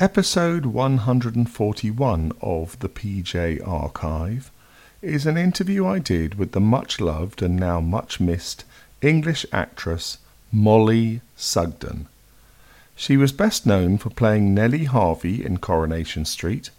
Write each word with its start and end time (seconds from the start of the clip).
Episode 0.00 0.64
141 0.64 2.30
of 2.40 2.78
the 2.78 2.88
PJ 2.88 3.66
Archive 3.66 4.52
is 5.02 5.26
an 5.26 5.36
interview 5.36 5.84
I 5.88 5.98
did 5.98 6.36
with 6.36 6.52
the 6.52 6.60
much 6.60 7.00
loved 7.00 7.42
and 7.42 7.56
now 7.56 7.80
much 7.80 8.20
missed 8.20 8.62
English 9.02 9.44
actress 9.52 10.18
Mollie 10.52 11.20
Sugden. 11.34 12.06
She 12.94 13.16
was 13.16 13.32
best 13.32 13.66
known 13.66 13.98
for 13.98 14.10
playing 14.10 14.54
Nellie 14.54 14.84
Harvey 14.84 15.44
in 15.44 15.58
Coronation 15.58 16.24
Street, 16.24 16.70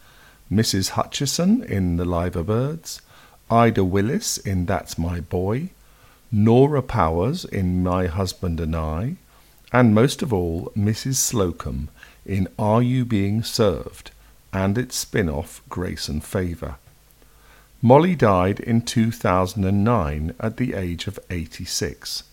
Mrs. 0.50 0.92
Hutchinson 0.92 1.62
in 1.64 1.98
The 1.98 2.06
Liver 2.06 2.44
Birds, 2.44 3.02
Ida 3.52 3.84
Willis 3.84 4.38
in 4.38 4.66
That's 4.66 4.98
My 4.98 5.20
Boy, 5.20 5.72
Nora 6.32 6.82
Powers 6.82 7.44
in 7.44 7.84
My 7.84 8.08
Husband 8.08 8.62
and 8.62 8.78
I, 8.78 9.18
and 9.74 9.94
most 9.94 10.22
of 10.22 10.32
all, 10.32 10.72
Mrs. 10.74 11.16
Slocombe 11.16 11.90
in 12.26 12.48
Are 12.58 12.82
You 12.82 13.06
Being 13.06 13.44
Served 13.44 14.12
and 14.52 14.78
its 14.78 14.96
spin 14.96 15.30
off 15.30 15.62
Grace 15.70 16.08
and 16.08 16.24
Favour. 16.24 16.76
Mollie 17.82 18.16
died 18.16 18.60
in 18.60 18.82
2009 18.82 20.36
at 20.40 20.58
the 20.58 20.74
age 20.74 21.08
of 21.08 21.20
86. 21.30 22.24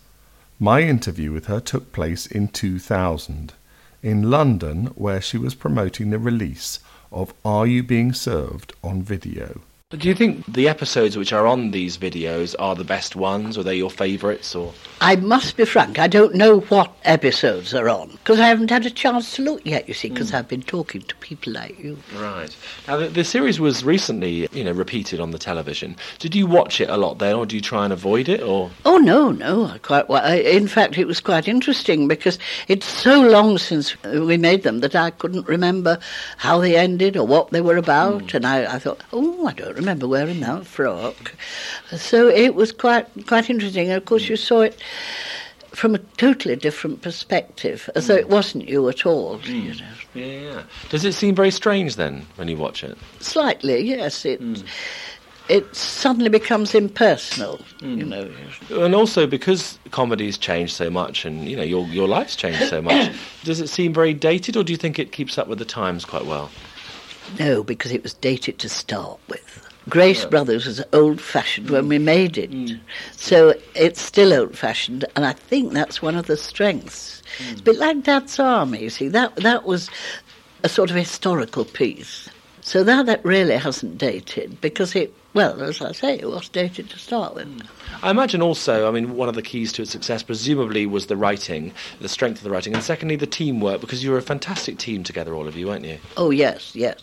My 0.59 0.81
interview 0.81 1.31
with 1.31 1.45
her 1.45 1.59
took 1.59 1.93
place 1.93 2.25
in 2.25 2.47
2000 2.47 3.53
in 4.03 4.29
London, 4.29 4.87
where 4.95 5.21
she 5.21 5.37
was 5.37 5.55
promoting 5.55 6.09
the 6.09 6.19
release 6.19 6.79
of 7.11 7.33
Are 7.45 7.65
You 7.65 7.83
Being 7.83 8.13
Served 8.13 8.73
on 8.83 9.01
video. 9.01 9.61
Do 9.91 10.09
you 10.09 10.15
think 10.15 10.45
the 10.51 10.67
episodes 10.67 11.15
which 11.15 11.31
are 11.31 11.47
on 11.47 11.71
these 11.71 11.97
videos 11.97 12.53
are 12.59 12.75
the 12.75 12.83
best 12.83 13.15
ones, 13.15 13.57
or 13.57 13.63
they're 13.63 13.73
your 13.73 13.89
favourites, 13.89 14.53
or? 14.53 14.73
I 14.99 15.15
must 15.15 15.55
be 15.55 15.63
frank, 15.63 15.97
I 15.97 16.07
don't 16.07 16.35
know 16.35 16.59
what 16.59 16.91
episodes 17.05 17.73
are 17.73 17.87
on, 17.87 18.09
because 18.09 18.37
I 18.37 18.49
haven't 18.49 18.69
had 18.69 18.85
a 18.85 18.89
chance 18.89 19.37
to 19.37 19.43
look 19.43 19.65
yet, 19.65 19.87
you 19.87 19.93
see, 19.93 20.09
because 20.09 20.31
hmm. 20.31 20.35
I've 20.35 20.49
been 20.49 20.61
talking 20.61 21.03
to 21.03 21.15
people 21.15 21.53
like 21.53 21.81
you. 21.81 21.97
Right. 22.17 22.53
Now, 22.85 22.97
the, 22.97 23.07
the 23.07 23.23
series 23.23 23.61
was 23.61 23.85
recently, 23.85 24.49
you 24.51 24.65
know, 24.65 24.73
repeated 24.73 25.21
on 25.21 25.31
the 25.31 25.37
television. 25.37 25.95
Did 26.19 26.35
you 26.35 26.47
watch 26.47 26.81
it 26.81 26.89
a 26.89 26.97
lot 26.97 27.19
then, 27.19 27.35
or 27.35 27.45
do 27.45 27.55
you 27.55 27.61
try 27.61 27.85
and 27.85 27.93
avoid 27.93 28.27
it, 28.27 28.41
or? 28.41 28.69
Oh, 28.83 28.97
no, 28.97 29.31
no, 29.31 29.67
I 29.67 29.77
quite 29.77 30.09
well. 30.09 30.21
I, 30.21 30.35
in 30.35 30.67
fact, 30.67 30.97
it 30.97 31.07
was 31.07 31.21
quite 31.21 31.47
interesting, 31.47 32.09
because 32.09 32.39
it's 32.67 32.87
so 32.87 33.21
long 33.21 33.57
since 33.57 33.95
we 34.03 34.35
made 34.35 34.63
them 34.63 34.81
that 34.81 34.95
I 34.95 35.11
couldn't 35.11 35.47
remember 35.47 35.97
how 36.35 36.59
they 36.59 36.75
ended 36.75 37.15
or 37.15 37.25
what 37.25 37.51
they 37.51 37.61
were 37.61 37.77
about, 37.77 38.31
hmm. 38.31 38.35
and 38.35 38.45
I, 38.45 38.75
I 38.75 38.79
thought, 38.79 39.01
oh, 39.13 39.47
I 39.47 39.53
don't 39.53 39.76
remember 39.77 40.07
wearing 40.07 40.41
that 40.41 40.65
frock. 40.65 41.33
So 41.95 42.27
it 42.27 42.55
was 42.55 42.71
quite 42.71 43.07
quite 43.27 43.49
interesting. 43.49 43.87
And 43.89 43.97
of 43.97 44.05
course, 44.05 44.27
you 44.27 44.35
saw 44.35 44.61
it 44.61 44.77
from 45.77 45.93
a 45.93 45.99
totally 46.17 46.55
different 46.55 47.03
perspective, 47.03 47.89
as 47.95 48.07
though 48.07 48.15
it 48.15 48.29
wasn't 48.29 48.67
you 48.67 48.89
at 48.89 49.05
all. 49.05 49.39
You 49.41 49.73
hmm. 49.73 49.77
know. 49.77 49.85
Yeah, 50.13 50.25
yeah. 50.25 50.63
Does 50.89 51.05
it 51.05 51.13
seem 51.13 51.35
very 51.35 51.51
strange 51.51 51.95
then 51.95 52.25
when 52.35 52.47
you 52.47 52.57
watch 52.57 52.83
it? 52.83 52.97
Slightly, 53.19 53.81
yes. 53.81 54.25
It 54.25 54.39
hmm. 54.39 54.55
it 55.49 55.75
suddenly 55.75 56.29
becomes 56.29 56.73
impersonal. 56.73 57.61
You 57.81 58.03
hmm. 58.03 58.09
know. 58.09 58.31
And 58.71 58.95
also 58.95 59.27
because 59.27 59.77
comedy's 59.91 60.37
changed 60.37 60.73
so 60.73 60.89
much, 60.89 61.25
and 61.25 61.47
you 61.47 61.55
know 61.55 61.63
your 61.63 61.85
your 61.87 62.07
life's 62.07 62.35
changed 62.35 62.67
so 62.69 62.81
much. 62.81 63.15
does 63.43 63.61
it 63.61 63.67
seem 63.67 63.93
very 63.93 64.13
dated, 64.13 64.57
or 64.57 64.63
do 64.63 64.73
you 64.73 64.77
think 64.77 64.97
it 64.97 65.11
keeps 65.11 65.37
up 65.37 65.47
with 65.47 65.59
the 65.59 65.65
times 65.65 66.05
quite 66.05 66.25
well? 66.25 66.49
No, 67.39 67.63
because 67.63 67.91
it 67.91 68.03
was 68.03 68.13
dated 68.13 68.57
to 68.59 68.69
start 68.69 69.19
with. 69.27 69.66
Grace 69.89 70.25
Brothers 70.25 70.65
was 70.65 70.83
old 70.93 71.21
fashioned 71.21 71.69
when 71.69 71.87
we 71.87 71.97
made 71.97 72.37
it. 72.37 72.51
Mm. 72.51 72.79
So 73.11 73.53
it's 73.73 74.01
still 74.01 74.33
old 74.33 74.57
fashioned, 74.57 75.05
and 75.15 75.25
I 75.25 75.33
think 75.33 75.73
that's 75.73 76.01
one 76.01 76.15
of 76.15 76.27
the 76.27 76.37
strengths. 76.37 77.21
Mm. 77.39 77.51
It's 77.51 77.61
a 77.61 77.63
bit 77.63 77.77
like 77.77 78.03
Dad's 78.03 78.39
Army, 78.39 78.81
you 78.81 78.89
see. 78.89 79.07
That, 79.07 79.35
that 79.37 79.65
was 79.65 79.89
a 80.63 80.69
sort 80.69 80.89
of 80.89 80.95
historical 80.95 81.65
piece. 81.65 82.29
So 82.67 82.83
that, 82.83 83.05
that 83.05 83.23
really 83.23 83.55
hasn't 83.55 83.97
dated 83.97 84.59
because 84.59 84.93
it, 84.93 85.13
well, 85.33 85.61
as 85.61 85.81
I 85.81 85.93
say, 85.93 86.19
it 86.19 86.29
was 86.29 86.49
dated 86.49 86.89
to 86.89 86.99
start 86.99 87.33
with. 87.33 87.47
I 88.03 88.11
imagine 88.11 88.41
also, 88.41 88.89
I 88.89 88.91
mean, 88.91 89.15
one 89.15 89.29
of 89.29 89.35
the 89.35 89.41
keys 89.41 89.71
to 89.73 89.83
its 89.83 89.91
success 89.91 90.21
presumably 90.21 90.85
was 90.85 91.05
the 91.05 91.15
writing, 91.15 91.71
the 92.01 92.09
strength 92.09 92.39
of 92.39 92.43
the 92.43 92.49
writing, 92.49 92.73
and 92.73 92.83
secondly 92.83 93.15
the 93.15 93.25
teamwork, 93.25 93.79
because 93.79 94.03
you 94.03 94.11
were 94.11 94.17
a 94.17 94.21
fantastic 94.21 94.77
team 94.77 95.05
together, 95.05 95.33
all 95.33 95.47
of 95.47 95.55
you, 95.55 95.67
weren't 95.67 95.85
you? 95.85 95.97
Oh, 96.17 96.29
yes, 96.29 96.75
yes. 96.75 96.99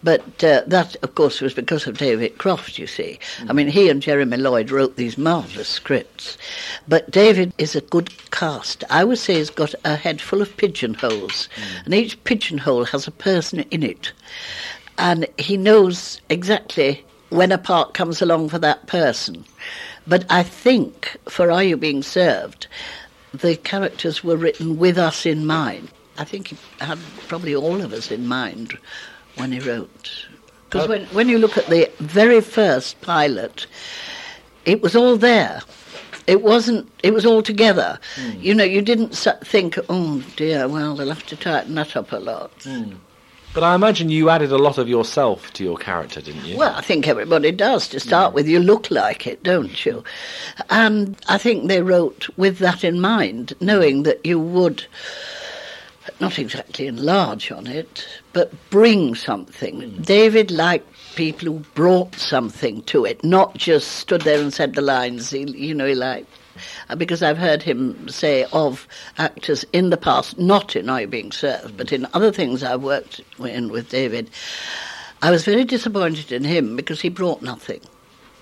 But 0.00 0.44
uh, 0.44 0.62
that, 0.68 0.94
of 1.02 1.16
course, 1.16 1.40
was 1.40 1.54
because 1.54 1.88
of 1.88 1.98
David 1.98 2.38
Croft, 2.38 2.78
you 2.78 2.86
see. 2.86 3.18
I 3.48 3.52
mean, 3.52 3.66
he 3.66 3.88
and 3.88 4.00
Jeremy 4.00 4.36
Lloyd 4.36 4.70
wrote 4.70 4.94
these 4.94 5.18
marvellous 5.18 5.68
scripts. 5.68 6.38
But 6.86 7.10
David 7.10 7.52
is 7.58 7.74
a 7.74 7.80
good 7.80 8.12
cast. 8.30 8.84
I 8.90 9.02
would 9.02 9.18
say 9.18 9.34
he's 9.34 9.50
got 9.50 9.74
a 9.84 9.96
head 9.96 10.20
full 10.20 10.40
of 10.40 10.56
pigeonholes, 10.56 11.48
and 11.84 11.92
each 11.94 12.22
pigeonhole 12.22 12.84
has 12.84 13.08
a 13.08 13.10
person 13.10 13.64
in 13.72 13.82
it. 13.82 14.12
And 15.00 15.26
he 15.38 15.56
knows 15.56 16.20
exactly 16.28 17.02
when 17.30 17.52
a 17.52 17.58
part 17.58 17.94
comes 17.94 18.20
along 18.20 18.50
for 18.50 18.58
that 18.58 18.86
person. 18.86 19.46
But 20.06 20.26
I 20.28 20.42
think 20.42 21.16
for 21.26 21.50
Are 21.50 21.64
You 21.64 21.78
Being 21.78 22.02
Served, 22.02 22.66
the 23.32 23.56
characters 23.56 24.22
were 24.22 24.36
written 24.36 24.76
with 24.78 24.98
us 24.98 25.24
in 25.24 25.46
mind. 25.46 25.90
I 26.18 26.24
think 26.24 26.48
he 26.48 26.58
had 26.80 26.98
probably 27.28 27.56
all 27.56 27.80
of 27.80 27.94
us 27.94 28.10
in 28.10 28.26
mind 28.26 28.76
when 29.36 29.52
he 29.52 29.60
wrote. 29.60 30.26
Because 30.68 30.86
when, 30.86 31.06
when 31.06 31.30
you 31.30 31.38
look 31.38 31.56
at 31.56 31.68
the 31.68 31.90
very 31.98 32.42
first 32.42 33.00
pilot, 33.00 33.66
it 34.66 34.82
was 34.82 34.94
all 34.94 35.16
there. 35.16 35.62
It 36.26 36.42
wasn't, 36.42 36.92
it 37.02 37.14
was 37.14 37.24
all 37.24 37.42
together. 37.42 37.98
Hmm. 38.16 38.38
You 38.38 38.52
know, 38.52 38.64
you 38.64 38.82
didn't 38.82 39.16
think, 39.44 39.78
oh 39.88 40.22
dear, 40.36 40.68
well, 40.68 40.94
they'll 40.94 41.08
have 41.08 41.26
to 41.26 41.36
tighten 41.36 41.74
that 41.76 41.96
up 41.96 42.12
a 42.12 42.18
lot. 42.18 42.52
Hmm. 42.64 42.96
But 43.52 43.64
I 43.64 43.74
imagine 43.74 44.10
you 44.10 44.30
added 44.30 44.52
a 44.52 44.58
lot 44.58 44.78
of 44.78 44.88
yourself 44.88 45.52
to 45.54 45.64
your 45.64 45.76
character, 45.76 46.20
didn't 46.20 46.44
you? 46.44 46.56
Well, 46.56 46.72
I 46.74 46.82
think 46.82 47.08
everybody 47.08 47.50
does 47.50 47.88
to 47.88 47.98
start 47.98 48.32
with. 48.32 48.46
You 48.46 48.60
look 48.60 48.90
like 48.92 49.26
it, 49.26 49.42
don't 49.42 49.84
you? 49.84 50.04
And 50.68 51.16
I 51.28 51.36
think 51.36 51.66
they 51.66 51.82
wrote 51.82 52.28
with 52.36 52.58
that 52.58 52.84
in 52.84 53.00
mind, 53.00 53.54
knowing 53.60 54.04
that 54.04 54.24
you 54.24 54.38
would 54.38 54.84
not 56.20 56.38
exactly 56.38 56.86
enlarge 56.86 57.50
on 57.50 57.66
it, 57.66 58.06
but 58.32 58.52
bring 58.70 59.14
something. 59.14 59.80
Mm. 59.80 60.04
David 60.04 60.50
liked 60.50 60.86
people 61.20 61.52
who 61.52 61.58
brought 61.74 62.14
something 62.14 62.80
to 62.84 63.04
it, 63.04 63.22
not 63.22 63.54
just 63.54 63.92
stood 63.96 64.22
there 64.22 64.40
and 64.40 64.54
said 64.54 64.74
the 64.74 64.80
lines. 64.80 65.34
You 65.34 65.74
know, 65.74 65.84
he 65.84 65.94
liked. 65.94 66.32
uh, 66.88 66.96
Because 66.96 67.22
I've 67.22 67.36
heard 67.36 67.62
him 67.62 68.08
say 68.08 68.46
of 68.54 68.88
actors 69.18 69.62
in 69.74 69.90
the 69.90 69.98
past, 69.98 70.38
not 70.38 70.74
in 70.76 70.88
I 70.88 71.04
Being 71.04 71.30
Served, 71.30 71.76
but 71.76 71.92
in 71.92 72.06
other 72.14 72.32
things 72.32 72.62
I've 72.62 72.82
worked 72.82 73.20
in 73.38 73.70
with 73.70 73.90
David, 73.90 74.30
I 75.20 75.30
was 75.30 75.44
very 75.44 75.64
disappointed 75.64 76.32
in 76.32 76.42
him 76.42 76.74
because 76.74 77.02
he 77.02 77.10
brought 77.10 77.42
nothing. 77.42 77.82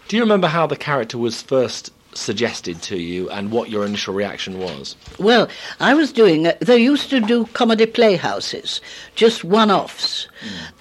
Do 0.06 0.16
you 0.16 0.22
remember 0.22 0.46
how 0.46 0.68
the 0.68 0.76
character 0.76 1.18
was 1.18 1.42
first 1.42 1.92
suggested 2.14 2.82
to 2.82 2.98
you 2.98 3.30
and 3.30 3.52
what 3.52 3.70
your 3.70 3.84
initial 3.84 4.14
reaction 4.14 4.58
was? 4.58 4.96
Well, 5.18 5.48
I 5.80 5.94
was 5.94 6.12
doing, 6.12 6.46
uh, 6.46 6.56
they 6.60 6.78
used 6.78 7.10
to 7.10 7.20
do 7.20 7.46
comedy 7.46 7.86
playhouses, 7.86 8.80
just 9.14 9.44
one 9.44 9.70
offs. 9.70 10.28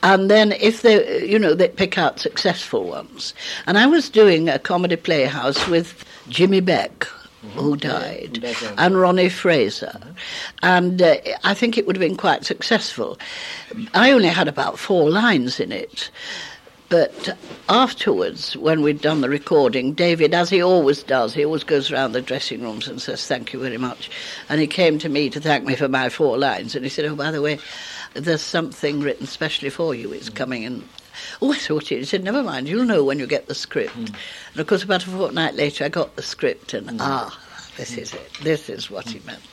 And 0.04 0.30
then 0.30 0.54
if 0.54 0.82
they, 0.82 1.26
you 1.26 1.38
know, 1.38 1.54
they 1.54 1.68
pick 1.68 1.98
out 1.98 2.20
successful 2.20 2.86
ones. 2.86 3.34
And 3.66 3.78
I 3.78 3.86
was 3.88 4.10
doing 4.10 4.50
a 4.50 4.60
comedy 4.60 4.96
playhouse 4.96 5.68
with 5.68 6.04
Jimmy 6.30 6.60
Beck. 6.60 7.08
Who 7.54 7.78
died, 7.78 8.44
and 8.78 9.00
Ronnie 9.00 9.30
Fraser. 9.30 10.02
And 10.64 11.02
uh, 11.02 11.18
I 11.46 11.54
think 11.54 11.78
it 11.78 11.86
would 11.86 11.96
have 11.96 12.02
been 12.02 12.18
quite 12.18 12.44
successful. 12.44 13.18
I 13.94 14.12
only 14.12 14.28
had 14.28 14.50
about 14.50 14.78
four 14.78 15.10
lines 15.10 15.60
in 15.60 15.72
it. 15.72 16.10
But 16.90 17.38
afterwards, 17.68 18.56
when 18.56 18.82
we'd 18.82 19.02
done 19.02 19.20
the 19.20 19.30
recording, 19.30 19.94
David, 19.94 20.34
as 20.34 20.50
he 20.50 20.62
always 20.62 21.04
does, 21.04 21.34
he 21.34 21.44
always 21.44 21.66
goes 21.66 21.92
around 21.92 22.14
the 22.14 22.22
dressing 22.22 22.62
rooms 22.62 22.88
and 22.88 23.02
says, 23.02 23.28
Thank 23.28 23.52
you 23.52 23.60
very 23.60 23.78
much. 23.78 24.10
And 24.48 24.62
he 24.62 24.68
came 24.68 24.98
to 25.00 25.10
me 25.10 25.30
to 25.32 25.42
thank 25.42 25.66
me 25.66 25.76
for 25.76 25.90
my 25.90 26.08
four 26.08 26.38
lines. 26.38 26.76
And 26.76 26.86
he 26.86 26.90
said, 26.90 27.04
Oh, 27.06 27.16
by 27.16 27.32
the 27.32 27.42
way, 27.42 27.60
there's 28.14 28.42
something 28.42 29.02
written 29.02 29.28
specially 29.28 29.70
for 29.70 29.94
you. 29.94 30.14
It's 30.14 30.30
mm. 30.30 30.36
coming 30.36 30.64
in. 30.64 30.88
Oh, 31.42 31.52
I 31.52 31.58
thought 31.58 31.92
it. 31.92 31.98
He 32.00 32.06
said, 32.06 32.24
Never 32.24 32.42
mind, 32.42 32.70
you'll 32.70 32.86
know 32.86 33.04
when 33.04 33.20
you 33.20 33.28
get 33.28 33.48
the 33.48 33.56
script. 33.56 33.96
Mm. 33.98 34.16
And 34.52 34.60
of 34.62 34.68
course, 34.68 34.84
about 34.84 35.06
a 35.06 35.10
fortnight 35.10 35.56
later, 35.56 35.84
I 35.84 35.90
got 35.90 36.16
the 36.16 36.24
script, 36.24 36.74
and 36.74 36.88
mm. 36.88 36.98
ah, 37.02 37.38
this 37.76 37.98
is 37.98 38.14
it. 38.14 38.32
This 38.44 38.70
is 38.70 38.90
what 38.90 39.10
he 39.10 39.20
meant. 39.26 39.44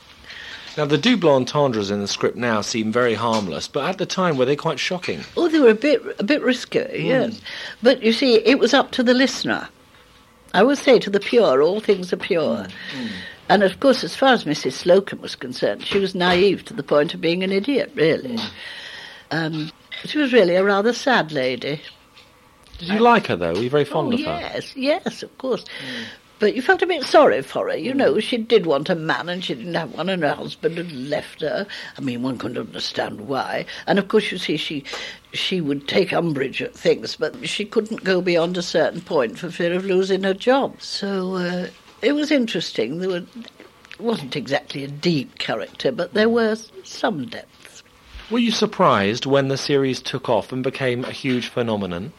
Now, 0.77 0.85
the 0.85 0.97
double 0.97 1.29
entendres 1.29 1.89
in 1.89 2.01
the 2.01 2.07
script 2.07 2.35
now 2.35 2.61
seem 2.61 2.91
very 2.91 3.13
harmless, 3.13 3.67
but 3.67 3.89
at 3.89 3.97
the 3.97 4.05
time 4.05 4.37
were 4.37 4.45
they 4.45 4.57
quite 4.57 4.79
shocking? 4.79 5.21
Oh, 5.37 5.47
they 5.47 5.59
were 5.59 5.69
a 5.69 5.75
bit 5.75 6.01
a 6.19 6.23
bit 6.23 6.41
risky, 6.41 6.79
hmm. 6.79 7.05
yes. 7.05 7.41
But 7.81 8.03
you 8.03 8.11
see, 8.11 8.35
it 8.35 8.59
was 8.59 8.73
up 8.73 8.91
to 8.91 9.03
the 9.03 9.13
listener. 9.13 9.69
I 10.53 10.63
would 10.63 10.77
say 10.77 10.99
to 10.99 11.09
the 11.09 11.19
pure, 11.19 11.61
all 11.61 11.79
things 11.79 12.11
are 12.11 12.17
pure. 12.17 12.63
Hmm. 12.91 12.97
Hmm. 12.97 13.07
And 13.47 13.63
of 13.63 13.79
course, 13.79 14.03
as 14.03 14.15
far 14.15 14.33
as 14.33 14.43
Mrs. 14.43 14.73
Slocombe 14.73 15.21
was 15.21 15.35
concerned, 15.35 15.85
she 15.85 15.99
was 15.99 16.15
naive 16.15 16.65
to 16.65 16.73
the 16.73 16.83
point 16.83 17.13
of 17.13 17.21
being 17.21 17.43
an 17.43 17.51
idiot, 17.51 17.91
really. 17.93 18.39
Um, 19.31 19.71
she 20.03 20.17
was 20.17 20.33
really 20.33 20.55
a 20.55 20.63
rather 20.63 20.93
sad 20.93 21.31
lady. 21.31 21.81
Did 22.79 22.89
you 22.89 22.99
like 22.99 23.27
her 23.27 23.35
though? 23.35 23.53
Were 23.53 23.61
you 23.61 23.69
very 23.69 23.85
fond 23.85 24.13
oh, 24.13 24.15
of 24.15 24.19
her? 24.21 24.39
yes, 24.39 24.75
yes, 24.75 25.23
of 25.23 25.37
course. 25.37 25.63
But 26.39 26.55
you 26.55 26.61
felt 26.61 26.81
a 26.81 26.87
bit 26.87 27.03
sorry 27.03 27.41
for 27.41 27.69
her. 27.69 27.77
You 27.77 27.93
know, 27.93 28.19
she 28.19 28.37
did 28.37 28.65
want 28.65 28.89
a 28.89 28.95
man 28.95 29.29
and 29.29 29.43
she 29.43 29.55
didn't 29.55 29.73
have 29.73 29.93
one, 29.93 30.09
and 30.09 30.23
her 30.23 30.33
husband 30.33 30.77
had 30.77 30.91
left 30.91 31.41
her. 31.41 31.65
I 31.97 32.01
mean, 32.01 32.23
one 32.23 32.37
couldn't 32.37 32.57
understand 32.57 33.27
why. 33.27 33.65
And 33.87 33.99
of 33.99 34.07
course, 34.07 34.31
you 34.31 34.37
see, 34.37 34.57
she 34.57 34.83
she 35.33 35.61
would 35.61 35.87
take 35.87 36.13
umbrage 36.13 36.61
at 36.61 36.73
things, 36.73 37.15
but 37.15 37.47
she 37.47 37.65
couldn't 37.65 38.03
go 38.03 38.21
beyond 38.21 38.57
a 38.57 38.61
certain 38.61 39.01
point 39.01 39.39
for 39.39 39.49
fear 39.49 39.73
of 39.73 39.85
losing 39.85 40.23
her 40.23 40.33
job. 40.33 40.81
So 40.81 41.35
uh, 41.35 41.67
it 42.01 42.13
was 42.13 42.31
interesting. 42.31 42.99
There 42.99 43.09
were, 43.09 43.23
wasn't 43.99 44.35
exactly 44.35 44.83
a 44.83 44.87
deep 44.87 45.37
character, 45.39 45.91
but 45.91 46.13
there 46.13 46.29
were 46.29 46.57
some 46.83 47.25
depths. 47.27 47.83
Were 48.31 48.39
you 48.39 48.51
surprised 48.51 49.25
when 49.25 49.49
the 49.49 49.57
series 49.57 50.01
took 50.01 50.29
off 50.29 50.51
and 50.51 50.63
became 50.63 51.05
a 51.05 51.11
huge 51.11 51.47
phenomenon? 51.47 52.11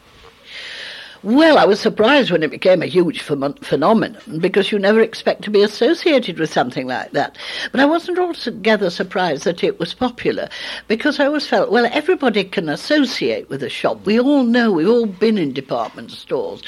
Well, 1.23 1.57
I 1.57 1.65
was 1.65 1.79
surprised 1.79 2.29
when 2.29 2.43
it 2.43 2.51
became 2.51 2.83
a 2.83 2.85
huge 2.85 3.27
ph- 3.27 3.59
phenomenon 3.61 4.39
because 4.39 4.71
you 4.71 4.77
never 4.77 5.01
expect 5.01 5.41
to 5.43 5.49
be 5.49 5.63
associated 5.63 6.37
with 6.37 6.53
something 6.53 6.85
like 6.85 7.11
that. 7.13 7.37
But 7.71 7.81
I 7.81 7.85
wasn't 7.85 8.19
altogether 8.19 8.91
surprised 8.91 9.43
that 9.45 9.63
it 9.63 9.79
was 9.79 9.95
popular 9.95 10.47
because 10.87 11.19
I 11.19 11.25
always 11.25 11.47
felt, 11.47 11.71
well, 11.71 11.89
everybody 11.91 12.43
can 12.43 12.69
associate 12.69 13.49
with 13.49 13.63
a 13.63 13.69
shop. 13.69 14.05
We 14.05 14.19
all 14.19 14.43
know, 14.43 14.71
we've 14.71 14.87
all 14.87 15.07
been 15.07 15.39
in 15.39 15.53
department 15.53 16.11
stores 16.11 16.61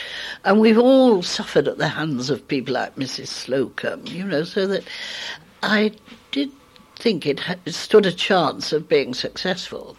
and 0.45 0.59
we've 0.59 0.79
all 0.79 1.21
suffered 1.21 1.67
at 1.67 1.77
the 1.77 1.87
hands 1.87 2.31
of 2.31 2.47
people 2.47 2.73
like 2.73 2.95
Mrs. 2.95 3.27
Slocombe, 3.27 4.09
you 4.09 4.25
know, 4.25 4.43
so 4.43 4.65
that 4.65 4.83
I 5.61 5.91
did 6.31 6.51
think 6.95 7.27
it 7.27 7.39
stood 7.67 8.07
a 8.07 8.11
chance 8.11 8.73
of 8.73 8.89
being 8.89 9.13
successful. 9.13 9.95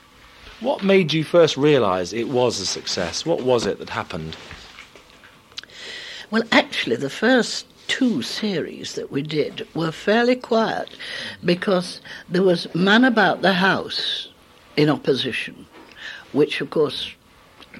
What 0.60 0.84
made 0.84 1.12
you 1.12 1.24
first 1.24 1.56
realise 1.56 2.12
it 2.12 2.28
was 2.28 2.60
a 2.60 2.66
success? 2.66 3.24
What 3.24 3.42
was 3.42 3.64
it 3.64 3.78
that 3.78 3.88
happened? 3.88 4.36
Well, 6.30 6.42
actually, 6.52 6.96
the 6.96 7.08
first 7.08 7.66
two 7.88 8.20
series 8.20 8.92
that 8.94 9.10
we 9.10 9.22
did 9.22 9.66
were 9.74 9.90
fairly 9.90 10.36
quiet 10.36 10.96
because 11.44 12.00
there 12.28 12.42
was 12.42 12.72
Man 12.74 13.04
About 13.04 13.40
the 13.40 13.54
House 13.54 14.28
in 14.76 14.90
opposition, 14.90 15.66
which, 16.32 16.60
of 16.60 16.70
course, 16.70 17.10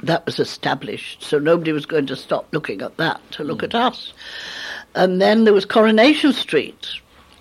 that 0.02 0.24
was 0.24 0.40
established, 0.40 1.22
so 1.22 1.38
nobody 1.38 1.72
was 1.72 1.84
going 1.86 2.06
to 2.06 2.16
stop 2.16 2.48
looking 2.52 2.80
at 2.80 2.96
that 2.96 3.20
to 3.32 3.44
look 3.44 3.60
mm. 3.60 3.64
at 3.64 3.74
us. 3.74 4.14
And 4.94 5.20
then 5.20 5.44
there 5.44 5.54
was 5.54 5.64
Coronation 5.64 6.32
Street, 6.32 6.88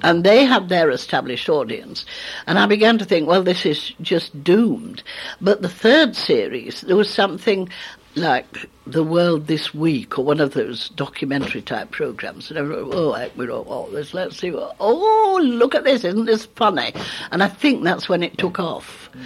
and 0.01 0.23
they 0.23 0.45
had 0.45 0.69
their 0.69 0.89
established 0.89 1.49
audience. 1.49 2.05
And 2.47 2.57
I 2.57 2.65
began 2.65 2.97
to 2.97 3.05
think, 3.05 3.27
well, 3.27 3.43
this 3.43 3.65
is 3.65 3.93
just 4.01 4.43
doomed. 4.43 5.03
But 5.41 5.61
the 5.61 5.69
third 5.69 6.15
series, 6.15 6.81
there 6.81 6.95
was 6.95 7.09
something 7.09 7.69
like 8.15 8.45
The 8.87 9.03
World 9.03 9.47
This 9.47 9.73
Week 9.73 10.17
or 10.17 10.25
one 10.25 10.39
of 10.39 10.53
those 10.53 10.89
documentary 10.89 11.61
type 11.61 11.91
programs. 11.91 12.49
And 12.49 12.57
everyone, 12.57 12.91
oh, 12.93 13.29
we 13.35 13.45
don't 13.45 13.67
want 13.67 13.93
this, 13.93 14.13
let's 14.13 14.37
see. 14.37 14.53
Oh, 14.53 15.39
look 15.43 15.75
at 15.75 15.83
this, 15.83 16.03
isn't 16.03 16.25
this 16.25 16.45
funny? 16.45 16.93
And 17.31 17.43
I 17.43 17.47
think 17.47 17.83
that's 17.83 18.09
when 18.09 18.23
it 18.23 18.37
took 18.37 18.59
off. 18.59 19.09
Mm. 19.13 19.25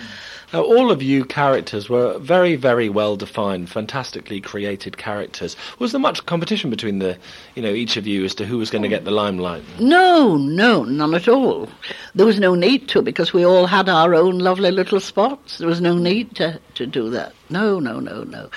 Now, 0.53 0.61
all 0.61 0.91
of 0.91 1.01
you 1.01 1.25
characters 1.25 1.89
were 1.89 2.19
very, 2.19 2.55
very 2.55 2.87
well 2.87 3.15
defined, 3.15 3.71
fantastically 3.71 4.39
created 4.39 4.97
characters. 4.97 5.55
Was 5.79 5.91
there 5.91 5.99
much 5.99 6.23
competition 6.27 6.69
between 6.69 6.99
the, 6.99 7.17
you 7.55 7.63
know, 7.63 7.73
each 7.73 7.97
of 7.97 8.05
you 8.05 8.23
as 8.23 8.35
to 8.35 8.45
who 8.45 8.59
was 8.59 8.69
going 8.69 8.83
to 8.83 8.87
get 8.87 9.03
the 9.03 9.09
limelight? 9.09 9.63
No, 9.79 10.37
no, 10.37 10.83
none 10.83 11.15
at 11.15 11.27
all. 11.27 11.69
There 12.13 12.27
was 12.27 12.39
no 12.39 12.53
need 12.53 12.87
to 12.89 13.01
because 13.01 13.33
we 13.33 13.43
all 13.43 13.65
had 13.65 13.89
our 13.89 14.13
own 14.13 14.37
lovely 14.37 14.69
little 14.69 14.99
spots. 14.99 15.57
There 15.57 15.67
was 15.67 15.81
no 15.81 15.95
need 15.97 16.35
to, 16.35 16.59
to 16.75 16.85
do 16.85 17.09
that. 17.09 17.33
No, 17.49 17.79
no, 17.79 17.99
no, 17.99 18.23
no. 18.23 18.51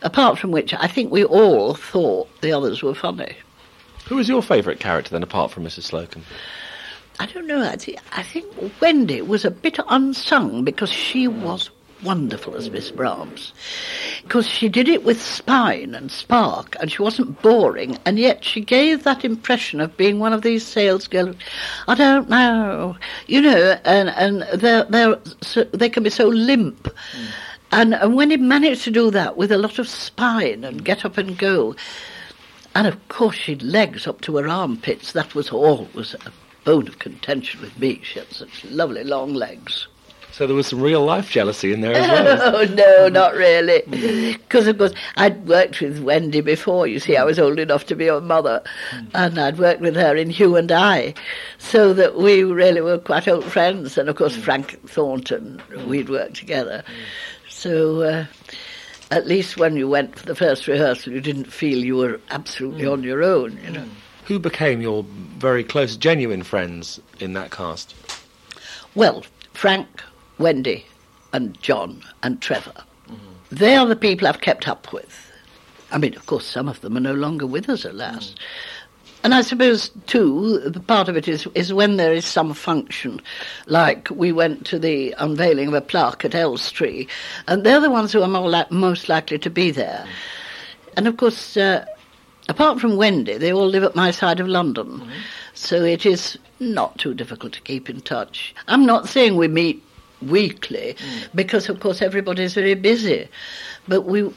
Apart 0.00 0.38
from 0.38 0.52
which, 0.52 0.72
I 0.72 0.86
think 0.86 1.12
we 1.12 1.24
all 1.24 1.74
thought 1.74 2.30
the 2.40 2.52
others 2.52 2.82
were 2.82 2.94
funny. 2.94 3.36
Who 4.06 4.16
was 4.16 4.28
your 4.30 4.42
favourite 4.42 4.80
character 4.80 5.10
then, 5.10 5.22
apart 5.22 5.50
from 5.50 5.64
Mrs. 5.64 5.90
Slocombe? 5.90 6.22
I 7.20 7.26
don't 7.26 7.46
know. 7.46 7.62
I 7.62 7.76
think, 7.76 7.98
I 8.12 8.22
think 8.22 8.46
Wendy 8.80 9.20
was 9.20 9.44
a 9.44 9.50
bit 9.50 9.78
unsung 9.90 10.64
because 10.64 10.90
she 10.90 11.28
was 11.28 11.68
wonderful 12.02 12.56
as 12.56 12.70
Miss 12.70 12.90
Brahms. 12.90 13.52
Because 14.22 14.48
she 14.48 14.70
did 14.70 14.88
it 14.88 15.04
with 15.04 15.20
spine 15.20 15.94
and 15.94 16.10
spark, 16.10 16.76
and 16.80 16.90
she 16.90 17.02
wasn't 17.02 17.42
boring, 17.42 17.98
and 18.06 18.18
yet 18.18 18.42
she 18.42 18.62
gave 18.62 19.04
that 19.04 19.22
impression 19.22 19.82
of 19.82 19.98
being 19.98 20.18
one 20.18 20.32
of 20.32 20.40
these 20.40 20.64
salesgirls. 20.64 21.36
I 21.86 21.94
don't 21.94 22.30
know, 22.30 22.96
you 23.26 23.42
know, 23.42 23.78
and 23.84 24.08
and 24.08 24.40
they're 24.58 24.84
they're 24.84 25.18
so, 25.42 25.64
they 25.64 25.90
can 25.90 26.02
be 26.02 26.08
so 26.08 26.26
limp. 26.26 26.84
Mm. 26.84 27.26
And, 27.72 27.94
and 27.96 28.16
when 28.16 28.30
he 28.30 28.38
managed 28.38 28.84
to 28.84 28.90
do 28.90 29.10
that 29.10 29.36
with 29.36 29.52
a 29.52 29.58
lot 29.58 29.78
of 29.78 29.86
spine 29.86 30.64
and 30.64 30.82
get 30.86 31.04
up 31.04 31.18
and 31.18 31.36
go, 31.36 31.76
and 32.74 32.86
of 32.86 33.08
course 33.08 33.36
she'd 33.36 33.62
legs 33.62 34.06
up 34.06 34.22
to 34.22 34.38
her 34.38 34.48
armpits, 34.48 35.12
that 35.12 35.34
was 35.34 35.50
always 35.50 36.14
a 36.14 36.32
bone 36.64 36.88
of 36.88 36.98
contention 36.98 37.60
with 37.60 37.78
me. 37.78 38.00
She 38.02 38.18
had 38.18 38.30
such 38.30 38.64
lovely 38.64 39.04
long 39.04 39.34
legs. 39.34 39.86
So 40.32 40.46
there 40.46 40.56
was 40.56 40.68
some 40.68 40.80
real 40.80 41.04
life 41.04 41.30
jealousy 41.30 41.72
in 41.72 41.80
there 41.80 41.94
as 41.94 42.08
well. 42.08 42.56
Oh, 42.60 42.64
no, 42.64 43.08
not 43.08 43.34
really. 43.34 43.82
Because, 44.32 44.66
of 44.66 44.78
course, 44.78 44.94
I'd 45.16 45.46
worked 45.46 45.80
with 45.80 46.02
Wendy 46.02 46.40
before. 46.40 46.86
You 46.86 47.00
see, 47.00 47.16
I 47.16 47.24
was 47.24 47.38
old 47.38 47.58
enough 47.58 47.86
to 47.86 47.96
be 47.96 48.06
her 48.06 48.20
mother. 48.20 48.62
And 49.12 49.38
I'd 49.38 49.58
worked 49.58 49.80
with 49.80 49.96
her 49.96 50.16
in 50.16 50.30
Hugh 50.30 50.56
and 50.56 50.70
I. 50.70 51.14
So 51.58 51.92
that 51.94 52.16
we 52.16 52.44
really 52.44 52.80
were 52.80 52.98
quite 52.98 53.28
old 53.28 53.44
friends. 53.44 53.98
And, 53.98 54.08
of 54.08 54.16
course, 54.16 54.36
Frank 54.36 54.80
Thornton, 54.88 55.60
we'd 55.86 56.08
worked 56.08 56.36
together. 56.36 56.84
So... 57.48 58.02
Uh, 58.02 58.26
at 59.12 59.26
least 59.26 59.56
when 59.56 59.76
you 59.76 59.88
went 59.88 60.16
for 60.16 60.24
the 60.24 60.36
first 60.36 60.68
rehearsal, 60.68 61.12
you 61.12 61.20
didn't 61.20 61.52
feel 61.52 61.84
you 61.84 61.96
were 61.96 62.20
absolutely 62.30 62.86
on 62.86 63.02
your 63.02 63.24
own, 63.24 63.58
you 63.64 63.72
know. 63.72 63.84
Who 64.30 64.38
became 64.38 64.80
your 64.80 65.02
very 65.38 65.64
close, 65.64 65.96
genuine 65.96 66.44
friends 66.44 67.00
in 67.18 67.32
that 67.32 67.50
cast? 67.50 67.96
Well, 68.94 69.24
Frank, 69.54 70.04
Wendy, 70.38 70.86
and 71.32 71.60
John, 71.60 72.04
and 72.22 72.40
Trevor. 72.40 72.84
Mm-hmm. 73.08 73.26
They 73.50 73.74
are 73.74 73.86
the 73.86 73.96
people 73.96 74.28
I've 74.28 74.40
kept 74.40 74.68
up 74.68 74.92
with. 74.92 75.32
I 75.90 75.98
mean, 75.98 76.14
of 76.14 76.26
course, 76.26 76.46
some 76.46 76.68
of 76.68 76.80
them 76.80 76.96
are 76.96 77.00
no 77.00 77.12
longer 77.12 77.44
with 77.44 77.68
us 77.68 77.84
at 77.84 77.96
last. 77.96 78.36
Mm. 78.36 78.40
And 79.24 79.34
I 79.34 79.42
suppose, 79.42 79.90
too, 80.06 80.60
the 80.60 80.78
part 80.78 81.08
of 81.08 81.16
it 81.16 81.26
is, 81.26 81.48
is 81.56 81.72
when 81.72 81.96
there 81.96 82.12
is 82.12 82.24
some 82.24 82.54
function, 82.54 83.20
like 83.66 84.10
we 84.10 84.30
went 84.30 84.64
to 84.66 84.78
the 84.78 85.12
unveiling 85.18 85.66
of 85.66 85.74
a 85.74 85.80
plaque 85.80 86.24
at 86.24 86.36
Elstree, 86.36 87.08
and 87.48 87.64
they're 87.64 87.80
the 87.80 87.90
ones 87.90 88.12
who 88.12 88.22
are 88.22 88.28
more 88.28 88.48
li- 88.48 88.62
most 88.70 89.08
likely 89.08 89.40
to 89.40 89.50
be 89.50 89.72
there. 89.72 90.04
Mm. 90.06 90.12
And 90.98 91.08
of 91.08 91.16
course, 91.16 91.56
uh, 91.56 91.84
apart 92.50 92.80
from 92.80 92.96
Wendy, 92.96 93.38
they 93.38 93.52
all 93.52 93.66
live 93.66 93.84
at 93.84 93.94
my 93.94 94.10
side 94.10 94.40
of 94.40 94.48
London. 94.48 94.86
Mm-hmm. 94.86 95.10
So 95.54 95.84
it 95.84 96.04
is 96.04 96.36
not 96.58 96.98
too 96.98 97.14
difficult 97.14 97.52
to 97.54 97.60
keep 97.62 97.88
in 97.88 98.00
touch. 98.00 98.54
I'm 98.66 98.84
not 98.84 99.08
saying 99.08 99.36
we 99.36 99.48
meet 99.48 99.82
weekly 100.20 100.96
mm. 100.98 101.28
because, 101.34 101.68
of 101.68 101.80
course, 101.80 102.02
everybody 102.02 102.42
is 102.42 102.54
very 102.54 102.74
busy, 102.74 103.28
but 103.88 104.02
we 104.02 104.30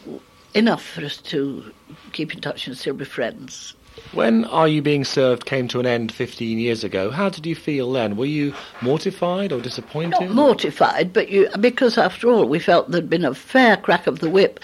enough 0.54 0.84
for 0.84 1.04
us 1.04 1.18
to 1.18 1.72
keep 2.12 2.34
in 2.34 2.40
touch 2.40 2.68
and 2.68 2.78
still 2.78 2.94
be 2.94 3.06
friends. 3.06 3.74
When 4.12 4.46
Are 4.46 4.68
You 4.68 4.82
Being 4.82 5.06
Served 5.06 5.46
came 5.46 5.68
to 5.70 5.80
an 5.80 5.86
end 5.86 6.12
15 6.12 6.60
years 6.60 6.84
ago, 6.84 7.10
how 7.10 7.30
did 7.30 7.46
you 7.46 7.56
feel 7.56 7.92
then? 7.92 8.16
Were 8.16 8.26
you 8.26 8.54
mortified 8.82 9.52
or 9.52 9.60
disappointed? 9.60 10.20
Not 10.20 10.30
mortified, 10.30 11.14
but 11.14 11.30
you, 11.30 11.48
because 11.60 11.98
after 11.98 12.30
all, 12.30 12.48
we 12.48 12.60
felt 12.60 12.92
there'd 12.92 13.10
been 13.10 13.26
a 13.26 13.34
fair 13.34 13.78
crack 13.78 14.06
of 14.06 14.20
the 14.20 14.30
whip, 14.30 14.60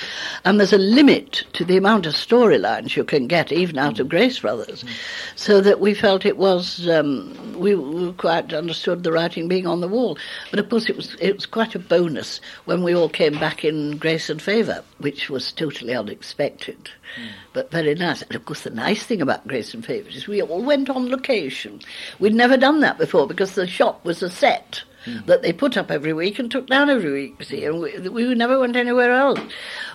and 0.45 0.59
there's 0.59 0.73
a 0.73 0.77
limit 0.77 1.45
to 1.53 1.65
the 1.65 1.77
amount 1.77 2.05
of 2.05 2.13
storylines 2.13 2.95
you 2.95 3.03
can 3.03 3.27
get, 3.27 3.51
even 3.51 3.77
out 3.77 3.99
of. 3.99 4.09
Grace 4.09 4.39
Brothers. 4.39 4.83
Mm. 4.83 4.89
So 5.35 5.61
that 5.61 5.79
we 5.79 5.93
felt 5.93 6.25
it 6.25 6.37
was, 6.37 6.89
um, 6.89 7.55
we, 7.57 7.75
we 7.75 8.11
quite 8.13 8.53
understood 8.53 9.03
the 9.03 9.11
writing 9.11 9.47
being 9.47 9.67
on 9.67 9.79
the 9.79 9.87
wall. 9.87 10.17
But 10.49 10.59
of 10.59 10.69
course, 10.69 10.89
it 10.89 10.97
was, 10.97 11.15
it 11.21 11.35
was 11.35 11.45
quite 11.45 11.75
a 11.75 11.79
bonus 11.79 12.41
when 12.65 12.83
we 12.83 12.93
all 12.93 13.07
came 13.07 13.39
back 13.39 13.63
in 13.63 13.97
Grace 13.97 14.29
and 14.29 14.41
Favour, 14.41 14.83
which 14.97 15.29
was 15.29 15.51
totally 15.51 15.95
unexpected, 15.95 16.89
mm. 17.17 17.29
but 17.53 17.71
very 17.71 17.95
nice. 17.95 18.23
And 18.23 18.35
of 18.35 18.45
course, 18.45 18.63
the 18.63 18.71
nice 18.71 19.03
thing 19.03 19.18
about 19.21 19.47
Grace 19.47 19.73
and 19.73 19.85
Favour 19.85 20.09
is 20.09 20.27
we 20.27 20.41
all 20.41 20.63
went 20.63 20.89
on 20.89 21.09
location. 21.09 21.81
We'd 22.19 22.33
never 22.33 22.57
done 22.57 22.79
that 22.81 22.97
before 22.97 23.27
because 23.27 23.55
the 23.55 23.67
shop 23.67 24.03
was 24.05 24.21
a 24.21 24.29
set 24.29 24.83
mm. 25.05 25.25
that 25.25 25.41
they 25.41 25.53
put 25.53 25.77
up 25.77 25.91
every 25.91 26.13
week 26.13 26.39
and 26.39 26.49
took 26.49 26.67
down 26.67 26.89
every 26.89 27.11
week, 27.11 27.35
you 27.39 27.45
see, 27.45 27.65
and 27.65 27.79
we, 27.79 28.09
we 28.09 28.35
never 28.35 28.59
went 28.59 28.75
anywhere 28.75 29.11
else. 29.11 29.39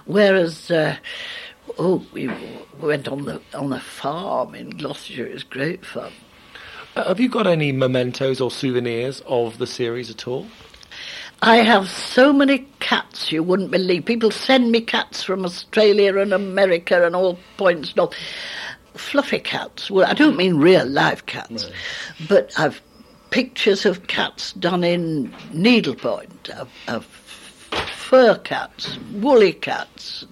Whereas, 0.07 0.71
uh, 0.71 0.97
oh, 1.78 2.04
we 2.12 2.31
went 2.81 3.09
on 3.09 3.25
the, 3.25 3.40
on 3.54 3.71
the 3.71 3.81
farm 3.81 4.54
in 4.54 4.71
Gloucestershire, 4.71 5.26
it 5.26 5.35
was 5.35 5.45
great 5.45 5.85
fun. 5.85 6.12
Uh, 6.97 7.09
have 7.09 7.19
you 7.19 7.28
got 7.28 7.47
any 7.47 7.73
mementos 7.73 8.40
or 8.40 8.50
souvenirs 8.50 9.21
of 9.26 9.59
the 9.59 9.66
series 9.66 10.11
at 10.11 10.28
all? 10.28 10.47
I 11.43 11.57
have 11.57 11.90
so 11.90 12.33
many 12.33 12.66
cats 12.81 13.31
you 13.31 13.43
wouldn't 13.43 13.71
believe. 13.71 14.07
People 14.07 14.31
send 14.31 14.71
me 14.71 14.81
cats 14.81 15.23
from 15.23 15.45
Australia 15.45 16.16
and 16.16 16.33
America 16.33 17.04
and 17.04 17.14
all 17.14 17.38
points 17.59 17.95
north. 17.97 18.14
Fluffy 18.95 19.41
cats. 19.41 19.91
Well, 19.91 20.09
I 20.09 20.15
don't 20.15 20.37
mean 20.37 20.57
real 20.57 20.87
live 20.87 21.27
cats, 21.27 21.69
no. 21.69 22.27
but 22.29 22.53
I've 22.59 22.81
pictures 23.35 23.85
of 23.85 24.07
cats 24.07 24.53
done 24.53 24.85
in 24.85 25.35
needlepoint, 25.53 26.51
of, 26.51 26.71
of 26.87 27.05
fur 27.97 28.39
cats, 28.39 28.97
woolly 29.13 29.53
cats, 29.53 30.25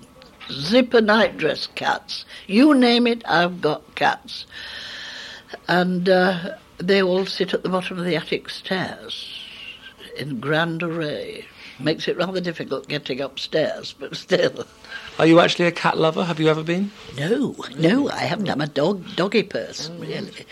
zipper 0.52 1.00
nightdress 1.00 1.66
cats. 1.74 2.24
You 2.46 2.74
name 2.74 3.08
it, 3.08 3.24
I've 3.26 3.60
got 3.60 3.96
cats. 3.96 4.46
And 5.66 6.08
uh, 6.08 6.56
they 6.78 7.02
all 7.02 7.26
sit 7.26 7.52
at 7.52 7.64
the 7.64 7.68
bottom 7.68 7.98
of 7.98 8.04
the 8.04 8.14
attic 8.14 8.48
stairs 8.48 9.40
in 10.16 10.38
grand 10.38 10.84
array. 10.84 11.46
Makes 11.80 12.06
it 12.06 12.16
rather 12.16 12.40
difficult 12.40 12.86
getting 12.86 13.20
upstairs, 13.20 13.94
but 13.98 14.14
still. 14.14 14.64
Are 15.22 15.26
you 15.26 15.38
actually 15.38 15.66
a 15.66 15.70
cat 15.70 15.98
lover? 15.98 16.24
Have 16.24 16.40
you 16.40 16.48
ever 16.48 16.64
been? 16.64 16.90
No, 17.16 17.54
no, 17.78 18.10
I 18.10 18.24
haven't. 18.24 18.50
I'm 18.50 18.60
a 18.60 18.66
dog, 18.66 19.04
doggy 19.14 19.44
person, 19.44 19.98
mm. 19.98 20.00
really. 20.00 20.46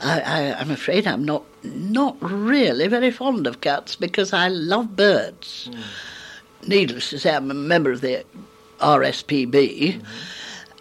I, 0.00 0.20
I, 0.20 0.54
I'm 0.58 0.72
afraid 0.72 1.06
I'm 1.06 1.24
not, 1.24 1.44
not 1.62 2.16
really 2.20 2.88
very 2.88 3.12
fond 3.12 3.46
of 3.46 3.60
cats 3.60 3.94
because 3.94 4.32
I 4.32 4.48
love 4.48 4.96
birds. 4.96 5.70
Mm. 5.70 6.66
Needless 6.66 7.10
to 7.10 7.20
say, 7.20 7.36
I'm 7.36 7.52
a 7.52 7.54
member 7.54 7.92
of 7.92 8.00
the 8.00 8.24
RSPB. 8.80 9.52
Mm-hmm. 9.52 10.06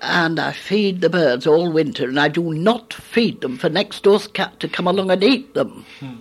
And 0.01 0.39
I 0.39 0.51
feed 0.51 1.01
the 1.01 1.09
birds 1.11 1.45
all 1.45 1.71
winter, 1.71 2.09
and 2.09 2.19
I 2.19 2.29
do 2.29 2.51
not 2.51 2.93
feed 2.93 3.41
them 3.41 3.59
for 3.59 3.69
next 3.69 4.01
door's 4.01 4.25
cat 4.25 4.59
to 4.59 4.67
come 4.67 4.87
along 4.87 5.11
and 5.11 5.23
eat 5.23 5.53
them. 5.53 5.85
Hmm. 5.99 6.15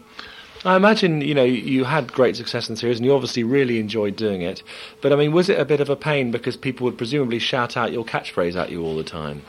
I 0.64 0.76
imagine 0.76 1.20
you 1.20 1.34
know 1.34 1.44
you 1.44 1.84
had 1.84 2.12
great 2.12 2.36
success 2.36 2.68
in 2.68 2.74
the 2.74 2.80
series, 2.80 2.98
and 2.98 3.04
you 3.04 3.14
obviously 3.14 3.44
really 3.44 3.78
enjoyed 3.78 4.16
doing 4.16 4.40
it. 4.40 4.62
But 5.02 5.12
I 5.12 5.16
mean, 5.16 5.32
was 5.32 5.48
it 5.48 5.58
a 5.58 5.64
bit 5.64 5.80
of 5.80 5.90
a 5.90 5.96
pain 5.96 6.30
because 6.30 6.56
people 6.56 6.84
would 6.86 6.96
presumably 6.96 7.38
shout 7.38 7.76
out 7.76 7.92
your 7.92 8.04
catchphrase 8.04 8.56
at 8.56 8.70
you 8.70 8.82
all 8.82 8.96
the 8.96 9.04
time? 9.04 9.42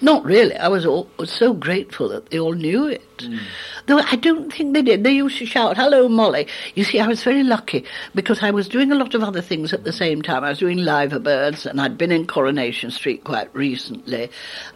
Not 0.00 0.24
really. 0.24 0.56
I 0.56 0.68
was, 0.68 0.86
all, 0.86 1.08
was 1.18 1.30
so 1.30 1.52
grateful 1.52 2.08
that 2.10 2.30
they 2.30 2.38
all 2.38 2.52
knew 2.52 2.86
it. 2.86 3.02
Hmm. 3.20 3.38
Though 3.86 3.98
I 3.98 4.16
don't 4.16 4.52
think 4.52 4.74
they 4.74 4.82
did. 4.82 5.04
They 5.04 5.12
used 5.12 5.38
to 5.38 5.46
shout, 5.46 5.76
Hello, 5.76 6.08
Mollie. 6.08 6.48
You 6.74 6.84
see, 6.84 7.00
I 7.00 7.06
was 7.06 7.22
very 7.22 7.42
lucky 7.42 7.84
because 8.14 8.42
I 8.42 8.50
was 8.50 8.68
doing 8.68 8.90
a 8.90 8.96
lot 8.96 9.14
of 9.14 9.22
other 9.22 9.40
things 9.40 9.72
at 9.72 9.84
the 9.84 9.92
same 9.92 10.22
time. 10.22 10.44
I 10.44 10.50
was 10.50 10.58
doing 10.58 10.78
Liver 10.78 11.18
Birds 11.18 11.66
and 11.66 11.80
I'd 11.80 11.98
been 11.98 12.12
in 12.12 12.26
Coronation 12.26 12.90
Street 12.90 13.24
quite 13.24 13.54
recently. 13.54 14.24
At 14.24 14.30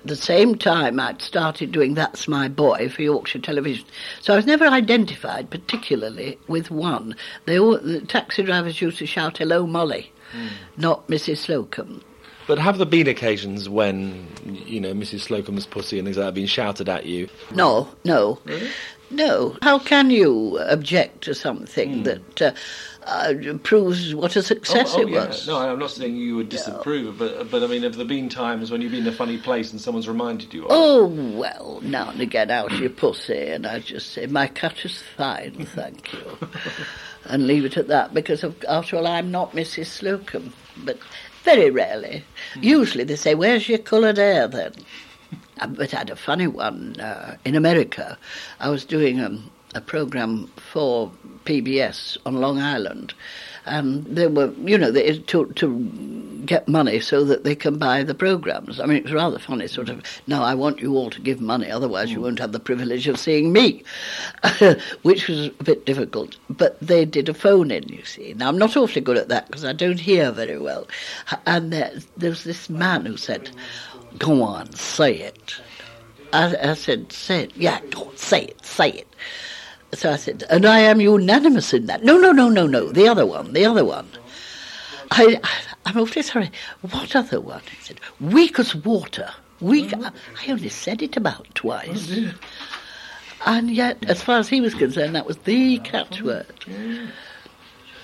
the 0.04 0.16
same 0.16 0.56
time, 0.56 1.00
I'd 1.00 1.22
started 1.22 1.72
doing 1.72 1.94
That's 1.94 2.28
My 2.28 2.48
Boy 2.48 2.88
for 2.88 3.02
Yorkshire 3.02 3.40
Television. 3.40 3.86
So 4.20 4.32
I 4.32 4.36
was 4.36 4.46
never 4.46 4.66
identified 4.66 5.50
particularly 5.50 6.38
with 6.48 6.70
one. 6.70 7.16
They 7.46 7.58
all, 7.58 7.78
the 7.78 8.00
taxi 8.00 8.42
drivers 8.42 8.80
used 8.80 8.98
to 8.98 9.06
shout, 9.06 9.38
Hello, 9.38 9.66
Mollie, 9.66 10.12
hmm. 10.32 10.48
not 10.76 11.08
Mrs. 11.08 11.46
Slocombe. 11.46 12.02
But 12.48 12.58
have 12.58 12.78
there 12.78 12.86
been 12.86 13.06
occasions 13.06 13.68
when 13.68 14.26
you 14.64 14.80
know 14.80 14.94
Mrs. 14.94 15.28
Slocombe's 15.28 15.66
pussy 15.66 15.98
and 15.98 16.06
things 16.06 16.16
like 16.16 16.22
that 16.22 16.28
have 16.28 16.34
been 16.34 16.46
shouted 16.46 16.88
at 16.88 17.04
you? 17.04 17.28
No, 17.54 17.88
no. 18.04 18.38
No. 19.10 19.58
How 19.60 19.78
can 19.78 20.10
you 20.10 20.58
object 20.58 21.24
to 21.24 21.34
something 21.34 22.04
that 22.04 22.42
uh, 22.42 22.52
uh, 23.04 23.34
proves 23.62 24.14
what 24.14 24.34
a 24.34 24.42
success 24.42 24.96
it 24.96 25.10
was? 25.10 25.46
No, 25.46 25.58
I'm 25.58 25.78
not 25.78 25.90
saying 25.90 26.16
you 26.16 26.36
would 26.36 26.48
disapprove, 26.48 27.18
but 27.18 27.50
but 27.50 27.62
I 27.62 27.66
mean, 27.66 27.82
have 27.82 27.96
there 27.96 28.06
been 28.06 28.30
times 28.30 28.70
when 28.70 28.80
you've 28.80 28.92
been 28.92 29.02
in 29.02 29.08
a 29.08 29.12
funny 29.12 29.36
place 29.36 29.70
and 29.70 29.78
someone's 29.78 30.08
reminded 30.08 30.54
you? 30.54 30.64
Of 30.64 30.70
it? 30.70 30.74
Oh, 30.74 31.06
well, 31.06 31.80
now 31.82 32.08
and 32.08 32.20
again 32.22 32.50
out 32.50 32.72
your 32.72 32.88
pussy, 32.90 33.48
and 33.48 33.66
I 33.66 33.80
just 33.80 34.12
say, 34.12 34.24
my 34.24 34.46
cut 34.46 34.86
is 34.86 35.02
fine, 35.18 35.66
thank 35.66 36.14
you. 36.14 36.48
and 37.26 37.46
leave 37.46 37.66
it 37.66 37.76
at 37.76 37.88
that, 37.88 38.14
because 38.14 38.42
of, 38.42 38.56
after 38.66 38.96
all, 38.96 39.06
I'm 39.06 39.30
not 39.30 39.52
Mrs. 39.52 40.00
Slocombe. 40.00 40.52
But 40.84 40.98
very 41.44 41.70
rarely. 41.70 42.24
Usually 42.60 43.04
they 43.04 43.16
say, 43.16 43.34
where's 43.34 43.68
your 43.68 43.78
coloured 43.78 44.18
hair 44.18 44.48
then? 44.48 44.72
Uh, 45.60 45.66
But 45.66 45.94
I 45.94 45.98
had 45.98 46.10
a 46.10 46.16
funny 46.16 46.46
one 46.46 46.96
uh, 47.00 47.36
in 47.44 47.54
America. 47.54 48.18
I 48.60 48.70
was 48.70 48.84
doing 48.84 49.20
um, 49.20 49.50
a 49.74 49.80
program 49.80 50.46
for 50.72 51.10
PBS 51.44 52.16
on 52.26 52.36
Long 52.40 52.58
Island, 52.58 53.14
and 53.68 54.04
they 54.04 54.26
were, 54.26 54.52
you 54.64 54.78
know, 54.78 54.90
they, 54.90 55.18
to 55.18 55.46
to 55.46 56.38
get 56.44 56.66
money 56.66 56.98
so 56.98 57.24
that 57.24 57.44
they 57.44 57.54
can 57.54 57.78
buy 57.78 58.02
the 58.02 58.14
programs. 58.14 58.80
I 58.80 58.86
mean, 58.86 58.96
it 58.96 59.04
was 59.04 59.12
rather 59.12 59.38
funny, 59.38 59.68
sort 59.68 59.88
of. 59.88 60.02
No, 60.26 60.42
I 60.42 60.54
want 60.54 60.80
you 60.80 60.96
all 60.96 61.10
to 61.10 61.20
give 61.20 61.40
money, 61.40 61.70
otherwise 61.70 62.10
you 62.10 62.16
hmm. 62.16 62.22
won't 62.22 62.38
have 62.38 62.52
the 62.52 62.60
privilege 62.60 63.06
of 63.06 63.18
seeing 63.18 63.52
me, 63.52 63.82
which 65.02 65.28
was 65.28 65.46
a 65.46 65.64
bit 65.64 65.84
difficult. 65.86 66.36
But 66.48 66.78
they 66.80 67.04
did 67.04 67.28
a 67.28 67.34
phone 67.34 67.70
in, 67.70 67.88
you 67.88 68.04
see. 68.04 68.34
Now 68.34 68.48
I'm 68.48 68.58
not 68.58 68.76
awfully 68.76 69.02
good 69.02 69.18
at 69.18 69.28
that 69.28 69.46
because 69.46 69.64
I 69.64 69.72
don't 69.72 70.00
hear 70.00 70.32
very 70.32 70.58
well, 70.58 70.88
and 71.46 71.72
there, 71.72 71.92
there 72.16 72.30
was 72.30 72.44
this 72.44 72.68
man 72.68 73.06
who 73.06 73.16
said. 73.16 73.50
Go 74.16 74.42
on, 74.42 74.72
say 74.72 75.16
it. 75.18 75.60
I, 76.32 76.70
I 76.70 76.74
said, 76.74 77.12
say 77.12 77.44
it. 77.44 77.52
Yeah, 77.56 77.78
go 77.90 78.04
on, 78.04 78.16
say 78.16 78.44
it, 78.44 78.64
say 78.64 78.90
it. 78.90 79.06
So 79.94 80.12
I 80.12 80.16
said, 80.16 80.44
and 80.50 80.66
I 80.66 80.80
am 80.80 81.00
unanimous 81.00 81.72
in 81.72 81.86
that. 81.86 82.04
No, 82.04 82.18
no, 82.18 82.30
no, 82.30 82.48
no, 82.48 82.66
no, 82.66 82.92
the 82.92 83.08
other 83.08 83.24
one, 83.24 83.52
the 83.52 83.64
other 83.64 83.84
one. 83.84 84.08
I, 85.10 85.40
I, 85.42 85.50
I'm 85.86 85.98
awfully 85.98 86.22
sorry. 86.22 86.50
What 86.82 87.16
other 87.16 87.40
one? 87.40 87.62
He 87.70 87.82
said, 87.82 88.00
weak 88.20 88.58
as 88.58 88.74
water. 88.74 89.30
Weak. 89.60 89.92
I 89.94 90.50
only 90.50 90.68
said 90.68 91.02
it 91.02 91.16
about 91.16 91.46
twice. 91.54 92.12
And 93.46 93.70
yet, 93.70 93.96
as 94.06 94.22
far 94.22 94.38
as 94.38 94.48
he 94.48 94.60
was 94.60 94.74
concerned, 94.74 95.14
that 95.14 95.26
was 95.26 95.38
the 95.38 95.78
catchword. 95.78 96.46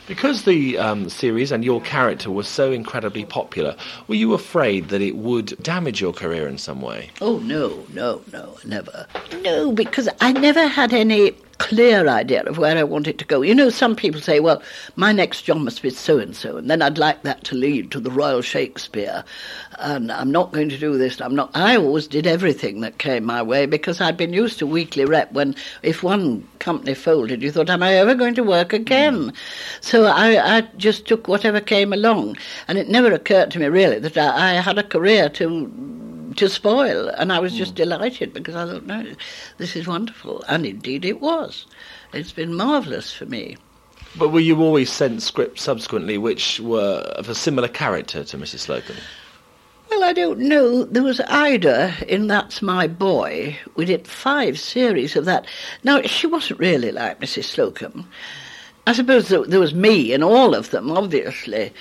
Because 0.06 0.44
the 0.44 0.78
um, 0.78 1.08
series 1.08 1.52
and 1.52 1.64
your 1.64 1.80
character 1.80 2.30
was 2.30 2.48
so 2.48 2.72
incredibly 2.72 3.24
popular, 3.24 3.76
were 4.08 4.14
you 4.14 4.34
afraid 4.34 4.88
that 4.88 5.00
it 5.00 5.16
would 5.16 5.56
damage 5.62 6.00
your 6.00 6.12
career 6.12 6.46
in 6.48 6.58
some 6.58 6.82
way? 6.82 7.10
Oh, 7.20 7.38
no, 7.38 7.86
no, 7.92 8.22
no, 8.32 8.58
never. 8.64 9.06
No, 9.42 9.72
because 9.72 10.08
I 10.20 10.32
never 10.32 10.66
had 10.66 10.92
any 10.92 11.34
clear 11.58 12.08
idea 12.08 12.42
of 12.44 12.58
where 12.58 12.76
I 12.76 12.84
wanted 12.84 13.18
to 13.18 13.24
go. 13.24 13.42
You 13.42 13.54
know, 13.54 13.70
some 13.70 13.96
people 13.96 14.20
say, 14.20 14.40
well, 14.40 14.62
my 14.96 15.12
next 15.12 15.42
job 15.42 15.58
must 15.58 15.82
be 15.82 15.90
so 15.90 16.18
and 16.18 16.34
so, 16.34 16.56
and 16.56 16.70
then 16.70 16.82
I'd 16.82 16.98
like 16.98 17.22
that 17.22 17.44
to 17.44 17.54
lead 17.54 17.90
to 17.92 18.00
the 18.00 18.10
Royal 18.10 18.42
Shakespeare. 18.42 19.24
And 19.78 20.10
I'm 20.12 20.30
not 20.30 20.52
going 20.52 20.68
to 20.68 20.78
do 20.78 20.98
this. 20.98 21.20
I'm 21.20 21.34
not. 21.34 21.50
I 21.54 21.76
always 21.76 22.06
did 22.06 22.26
everything 22.26 22.80
that 22.80 22.98
came 22.98 23.24
my 23.24 23.42
way 23.42 23.66
because 23.66 24.00
I'd 24.00 24.16
been 24.16 24.32
used 24.32 24.58
to 24.60 24.66
weekly 24.66 25.04
rep 25.04 25.32
when 25.32 25.54
if 25.82 26.02
one 26.02 26.46
company 26.58 26.94
folded, 26.94 27.42
you 27.42 27.50
thought, 27.50 27.70
am 27.70 27.82
I 27.82 27.94
ever 27.94 28.14
going 28.14 28.34
to 28.36 28.44
work 28.44 28.72
again? 28.72 29.30
Mm. 29.30 29.36
So 29.80 30.04
I, 30.04 30.58
I 30.58 30.60
just 30.76 31.06
took 31.06 31.28
whatever 31.28 31.60
came 31.60 31.92
along. 31.92 32.36
And 32.68 32.78
it 32.78 32.88
never 32.88 33.12
occurred 33.12 33.50
to 33.52 33.58
me 33.58 33.66
really 33.66 33.98
that 33.98 34.16
I, 34.16 34.58
I 34.58 34.60
had 34.60 34.78
a 34.78 34.82
career 34.82 35.28
to 35.30 36.03
to 36.36 36.48
spoil. 36.48 37.08
And 37.08 37.32
I 37.32 37.38
was 37.38 37.54
just 37.54 37.72
hmm. 37.72 37.76
delighted 37.76 38.32
because 38.32 38.54
I 38.54 38.66
thought, 38.66 38.86
no, 38.86 39.14
this 39.58 39.76
is 39.76 39.86
wonderful. 39.86 40.44
And 40.48 40.66
indeed 40.66 41.04
it 41.04 41.20
was. 41.20 41.66
It's 42.12 42.32
been 42.32 42.54
marvellous 42.54 43.12
for 43.12 43.26
me. 43.26 43.56
But 44.16 44.28
were 44.28 44.40
you 44.40 44.60
always 44.60 44.92
sent 44.92 45.22
scripts 45.22 45.62
subsequently 45.62 46.18
which 46.18 46.60
were 46.60 47.00
of 47.16 47.28
a 47.28 47.34
similar 47.34 47.68
character 47.68 48.22
to 48.22 48.38
Mrs. 48.38 48.66
Slocombe? 48.66 49.00
Well, 49.90 50.04
I 50.04 50.12
don't 50.12 50.40
know. 50.40 50.84
There 50.84 51.02
was 51.02 51.20
Ida 51.20 51.94
in 52.08 52.26
That's 52.26 52.62
My 52.62 52.86
Boy. 52.86 53.58
We 53.76 53.84
did 53.84 54.08
five 54.08 54.58
series 54.58 55.14
of 55.16 55.24
that. 55.24 55.46
Now, 55.82 56.02
she 56.02 56.26
wasn't 56.26 56.60
really 56.60 56.90
like 56.90 57.20
Mrs. 57.20 57.44
Slocombe. 57.44 58.04
I 58.86 58.92
suppose 58.92 59.28
there, 59.28 59.44
there 59.44 59.60
was 59.60 59.74
me 59.74 60.12
in 60.12 60.22
all 60.22 60.54
of 60.54 60.70
them, 60.70 60.90
obviously. 60.90 61.72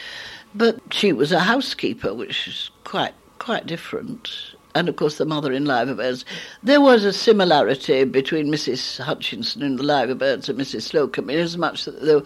But 0.56 0.80
she 0.92 1.12
was 1.12 1.32
a 1.32 1.40
housekeeper, 1.40 2.14
which 2.14 2.48
is 2.48 2.70
quite 2.84 3.14
quite 3.44 3.66
different. 3.66 4.32
And 4.74 4.88
of 4.88 4.96
course, 4.96 5.18
the 5.18 5.26
mother 5.26 5.52
in 5.52 5.66
Liver 5.66 5.96
Birds. 5.96 6.24
There 6.64 6.80
was 6.80 7.04
a 7.04 7.12
similarity 7.12 8.06
between 8.06 8.48
Mrs. 8.48 9.00
Hutchinson 9.00 9.62
in 9.62 9.76
the 9.76 9.84
Liver 9.84 10.16
Birds 10.16 10.48
and 10.48 10.58
Mrs. 10.58 10.90
Slocombe, 10.90 11.30
in 11.30 11.40
as 11.40 11.58
much 11.58 11.84
that 11.84 12.02
they 12.02 12.16
were, 12.16 12.24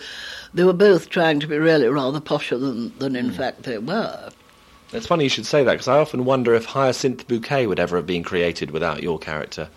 they 0.53 0.63
were 0.63 0.73
both 0.73 1.09
trying 1.09 1.39
to 1.39 1.47
be 1.47 1.57
really 1.57 1.87
rather 1.87 2.21
posher 2.21 2.59
than, 2.59 2.97
than 2.99 3.15
in 3.15 3.29
hmm. 3.29 3.35
fact 3.35 3.63
they 3.63 3.79
were. 3.79 4.29
It's 4.93 5.07
funny 5.07 5.23
you 5.23 5.29
should 5.29 5.47
say 5.47 5.63
that 5.63 5.73
because 5.73 5.87
I 5.87 5.97
often 5.97 6.23
wonder 6.23 6.53
if 6.53 6.65
Hyacinth 6.65 7.27
Bouquet 7.27 7.65
would 7.65 7.79
ever 7.79 7.97
have 7.97 8.05
been 8.05 8.23
created 8.23 8.71
without 8.71 9.01
your 9.01 9.17
character. 9.17 9.67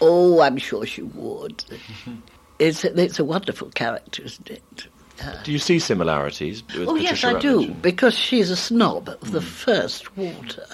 Oh, 0.00 0.40
I'm 0.42 0.58
sure 0.58 0.84
she 0.84 1.02
would. 1.02 1.64
it's, 2.58 2.84
a, 2.84 3.00
it's 3.00 3.18
a 3.18 3.24
wonderful 3.24 3.70
character, 3.70 4.24
isn't 4.24 4.50
it? 4.50 4.88
Do 5.44 5.52
you 5.52 5.58
see 5.58 5.78
similarities 5.78 6.62
with 6.76 6.88
Oh, 6.88 6.94
Patricia 6.94 7.02
yes, 7.02 7.24
I 7.24 7.32
Routledge? 7.34 7.66
do, 7.66 7.74
because 7.74 8.14
she's 8.14 8.50
a 8.50 8.56
snob 8.56 9.08
of 9.08 9.32
the 9.32 9.40
hmm. 9.40 9.46
first 9.46 10.16
water. 10.16 10.66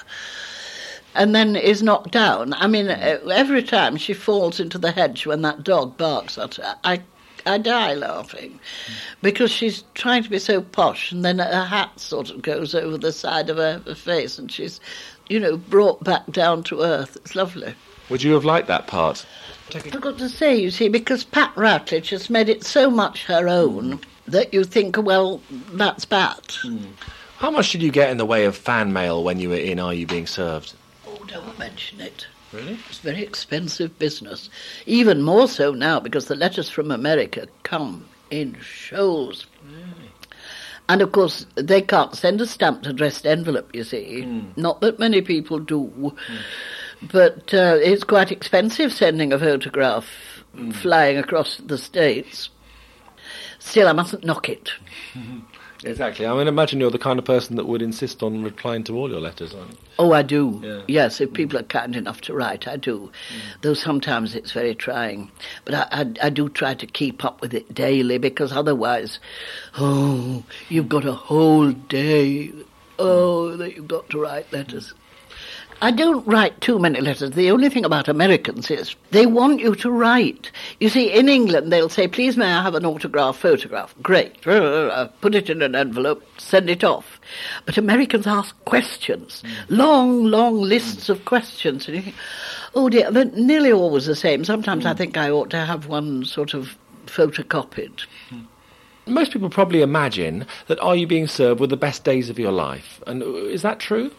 And 1.15 1.35
then 1.35 1.57
is 1.57 1.83
knocked 1.83 2.13
down. 2.13 2.53
I 2.53 2.67
mean, 2.67 2.89
uh, 2.89 3.19
every 3.33 3.63
time 3.63 3.97
she 3.97 4.13
falls 4.13 4.61
into 4.61 4.77
the 4.77 4.93
hedge 4.93 5.27
when 5.27 5.43
that 5.43 5.65
dog 5.65 5.97
barks 5.97 6.37
at 6.37 6.57
her, 6.57 6.77
I, 6.85 7.03
I 7.47 7.59
die 7.59 7.95
laughing. 7.95 8.61
Hmm. 8.87 8.93
Because 9.23 9.51
she's 9.51 9.85
trying 9.95 10.23
to 10.23 10.31
be 10.31 10.39
so 10.39 10.61
posh, 10.61 11.13
and 11.13 11.25
then 11.25 11.39
her 11.39 11.65
hat 11.65 11.99
sort 11.99 12.31
of 12.31 12.43
goes 12.43 12.75
over 12.75 12.99
the 12.99 13.13
side 13.13 13.49
of 13.49 13.57
her, 13.57 13.83
her 13.87 13.95
face, 13.95 14.39
and 14.39 14.53
she's, 14.53 14.81
you 15.29 15.41
know, 15.41 15.57
brought 15.57 16.05
back 16.05 16.27
down 16.31 16.63
to 16.65 16.83
earth. 16.83 17.17
It's 17.17 17.35
lovely. 17.35 17.75
Would 18.11 18.23
you 18.23 18.35
have 18.35 18.45
liked 18.45 18.69
that 18.69 18.87
part? 18.87 19.27
I've 19.75 20.01
got 20.01 20.19
to 20.19 20.29
say, 20.29 20.55
you 20.57 20.71
see, 20.71 20.89
because 20.89 21.25
Pat 21.25 21.53
Routledge 21.57 22.11
has 22.11 22.31
made 22.31 22.49
it 22.49 22.63
so 22.63 22.89
much 22.89 23.25
her 23.25 23.49
own 23.49 23.93
hmm. 23.93 24.03
That 24.27 24.53
you 24.53 24.65
think, 24.65 24.97
well, 24.97 25.41
that's 25.73 26.05
Pat. 26.05 26.59
Hmm. 26.63 26.79
How 27.39 27.51
much 27.51 27.71
did 27.71 27.83
you 27.83 27.91
get 27.91 28.11
in 28.11 28.17
the 28.17 28.25
way 28.25 28.47
of 28.47 28.57
fan 28.57 28.93
mail 28.93 29.23
when 29.23 29.39
you 29.39 29.51
were 29.51 29.57
in 29.57 29.79
Are 29.79 29.93
You 29.93 30.07
Being 30.07 30.27
Served? 30.27 30.75
Oh, 31.07 31.23
don't 31.27 31.59
mention 31.59 32.01
it. 32.01 32.27
Really? 32.53 32.79
It's 32.89 32.99
very 32.99 33.23
expensive 33.23 33.99
business. 33.99 34.49
Even 34.87 35.23
more 35.23 35.49
so 35.49 35.73
now 35.73 36.01
because 36.01 36.27
the 36.27 36.37
letters 36.37 36.71
from 36.71 36.91
America 36.91 37.47
come 37.63 38.09
in 38.31 38.57
shoals. 38.63 39.47
Really? 39.67 40.11
And 40.89 41.03
of 41.03 41.13
course, 41.13 41.45
they 41.57 41.83
can't 41.83 42.15
send 42.15 42.41
a 42.41 42.47
stamped 42.47 42.87
addressed 42.87 43.27
envelope, 43.27 43.75
you 43.75 43.85
see. 43.85 44.23
Hmm. 44.23 44.41
Not 44.57 44.81
that 44.81 44.99
many 44.99 45.21
people 45.21 45.59
do. 45.59 45.85
Hmm. 45.87 46.37
But 47.13 47.53
uh, 47.53 47.77
it's 47.83 48.05
quite 48.05 48.33
expensive 48.33 48.93
sending 48.93 49.33
a 49.33 49.39
photograph 49.39 50.09
flying 50.73 51.19
across 51.19 51.59
the 51.59 51.77
States. 51.77 52.49
Still, 53.67 53.89
I 53.89 53.93
mustn't 53.93 54.25
knock 54.25 54.49
it. 54.49 54.71
Exactly. 55.85 56.27
I 56.27 56.35
mean, 56.35 56.49
imagine 56.49 56.81
you're 56.81 56.91
the 56.91 56.99
kind 56.99 57.19
of 57.19 57.27
person 57.27 57.57
that 57.57 57.67
would 57.67 57.83
insist 57.83 58.23
on 58.23 58.43
replying 58.43 58.83
to 58.85 58.97
all 58.97 59.11
your 59.11 59.21
letters, 59.21 59.55
aren't 59.55 59.73
you? 59.73 59.77
Oh, 59.99 60.13
I 60.13 60.23
do. 60.23 60.59
Yeah. 60.65 60.83
Yes, 60.89 61.21
if 61.21 61.31
mm. 61.31 61.35
people 61.35 61.59
are 61.59 61.65
kind 61.65 61.95
enough 61.95 62.23
to 62.23 62.35
write, 62.35 62.67
I 62.67 62.77
do. 62.77 63.13
Mm. 63.29 63.61
Though 63.61 63.75
sometimes 63.75 64.35
it's 64.35 64.53
very 64.53 64.75
trying. 64.75 65.31
But 65.67 65.75
I, 65.75 65.87
I, 65.93 66.27
I 66.27 66.31
do 66.31 66.49
try 66.49 66.73
to 66.75 66.87
keep 66.87 67.27
up 67.27 67.43
with 67.43 67.53
it 67.53 67.75
daily 67.75 68.17
because 68.17 68.53
otherwise, 68.53 69.21
oh, 69.77 70.45
you've 70.71 70.89
got 70.89 71.05
a 71.05 71.13
whole 71.13 71.73
day. 71.73 72.53
Oh, 72.99 73.55
that 73.59 73.77
you've 73.77 73.87
got 73.87 74.09
to 74.11 74.19
write 74.19 74.51
letters. 74.51 74.95
I 75.83 75.91
don't 75.91 76.27
write 76.27 76.61
too 76.61 76.79
many 76.79 77.01
letters. 77.01 77.33
The 77.33 77.51
only 77.51 77.69
thing 77.69 77.85
about 77.85 78.09
Americans 78.09 78.71
is 78.71 78.97
they 79.11 79.27
want 79.27 79.61
you 79.61 79.75
to 79.77 79.91
write. 79.91 80.51
You 80.81 80.89
see, 80.89 81.13
in 81.13 81.29
England, 81.29 81.71
they'll 81.71 81.91
say, 81.91 82.09
please 82.09 82.37
may 82.37 82.47
I 82.47 82.63
have 82.63 82.75
an 82.75 82.87
autograph 82.87 83.37
photograph? 83.37 83.95
Great. 84.03 84.41
Put 84.43 85.35
it 85.35 85.51
in 85.51 85.61
an 85.61 85.75
envelope, 85.75 86.23
send 86.39 86.71
it 86.71 86.83
off. 86.83 87.21
But 87.67 87.77
Americans 87.77 88.27
ask 88.27 88.57
questions, 88.65 89.43
mm. 89.45 89.53
long, 89.69 90.25
long 90.25 90.61
lists 90.63 91.07
mm. 91.07 91.11
of 91.11 91.25
questions. 91.27 91.87
And 91.87 91.97
you 91.97 92.03
think, 92.03 92.17
oh 92.75 92.89
dear, 92.89 93.11
they're 93.11 93.27
nearly 93.27 93.73
always 93.73 94.07
the 94.07 94.17
same. 94.17 94.45
Sometimes 94.45 94.87
I 94.87 94.95
mm. 94.95 94.99
think 94.99 95.17
I 95.17 95.31
ought 95.31 95.51
to 95.51 95.65
have 95.65 95.87
one 95.89 96.25
sort 96.25 96.55
of 96.55 96.77
photocopied. 97.07 98.07
Most 99.09 99.31
people 99.33 99.49
probably 99.49 99.83
imagine 99.83 100.47
that 100.67 100.81
Are 100.81 100.97
You 100.97 101.07
Being 101.07 101.29
Served 101.29 101.61
were 101.61 101.69
the 101.69 101.77
best 101.77 102.03
days 102.03 102.29
of 102.29 102.41
your 102.41 102.51
life. 102.51 103.01
And 103.07 103.23
uh, 103.23 103.27
is 103.27 103.63
that 103.63 103.79
true? 103.79 104.11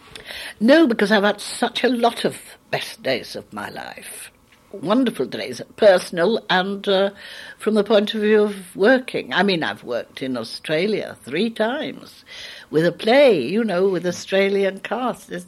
No, 0.60 0.86
because 0.86 1.12
I've 1.12 1.24
had 1.24 1.42
such 1.42 1.84
a 1.84 1.88
lot 1.90 2.24
of 2.24 2.38
best 2.70 3.02
days 3.02 3.36
of 3.36 3.52
my 3.52 3.68
life. 3.68 4.30
Wonderful 4.72 5.26
days, 5.26 5.60
personal 5.76 6.42
and 6.48 6.88
uh, 6.88 7.10
from 7.58 7.74
the 7.74 7.84
point 7.84 8.14
of 8.14 8.22
view 8.22 8.42
of 8.42 8.74
working. 8.74 9.32
I 9.34 9.42
mean, 9.42 9.62
I've 9.62 9.84
worked 9.84 10.22
in 10.22 10.38
Australia 10.38 11.18
three 11.22 11.50
times 11.50 12.24
with 12.70 12.86
a 12.86 12.92
play, 12.92 13.42
you 13.42 13.64
know, 13.64 13.88
with 13.88 14.06
Australian 14.06 14.80
cast. 14.80 15.30
It's 15.30 15.46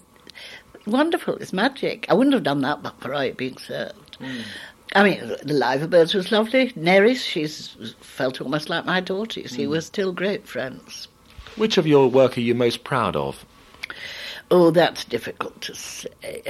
wonderful, 0.87 1.37
it's 1.37 1.53
magic. 1.55 2.05
I 2.11 2.15
wouldn't 2.15 2.35
have 2.35 2.43
done 2.43 2.61
that 2.61 2.83
but 2.83 3.01
for 3.01 3.15
it 3.15 3.39
being 3.39 3.57
served. 3.57 4.19
I 4.93 5.05
mean, 5.05 5.37
the 5.43 5.55
Liver 5.55 5.87
Birds 5.87 6.15
was 6.15 6.33
lovely. 6.33 6.71
Nerys, 6.73 7.25
she's 7.25 7.77
felt 8.01 8.41
almost 8.41 8.69
like 8.69 8.85
my 8.85 9.01
daughter. 9.01 9.41
You 9.41 9.49
see, 9.49 9.67
we're 9.67 9.81
still 9.83 10.13
great 10.13 10.49
friends. 10.49 11.07
Which 11.57 11.79
of 11.79 11.87
your 11.87 12.09
work 12.09 12.37
are 12.37 12.41
you 12.41 12.55
most 12.55 12.83
proud 12.83 13.15
of? 13.15 13.45
Oh, 14.51 14.71
that's 14.71 15.05
difficult 15.05 15.61
to 15.63 15.75
say. 15.75 16.43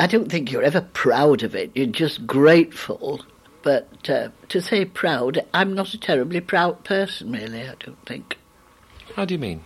I 0.00 0.06
don't 0.06 0.30
think 0.30 0.50
you're 0.50 0.62
ever 0.62 0.80
proud 0.80 1.44
of 1.44 1.54
it. 1.54 1.70
You're 1.74 1.86
just 1.86 2.26
grateful. 2.26 3.24
But 3.62 4.08
uh, 4.08 4.30
to 4.48 4.60
say 4.60 4.84
proud, 4.84 5.44
I'm 5.54 5.74
not 5.74 5.94
a 5.94 5.98
terribly 5.98 6.40
proud 6.40 6.82
person, 6.84 7.32
really. 7.32 7.62
I 7.62 7.74
don't 7.78 8.04
think. 8.06 8.36
How 9.14 9.24
do 9.24 9.34
you 9.34 9.38
mean? 9.38 9.62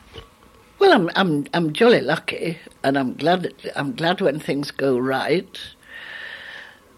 Well, 0.79 0.93
I'm 0.93 1.11
I'm 1.15 1.47
I'm 1.55 1.73
jolly 1.73 2.01
lucky, 2.01 2.59
and 2.83 2.99
I'm 2.99 3.15
glad 3.15 3.53
I'm 3.77 3.95
glad 3.95 4.21
when 4.21 4.41
things 4.41 4.71
go 4.71 4.99
right. 4.99 5.59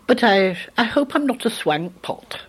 But 0.06 0.23
I 0.23 0.56
I 0.76 0.84
hope 0.84 1.14
I'm 1.14 1.26
not 1.26 1.44
a 1.46 1.50
swank 1.50 2.02
pot. 2.02 2.40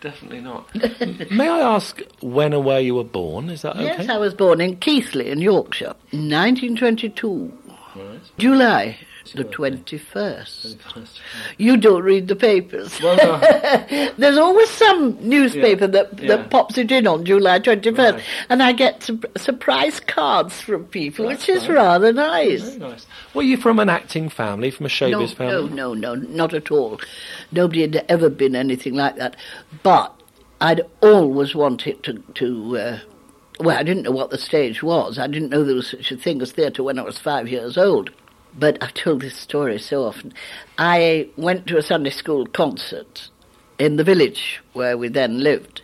Definitely 0.00 0.40
not. 0.40 0.68
May 1.30 1.48
I 1.48 1.60
ask 1.60 2.00
when 2.20 2.52
and 2.52 2.64
where 2.64 2.80
you 2.80 2.94
were 2.94 3.04
born? 3.04 3.48
Is 3.48 3.62
that 3.62 3.76
okay? 3.76 3.84
Yes, 3.84 4.08
I 4.08 4.18
was 4.18 4.34
born 4.34 4.60
in 4.60 4.76
Keighley 4.76 5.30
in 5.30 5.40
Yorkshire, 5.40 5.94
in 6.12 6.30
1922, 6.30 7.52
July 8.38 8.98
the 9.32 9.44
21st. 9.44 10.76
You 11.58 11.76
don't 11.76 12.02
read 12.02 12.28
the 12.28 12.36
papers. 12.36 12.98
There's 14.16 14.36
always 14.36 14.70
some 14.70 15.16
newspaper 15.20 15.86
that, 15.86 16.18
Yeah. 16.20 16.28
that 16.36 16.50
pops 16.50 16.78
it 16.78 16.90
in 16.92 17.06
on 17.06 17.24
July 17.24 17.58
21st, 17.60 18.14
Right. 18.14 18.22
and 18.48 18.62
I 18.62 18.72
get 18.72 19.02
su- 19.02 19.20
surprise 19.36 20.00
cards 20.00 20.60
from 20.60 20.84
people, 20.84 21.28
That's 21.28 21.46
which 21.46 21.56
is 21.56 21.62
nice. 21.62 21.70
rather 21.70 22.12
nice. 22.12 22.62
Very 22.62 22.90
nice. 22.90 23.06
Were 23.34 23.42
you 23.42 23.56
from 23.56 23.78
an 23.78 23.88
acting 23.88 24.28
family, 24.28 24.70
from 24.70 24.86
a 24.86 24.88
showbiz 24.88 25.10
No, 25.10 25.26
family? 25.28 25.70
no, 25.70 25.94
no, 25.94 26.14
no, 26.14 26.26
not 26.28 26.54
at 26.54 26.70
all. 26.70 27.00
Nobody 27.52 27.82
had 27.82 28.04
ever 28.08 28.28
been 28.28 28.56
anything 28.56 28.94
like 28.94 29.16
that. 29.16 29.36
But 29.82 30.12
I'd 30.60 30.82
always 31.02 31.54
wanted 31.54 32.02
to, 32.04 32.14
to 32.34 32.78
uh, 32.78 32.98
well, 33.60 33.76
I 33.78 33.82
didn't 33.82 34.02
know 34.02 34.10
what 34.10 34.30
the 34.30 34.38
stage 34.38 34.82
was. 34.82 35.18
I 35.18 35.26
didn't 35.26 35.48
know 35.50 35.64
there 35.64 35.74
was 35.74 35.88
such 35.90 36.12
a 36.12 36.16
thing 36.16 36.42
as 36.42 36.52
theatre 36.52 36.82
when 36.82 36.98
I 36.98 37.02
was 37.02 37.18
five 37.18 37.48
years 37.48 37.78
old. 37.78 38.10
But 38.58 38.82
I've 38.82 38.94
told 38.94 39.20
this 39.20 39.36
story 39.36 39.78
so 39.78 40.04
often. 40.04 40.32
I 40.78 41.28
went 41.36 41.66
to 41.66 41.76
a 41.76 41.82
Sunday 41.82 42.10
school 42.10 42.46
concert 42.46 43.28
in 43.78 43.96
the 43.96 44.04
village 44.04 44.62
where 44.72 44.96
we 44.96 45.08
then 45.08 45.40
lived. 45.40 45.82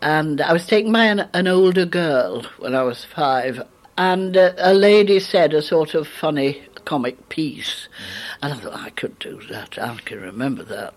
And 0.00 0.40
I 0.40 0.52
was 0.52 0.66
taken 0.66 0.92
by 0.92 1.06
an, 1.06 1.28
an 1.32 1.48
older 1.48 1.86
girl 1.86 2.46
when 2.58 2.74
I 2.74 2.82
was 2.82 3.04
five. 3.04 3.60
And 3.98 4.36
uh, 4.36 4.52
a 4.58 4.74
lady 4.74 5.18
said 5.18 5.52
a 5.52 5.62
sort 5.62 5.94
of 5.94 6.06
funny 6.06 6.62
comic 6.84 7.28
piece. 7.28 7.88
And 8.42 8.52
I 8.52 8.56
thought, 8.56 8.74
I 8.74 8.90
could 8.90 9.18
do 9.18 9.40
that. 9.50 9.78
I 9.78 9.96
can 9.96 10.20
remember 10.20 10.62
that. 10.64 10.94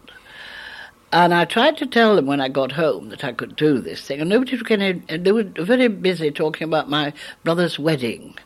And 1.11 1.33
I 1.33 1.45
tried 1.45 1.77
to 1.77 1.87
tell 1.87 2.15
them 2.15 2.27
when 2.27 2.39
I 2.39 2.49
got 2.49 2.73
home 2.73 3.09
that 3.09 3.23
I 3.23 3.31
could 3.31 3.55
do 3.55 3.79
this 3.79 4.05
thing. 4.05 4.21
And 4.21 4.29
nobody 4.29 4.57
took 4.57 4.69
any. 4.69 5.01
They 5.09 5.31
were 5.31 5.43
very 5.43 5.87
busy 5.87 6.29
talking 6.29 6.65
about 6.65 6.87
my 6.87 7.13
brother's 7.43 7.79
wedding 7.79 8.37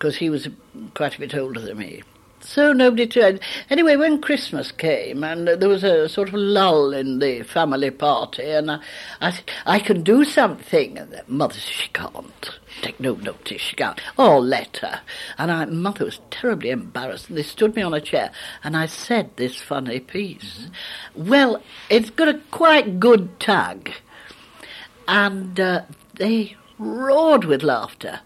because 0.00 0.16
he 0.16 0.30
was 0.30 0.48
quite 0.94 1.14
a 1.14 1.20
bit 1.20 1.34
older 1.34 1.60
than 1.60 1.76
me. 1.76 2.02
So 2.40 2.72
nobody 2.72 3.06
tried. 3.06 3.40
Anyway, 3.68 3.96
when 3.96 4.22
Christmas 4.22 4.72
came 4.72 5.22
and 5.22 5.46
there 5.46 5.68
was 5.68 5.84
a 5.84 6.08
sort 6.08 6.28
of 6.28 6.34
lull 6.34 6.94
in 6.94 7.18
the 7.18 7.42
family 7.42 7.90
party, 7.90 8.50
and 8.50 8.70
I, 8.70 8.80
I 9.20 9.30
said, 9.30 9.50
I 9.66 9.78
can 9.78 10.02
do 10.02 10.24
something. 10.24 10.96
And 10.96 11.12
the 11.12 11.22
mother 11.28 11.52
she 11.52 11.90
can't. 11.90 12.58
Take 12.80 12.98
no 12.98 13.14
notice, 13.16 13.60
she 13.60 13.76
can't. 13.76 14.00
Oh, 14.16 14.38
let 14.38 14.78
her. 14.78 15.02
And 15.36 15.50
I, 15.50 15.66
mother 15.66 16.06
was 16.06 16.20
terribly 16.30 16.70
embarrassed. 16.70 17.28
And 17.28 17.36
they 17.36 17.42
stood 17.42 17.76
me 17.76 17.82
on 17.82 17.92
a 17.92 18.00
chair, 18.00 18.32
and 18.64 18.74
I 18.74 18.86
said 18.86 19.36
this 19.36 19.60
funny 19.60 20.00
piece. 20.00 20.68
Well, 21.14 21.62
it's 21.90 22.08
got 22.08 22.28
a 22.28 22.40
quite 22.50 23.00
good 23.00 23.38
tag. 23.38 23.92
And 25.06 25.60
uh, 25.60 25.82
they 26.14 26.56
roared 26.78 27.44
with 27.44 27.62
laughter. 27.62 28.20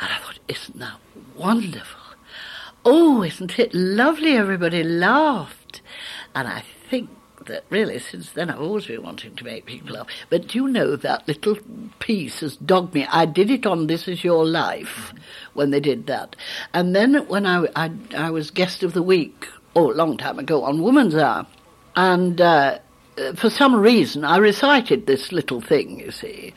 And 0.00 0.10
I 0.10 0.18
thought, 0.18 0.38
isn't 0.48 0.78
that 0.78 0.98
wonderful? 1.34 2.00
Oh, 2.84 3.22
isn't 3.22 3.58
it 3.58 3.74
lovely? 3.74 4.36
Everybody 4.36 4.82
laughed. 4.82 5.82
And 6.34 6.46
I 6.46 6.62
think 6.88 7.10
that 7.46 7.64
really, 7.70 7.98
since 7.98 8.30
then, 8.32 8.50
I've 8.50 8.60
always 8.60 8.86
been 8.86 9.02
wanting 9.02 9.34
to 9.36 9.44
make 9.44 9.66
people 9.66 9.94
laugh. 9.94 10.08
But 10.30 10.48
do 10.48 10.58
you 10.58 10.68
know 10.68 10.96
that 10.96 11.26
little 11.26 11.56
piece 11.98 12.40
has 12.40 12.56
dogged 12.56 12.94
me? 12.94 13.06
I 13.10 13.26
did 13.26 13.50
it 13.50 13.66
on 13.66 13.86
This 13.86 14.08
Is 14.08 14.22
Your 14.22 14.44
Life 14.44 15.12
when 15.54 15.70
they 15.70 15.80
did 15.80 16.06
that. 16.06 16.36
And 16.74 16.94
then 16.94 17.26
when 17.28 17.46
I, 17.46 17.66
I, 17.74 17.90
I 18.16 18.30
was 18.30 18.50
guest 18.50 18.82
of 18.82 18.92
the 18.92 19.02
week, 19.02 19.46
oh, 19.74 19.90
a 19.90 19.94
long 19.94 20.16
time 20.16 20.38
ago, 20.38 20.64
on 20.64 20.82
Woman's 20.82 21.14
Hour, 21.14 21.46
and 21.94 22.40
uh, 22.40 22.78
for 23.36 23.50
some 23.50 23.74
reason 23.74 24.24
I 24.24 24.36
recited 24.36 25.06
this 25.06 25.32
little 25.32 25.60
thing, 25.60 26.00
you 26.00 26.10
see. 26.10 26.52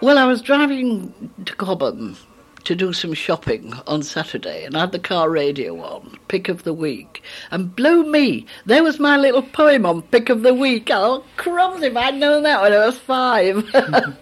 Well, 0.00 0.16
I 0.16 0.24
was 0.24 0.40
driving 0.40 1.12
to 1.44 1.54
Cobham 1.56 2.16
to 2.64 2.74
do 2.74 2.92
some 2.92 3.12
shopping 3.12 3.74
on 3.86 4.02
Saturday 4.02 4.64
and 4.64 4.74
I 4.74 4.80
had 4.80 4.92
the 4.92 4.98
car 4.98 5.28
radio 5.28 5.78
on, 5.82 6.18
Pick 6.28 6.48
of 6.48 6.62
the 6.62 6.72
Week. 6.72 7.22
And 7.50 7.76
blow 7.76 8.02
me, 8.04 8.46
there 8.64 8.82
was 8.82 8.98
my 8.98 9.18
little 9.18 9.42
poem 9.42 9.84
on 9.84 10.00
Pick 10.02 10.30
of 10.30 10.42
the 10.42 10.54
Week. 10.54 10.88
Oh, 10.90 11.22
crumbs 11.36 11.82
if 11.82 11.96
I'd 11.96 12.14
known 12.14 12.44
that 12.44 12.62
when 12.62 12.72
I 12.72 12.86
was 12.86 12.98
five. 12.98 13.64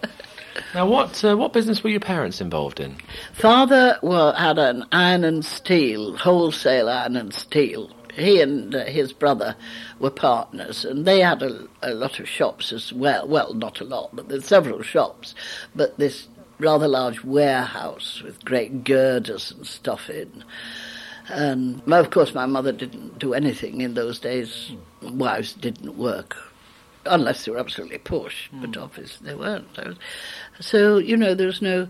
Now, 0.75 0.87
what 0.87 1.23
uh, 1.23 1.35
what 1.35 1.53
business 1.53 1.83
were 1.83 1.89
your 1.89 1.99
parents 1.99 2.41
involved 2.41 2.79
in? 2.79 2.97
Father 3.33 3.97
well, 4.03 4.33
had 4.33 4.59
an 4.59 4.85
iron 4.91 5.23
and 5.23 5.43
steel, 5.43 6.15
wholesale 6.17 6.89
iron 6.89 7.15
and 7.15 7.33
steel. 7.33 7.89
He 8.13 8.41
and 8.41 8.73
uh, 8.73 8.85
his 8.85 9.13
brother 9.13 9.55
were 9.99 10.09
partners, 10.09 10.85
and 10.85 11.05
they 11.05 11.19
had 11.19 11.41
a, 11.41 11.67
a 11.81 11.93
lot 11.93 12.19
of 12.19 12.27
shops 12.27 12.71
as 12.71 12.91
well. 12.91 13.27
Well, 13.27 13.53
not 13.53 13.79
a 13.81 13.85
lot, 13.85 14.15
but 14.15 14.29
there's 14.29 14.45
several 14.45 14.81
shops. 14.81 15.35
But 15.75 15.97
this 15.97 16.27
rather 16.59 16.87
large 16.87 17.23
warehouse 17.23 18.21
with 18.21 18.43
great 18.43 18.83
girders 18.83 19.51
and 19.51 19.65
stuff 19.65 20.09
in. 20.09 20.43
And 21.29 21.81
of 21.93 22.09
course, 22.09 22.33
my 22.33 22.45
mother 22.45 22.71
didn't 22.71 23.19
do 23.19 23.33
anything 23.33 23.81
in 23.81 23.93
those 23.93 24.19
days. 24.19 24.71
Wives 25.01 25.53
didn't 25.53 25.97
work 25.97 26.35
unless 27.05 27.45
they 27.45 27.51
were 27.51 27.59
absolutely 27.59 27.97
push, 27.97 28.49
but 28.53 28.75
obviously 28.77 29.27
they 29.27 29.35
weren't. 29.35 29.67
So, 30.59 30.97
you 30.97 31.15
know, 31.15 31.33
there 31.33 31.47
was 31.47 31.61
no. 31.61 31.87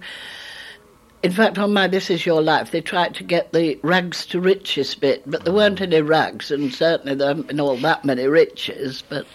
In 1.22 1.32
fact, 1.34 1.58
on 1.58 1.74
my 1.74 1.88
This 1.88 2.10
Is 2.10 2.26
Your 2.26 2.42
Life, 2.42 2.72
they 2.72 2.80
tried 2.80 3.14
to 3.16 3.26
get 3.26 3.52
the 3.52 3.78
rags 3.84 4.26
to 4.28 4.40
riches 4.40 4.96
bit, 4.96 5.22
but 5.30 5.44
there 5.44 5.54
weren't 5.54 5.82
any 5.82 6.02
rags, 6.02 6.50
and 6.50 6.74
certainly 6.74 7.14
there 7.14 7.28
haven't 7.28 7.48
been 7.48 7.60
all 7.60 7.76
that 7.78 8.06
many 8.06 8.26
riches. 8.26 9.04
But 9.08 9.26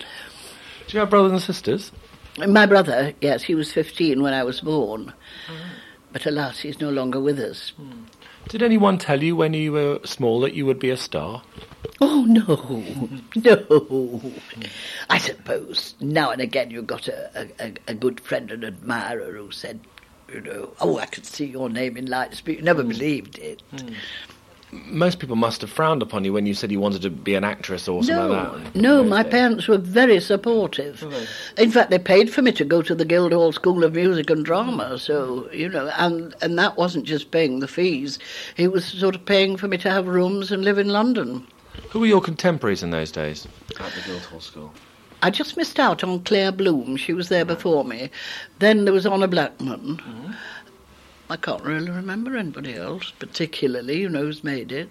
Do 0.88 0.94
you 0.94 1.01
have 1.01 1.11
brothers 1.11 1.33
and 1.33 1.42
sisters? 1.42 1.92
My 2.38 2.64
brother, 2.64 3.12
yes, 3.20 3.42
he 3.42 3.55
was 3.55 3.70
15 3.70 4.23
when 4.23 4.33
I 4.33 4.44
was 4.44 4.61
born. 4.62 5.12
Mm. 5.47 5.57
But 6.12 6.27
alas, 6.27 6.61
he's 6.61 6.81
no 6.81 6.90
longer 6.90 7.20
with 7.20 7.38
us. 7.38 7.70
Hmm. 7.77 8.05
Did 8.49 8.62
anyone 8.62 8.99
tell 8.99 9.23
you 9.23 9.37
when 9.37 9.53
you 9.55 9.73
were 9.73 10.01
small 10.05 10.40
that 10.40 10.55
you 10.55 10.64
would 10.66 10.79
be 10.79 10.90
a 10.90 10.97
star? 10.97 11.42
Oh, 12.01 12.25
no, 12.27 12.83
no. 13.37 14.33
I 15.11 15.18
suppose 15.18 15.94
now 16.01 16.31
and 16.31 16.40
again 16.40 16.70
you 16.70 16.83
got 16.83 17.09
a, 17.09 17.49
a, 17.59 17.73
a 17.88 17.94
good 17.94 18.20
friend 18.20 18.51
and 18.51 18.64
admirer 18.64 19.33
who 19.33 19.51
said, 19.51 19.81
you 20.32 20.40
know, 20.40 20.72
oh, 20.80 20.98
I 20.98 21.06
could 21.06 21.26
see 21.26 21.46
your 21.46 21.68
name 21.68 21.96
in 21.96 22.06
lights, 22.06 22.40
but 22.40 22.56
you 22.56 22.62
never 22.62 22.82
hmm. 22.82 22.88
believed 22.88 23.38
it. 23.38 23.62
Hmm. 23.70 23.94
Most 24.87 25.20
people 25.20 25.37
must 25.37 25.60
have 25.60 25.70
frowned 25.70 26.02
upon 26.02 26.24
you 26.24 26.32
when 26.32 26.46
you 26.46 26.54
said 26.54 26.72
you 26.72 26.80
wanted 26.80 27.02
to 27.02 27.10
be 27.10 27.37
an 27.37 27.44
actress 27.44 27.87
or 27.87 28.02
something 28.02 28.16
No, 28.16 28.28
like 28.28 28.64
that. 28.64 28.74
no, 28.74 29.02
in 29.02 29.08
my 29.08 29.22
days. 29.22 29.30
parents 29.30 29.68
were 29.68 29.78
very 29.78 30.18
supportive. 30.18 31.04
In 31.56 31.70
fact, 31.70 31.90
they 31.90 31.98
paid 31.98 32.28
for 32.32 32.42
me 32.42 32.50
to 32.52 32.64
go 32.64 32.82
to 32.82 32.92
the 32.92 33.04
Guildhall 33.04 33.52
School 33.52 33.84
of 33.84 33.94
Music 33.94 34.30
and 34.30 34.44
Drama. 34.44 34.98
So 34.98 35.48
you 35.52 35.68
know, 35.68 35.92
and 35.96 36.34
and 36.42 36.58
that 36.58 36.76
wasn't 36.76 37.04
just 37.04 37.30
paying 37.30 37.60
the 37.60 37.68
fees; 37.68 38.18
it 38.56 38.72
was 38.72 38.84
sort 38.84 39.14
of 39.14 39.24
paying 39.24 39.56
for 39.56 39.68
me 39.68 39.78
to 39.78 39.90
have 39.90 40.08
rooms 40.08 40.50
and 40.50 40.64
live 40.64 40.78
in 40.78 40.88
London. 40.88 41.46
Who 41.90 42.00
were 42.00 42.06
your 42.06 42.20
contemporaries 42.20 42.82
in 42.82 42.90
those 42.90 43.12
days 43.12 43.46
at 43.78 43.92
the 43.92 44.00
Guildhall 44.00 44.40
School? 44.40 44.74
I 45.24 45.30
just 45.30 45.56
missed 45.56 45.80
out 45.80 46.04
on 46.04 46.20
Claire 46.20 46.52
Bloom. 46.52 46.98
She 46.98 47.14
was 47.14 47.30
there 47.30 47.46
before 47.46 47.82
me. 47.82 48.10
Then 48.58 48.84
there 48.84 48.92
was 48.92 49.06
Honor 49.06 49.26
Blackman. 49.26 50.37
I 51.30 51.37
can't 51.38 51.64
really 51.64 51.90
remember 51.90 52.37
anybody 52.37 52.74
else, 52.74 53.10
particularly, 53.18 54.02
you 54.02 54.10
know, 54.10 54.24
who's 54.24 54.44
made 54.44 54.70
it. 54.70 54.90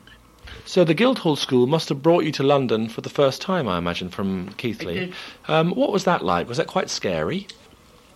So 0.66 0.84
the 0.84 0.96
Guildhall 0.96 1.36
School 1.36 1.68
must 1.68 1.88
have 1.90 2.02
brought 2.02 2.24
you 2.24 2.32
to 2.32 2.42
London 2.42 2.90
for 2.90 3.02
the 3.02 3.12
first 3.12 3.44
time, 3.44 3.68
I 3.68 3.78
imagine, 3.78 4.10
from 4.10 4.50
Keighley. 4.54 5.14
Um, 5.48 5.70
what 5.76 5.92
was 5.92 6.06
that 6.06 6.26
like? 6.26 6.50
Was 6.50 6.58
that 6.58 6.66
quite 6.66 6.90
scary? 6.90 7.46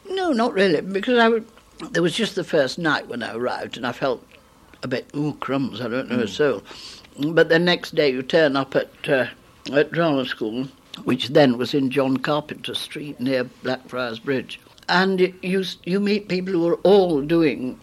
No, 0.09 0.31
not 0.31 0.53
really, 0.53 0.81
because 0.81 1.19
I 1.19 1.29
would, 1.29 1.45
there 1.91 2.01
was 2.01 2.15
just 2.15 2.33
the 2.33 2.43
first 2.43 2.79
night 2.79 3.07
when 3.07 3.21
I 3.21 3.35
arrived, 3.35 3.77
and 3.77 3.85
I 3.85 3.91
felt 3.91 4.25
a 4.81 4.87
bit, 4.87 5.07
oh, 5.13 5.33
crumbs, 5.33 5.81
I 5.81 5.87
don't 5.87 6.09
know 6.09 6.21
a 6.21 6.27
soul. 6.27 6.63
But 7.19 7.49
the 7.49 7.59
next 7.59 7.93
day 7.93 8.09
you 8.09 8.23
turn 8.23 8.55
up 8.55 8.75
at, 8.75 9.07
uh, 9.07 9.27
at 9.71 9.91
drama 9.91 10.25
school, 10.25 10.67
which 11.03 11.29
then 11.29 11.57
was 11.57 11.73
in 11.73 11.89
John 11.89 12.17
Carpenter 12.17 12.73
Street 12.73 13.19
near 13.19 13.43
Blackfriars 13.63 14.19
Bridge, 14.19 14.59
and 14.89 15.33
you, 15.41 15.63
you 15.83 15.99
meet 15.99 16.29
people 16.29 16.53
who 16.53 16.67
are 16.67 16.79
all 16.83 17.21
doing 17.21 17.79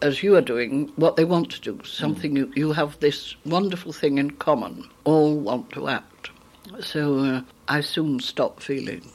as 0.00 0.22
you 0.22 0.36
are 0.36 0.40
doing, 0.40 0.92
what 0.96 1.16
they 1.16 1.24
want 1.24 1.50
to 1.50 1.60
do. 1.60 1.80
Something 1.84 2.32
hmm. 2.32 2.36
you, 2.36 2.52
you 2.54 2.72
have 2.72 2.98
this 3.00 3.34
wonderful 3.44 3.92
thing 3.92 4.18
in 4.18 4.30
common. 4.32 4.88
All 5.04 5.36
want 5.36 5.70
to 5.72 5.88
act. 5.88 6.30
So 6.80 7.18
uh, 7.18 7.42
I 7.68 7.80
soon 7.80 8.20
stopped 8.20 8.62
feeling 8.62 9.10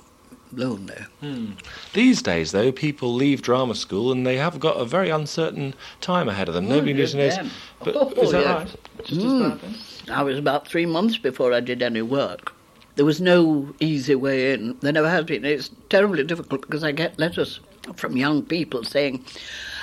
lonely. 0.51 1.05
Hmm. 1.19 1.51
These 1.93 2.21
days, 2.21 2.51
though, 2.51 2.71
people 2.71 3.13
leave 3.13 3.41
drama 3.41 3.75
school 3.75 4.11
and 4.11 4.25
they 4.25 4.37
have 4.37 4.59
got 4.59 4.77
a 4.77 4.85
very 4.85 5.09
uncertain 5.09 5.73
time 6.01 6.27
ahead 6.27 6.47
of 6.47 6.53
them. 6.53 6.65
Oh, 6.65 6.75
Nobody 6.75 6.93
yes, 6.93 7.13
knows. 7.13 7.35
then. 7.35 7.51
But 7.83 7.95
Oh, 7.95 8.09
is 8.09 8.31
that 8.31 8.41
yes. 8.41 8.57
right? 8.57 9.05
Just 9.05 9.25
as? 9.25 10.09
I 10.09 10.21
was 10.23 10.37
about 10.37 10.67
three 10.67 10.85
months 10.85 11.17
before 11.17 11.53
I 11.53 11.59
did 11.59 11.81
any 11.81 12.01
work. 12.01 12.53
There 12.95 13.05
was 13.05 13.19
no 13.19 13.73
easy 13.79 14.15
way 14.15 14.53
in. 14.53 14.77
There 14.81 14.93
never 14.93 15.09
has 15.09 15.25
been. 15.25 15.45
It's 15.45 15.71
terribly 15.89 16.23
difficult 16.23 16.61
because 16.61 16.83
I 16.83 16.91
get 16.91 17.17
letters 17.17 17.59
from 17.95 18.17
young 18.17 18.43
people 18.43 18.83
saying, 18.83 19.25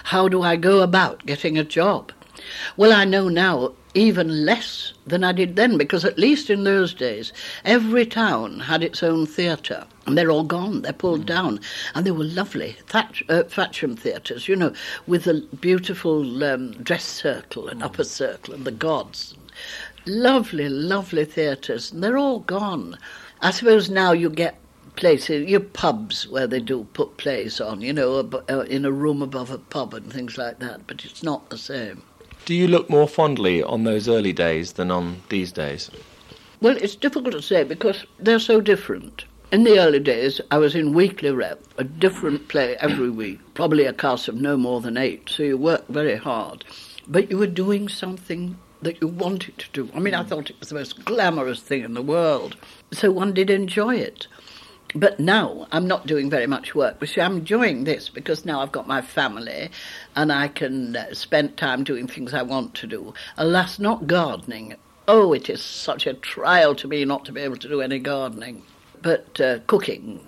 How 0.05 0.29
do 0.29 0.42
I 0.42 0.57
go 0.57 0.81
about 0.81 1.27
getting 1.27 1.59
a 1.59 1.64
job? 1.64 2.12
Well, 2.77 2.92
I 2.92 3.05
know 3.05 3.29
now 3.29 3.73
even 3.94 4.44
less 4.44 4.92
than 5.07 5.25
I 5.25 5.33
did 5.33 5.57
then 5.57 5.77
because, 5.77 6.05
at 6.05 6.18
least 6.18 6.51
in 6.51 6.64
those 6.64 6.94
days, 6.94 7.33
every 7.64 8.07
town 8.07 8.61
had 8.61 8.85
its 8.85 9.03
own 9.03 9.27
theatre. 9.27 9.85
And 10.07 10.16
they're 10.16 10.31
all 10.31 10.44
gone, 10.44 10.83
they're 10.83 10.92
pulled 10.92 11.27
down. 11.27 11.61
And 11.94 12.07
they 12.07 12.11
were 12.11 12.25
lovely. 12.25 12.77
Thatch, 12.87 13.25
uh, 13.29 13.42
Matcham 13.57 13.99
theatres, 13.99 14.49
you 14.49 14.57
know, 14.57 14.73
with 15.07 15.27
a 15.27 15.40
beautiful 15.61 16.44
um, 16.44 16.73
dress 16.75 17.05
circle 17.05 17.68
and 17.68 17.83
upper 17.83 18.05
circle 18.05 18.55
and 18.55 18.64
the 18.64 18.70
gods. 18.70 19.35
Lovely, 20.07 20.69
lovely 20.69 21.25
theatres. 21.25 21.93
And 21.93 22.03
they're 22.03 22.19
all 22.19 22.41
gone. 22.41 22.97
I 23.43 23.51
suppose 23.51 23.91
now 23.91 24.13
you 24.13 24.31
get 24.31 24.59
places, 24.97 25.49
your 25.49 25.61
pubs 25.61 26.27
where 26.29 26.47
they 26.47 26.61
do 26.61 26.85
put 26.93 27.17
plays 27.17 27.61
on, 27.61 27.81
you 27.81 27.93
know, 27.93 28.19
uh, 28.49 28.61
in 28.61 28.85
a 28.85 28.93
room 28.93 29.23
above 29.23 29.51
a 29.51 29.59
pub 29.59 29.95
and 29.95 30.13
things 30.13 30.37
like 30.37 30.59
that, 30.59 30.87
but 30.87 31.05
it's 31.05 31.23
not 31.23 31.51
the 31.51 31.59
same. 31.59 32.03
Do 32.45 32.55
you 32.55 32.69
look 32.69 32.89
more 32.91 33.09
fondly 33.09 33.63
on 33.63 33.85
those 33.85 34.09
early 34.09 34.33
days 34.33 34.73
than 34.73 34.91
on 34.91 35.23
these 35.29 35.53
days? 35.53 35.91
Well, 36.61 36.77
it's 36.77 36.97
difficult 36.97 37.33
to 37.33 37.43
say 37.43 37.65
because 37.65 38.05
they're 38.19 38.39
so 38.39 38.61
different. 38.61 39.25
In 39.53 39.65
the 39.65 39.81
early 39.81 40.01
days, 40.01 40.41
I 40.51 40.59
was 40.59 40.75
in 40.75 40.93
weekly 40.93 41.31
rep, 41.31 41.63
a 41.77 41.85
different 41.85 42.49
play 42.49 42.77
every 42.77 43.11
week, 43.11 43.41
probably 43.55 43.85
a 43.85 43.93
cast 43.93 44.29
of 44.29 44.37
no 44.37 44.57
more 44.57 44.81
than 44.81 44.97
eight, 44.97 45.29
so 45.29 45.43
you 45.43 45.57
worked 45.57 45.91
very 45.91 46.17
hard. 46.17 46.65
But 47.09 47.31
you 47.31 47.39
were 47.39 47.47
doing 47.47 47.89
something 47.89 48.57
that 48.83 49.01
you 49.01 49.09
wanted 49.09 49.59
to 49.59 49.66
do. 49.73 49.90
I 49.95 50.01
mean, 50.01 50.14
I 50.14 50.23
thought 50.23 50.51
it 50.51 50.59
was 50.59 50.71
the 50.71 50.75
most 50.75 51.05
glamorous 51.05 51.61
thing 51.61 51.85
in 51.85 51.95
the 51.95 52.03
world, 52.03 52.57
so 52.93 53.11
one 53.11 53.35
did 53.35 53.51
enjoy 53.51 53.97
it. 53.97 54.27
But 54.95 55.21
now 55.21 55.69
I'm 55.71 55.87
not 55.87 56.07
doing 56.07 56.31
very 56.31 56.49
much 56.49 56.75
work, 56.75 56.97
but 56.99 57.09
see, 57.09 57.21
I'm 57.21 57.38
enjoying 57.38 57.85
this 57.85 58.09
because 58.09 58.45
now 58.45 58.61
I've 58.61 58.73
got 58.73 58.88
my 58.88 59.01
family 59.01 59.71
and 60.16 60.33
I 60.33 60.49
can 60.49 60.97
uh, 60.97 61.14
spend 61.14 61.57
time 61.57 61.85
doing 61.85 62.09
things 62.09 62.35
I 62.35 62.43
want 62.43 62.75
to 62.75 62.88
do. 62.88 63.14
Alas, 63.37 63.79
not 63.79 64.09
gardening. 64.09 64.75
Oh, 65.07 65.33
it 65.33 65.49
is 65.49 65.62
such 65.62 66.07
a 66.07 66.14
trial 66.14 66.75
to 66.75 66.88
me 66.88 67.05
not 67.05 67.25
to 67.27 67.33
be 67.33 67.40
able 67.40 67.57
to 67.59 67.69
do 67.69 67.81
any 67.81 68.01
gardening. 68.01 68.64
But 69.01 69.40
uh, 69.40 69.61
cooking, 69.69 70.27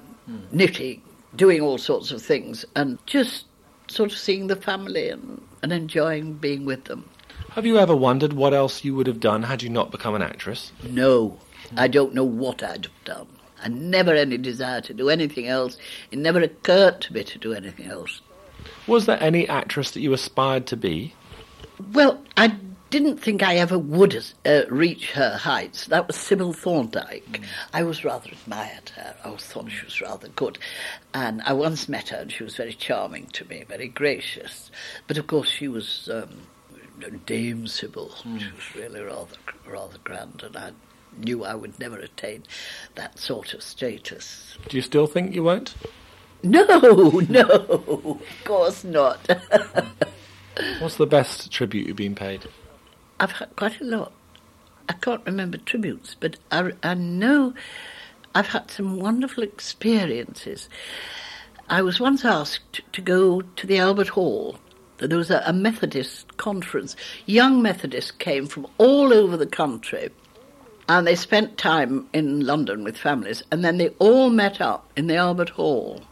knitting, 0.53 1.03
doing 1.35 1.61
all 1.61 1.79
sorts 1.79 2.11
of 2.11 2.23
things, 2.23 2.65
and 2.77 2.99
just 3.07 3.47
sort 3.89 4.13
of 4.13 4.19
seeing 4.19 4.47
the 4.47 4.57
family 4.57 5.09
and, 5.09 5.43
and 5.63 5.73
enjoying 5.73 6.35
being 6.35 6.65
with 6.65 6.85
them. 6.85 7.09
Have 7.55 7.67
you 7.67 7.77
ever 7.79 7.95
wondered 7.95 8.33
what 8.33 8.55
else 8.55 8.83
you 8.83 8.95
would 8.95 9.07
have 9.07 9.21
done 9.21 9.43
had 9.43 9.63
you 9.63 9.69
not 9.69 9.91
become 9.91 10.15
an 10.15 10.23
actress? 10.23 10.73
No, 10.89 11.37
I 11.77 11.87
don't 11.87 12.15
know 12.15 12.25
what 12.25 12.63
I'd 12.63 12.87
have 12.87 13.05
done. 13.05 13.27
I 13.63 13.69
never 13.69 14.13
had 14.17 14.29
any 14.29 14.39
desire 14.39 14.81
to 14.81 14.95
do 14.95 15.11
anything 15.11 15.49
else. 15.49 15.77
It 16.11 16.19
never 16.19 16.41
occurred 16.41 17.03
to 17.03 17.13
me 17.13 17.25
to 17.25 17.39
do 17.39 17.53
anything 17.53 17.89
else. 17.89 18.23
Was 18.87 19.05
there 19.05 19.23
any 19.23 19.47
actress 19.47 19.91
that 19.91 20.01
you 20.01 20.15
aspired 20.15 20.67
to 20.69 20.79
be? 20.79 21.15
Well, 21.93 22.23
I 22.39 22.57
didn't 22.89 23.19
think 23.19 23.43
I 23.43 23.57
ever 23.57 23.79
would 23.79 24.25
uh, 24.47 24.63
reach 24.71 25.13
her 25.13 25.37
heights. 25.37 25.85
That 25.89 26.07
was 26.07 26.17
Sybil 26.17 26.55
Thorndike. 26.55 27.43
I 27.75 27.83
was 27.83 28.03
rather 28.03 28.31
admired 28.31 28.89
her. 28.97 29.15
I 29.23 29.37
thought 29.37 29.71
she 29.71 29.85
was 29.85 30.01
rather 30.01 30.29
good. 30.29 30.59
And 31.13 31.43
I 31.43 31.53
once 31.53 31.87
met 31.87 32.09
her, 32.09 32.17
and 32.17 32.33
she 32.33 32.45
was 32.45 32.57
very 32.57 32.73
charming 32.73 33.27
to 33.35 33.45
me, 33.45 33.65
very 33.69 33.89
gracious. 33.89 34.71
But 35.07 35.19
of 35.19 35.27
course, 35.27 35.51
she 35.51 35.69
was 35.69 36.09
um, 36.11 36.47
Dame 37.27 37.67
Sybil. 37.67 38.11
She 38.23 38.29
was 38.29 38.75
really 38.77 39.01
rather, 39.01 39.37
rather 39.67 39.99
grand, 40.05 40.43
and 40.45 40.57
I 40.57 40.71
knew 41.19 41.45
I 41.45 41.55
would 41.55 41.79
never 41.79 41.99
attain 41.99 42.45
that 42.95 43.19
sort 43.19 43.55
of 43.55 43.63
status. 43.63 44.57
Do 44.69 44.77
you 44.77 44.83
still 44.83 45.07
think 45.07 45.35
you 45.35 45.43
won't? 45.43 45.75
No, 46.43 46.65
no, 47.29 47.49
of 47.49 48.23
course 48.45 48.85
not. 48.85 49.19
What's 50.81 50.97
the 50.97 51.07
best 51.07 51.51
tribute 51.51 51.87
you've 51.87 51.97
been 51.97 52.15
paid? 52.15 52.47
I've 53.21 53.33
had 53.33 53.55
quite 53.57 53.81
a 53.81 53.85
lot. 53.85 54.13
I 54.89 54.95
can't 54.95 55.25
remember 55.25 55.59
tributes, 55.59 56.17
but 56.19 56.37
I, 56.51 56.73
I 56.83 56.95
know 56.95 57.55
I've 58.35 58.49
had 58.49 58.71
some 58.71 58.97
wonderful 58.97 59.43
experiences. 59.43 60.69
I 61.69 61.83
was 61.83 62.01
once 62.01 62.25
asked 62.25 62.81
to 62.93 63.01
go 63.01 63.43
to 63.43 63.67
the 63.67 63.79
Albert 63.79 64.09
Hall. 64.09 64.59
There 64.99 65.19
was 65.19 65.31
a, 65.31 65.43
a 65.47 65.53
Methodist 65.53 66.37
conference. 66.37 66.97
Young 67.27 67.63
Methodists 67.63 68.13
came 68.13 68.47
from 68.47 68.67
all 68.79 69.13
over 69.13 69.37
the 69.37 69.47
country 69.47 70.11
and 70.89 71.07
they 71.07 71.15
spent 71.15 71.59
time 71.59 72.09
in 72.13 72.45
London 72.45 72.85
with 72.85 72.97
families, 72.97 73.43
and 73.51 73.65
then 73.65 73.79
they 73.79 73.89
all 73.99 74.31
met 74.31 74.61
up 74.61 74.91
in 74.97 75.07
the 75.07 75.17
Albert 75.17 75.51
Hall 75.51 76.03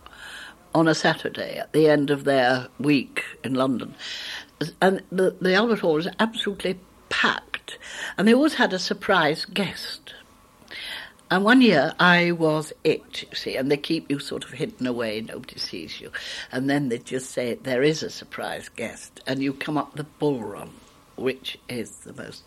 on 0.74 0.86
a 0.86 0.94
Saturday 0.94 1.58
at 1.58 1.72
the 1.72 1.88
end 1.88 2.10
of 2.10 2.24
their 2.24 2.68
week 2.78 3.24
in 3.42 3.54
London. 3.54 3.94
And 4.80 5.02
the, 5.10 5.36
the 5.40 5.54
Albert 5.54 5.80
Hall 5.80 5.94
was 5.94 6.08
absolutely 6.18 6.78
packed, 7.08 7.78
and 8.16 8.26
they 8.26 8.34
always 8.34 8.54
had 8.54 8.72
a 8.72 8.78
surprise 8.78 9.44
guest. 9.44 10.14
And 11.30 11.44
one 11.44 11.60
year 11.60 11.94
I 12.00 12.32
was 12.32 12.72
it, 12.82 13.22
you 13.22 13.36
see, 13.36 13.56
and 13.56 13.70
they 13.70 13.76
keep 13.76 14.10
you 14.10 14.18
sort 14.18 14.44
of 14.44 14.50
hidden 14.50 14.86
away, 14.86 15.20
nobody 15.20 15.58
sees 15.58 16.00
you. 16.00 16.10
And 16.50 16.68
then 16.68 16.88
they 16.88 16.98
just 16.98 17.30
say, 17.30 17.54
there 17.54 17.84
is 17.84 18.02
a 18.02 18.10
surprise 18.10 18.68
guest, 18.68 19.20
and 19.26 19.40
you 19.40 19.52
come 19.52 19.78
up 19.78 19.94
the 19.94 20.04
bull 20.04 20.42
run, 20.42 20.70
which 21.16 21.58
is 21.68 21.90
the 21.98 22.12
most 22.14 22.42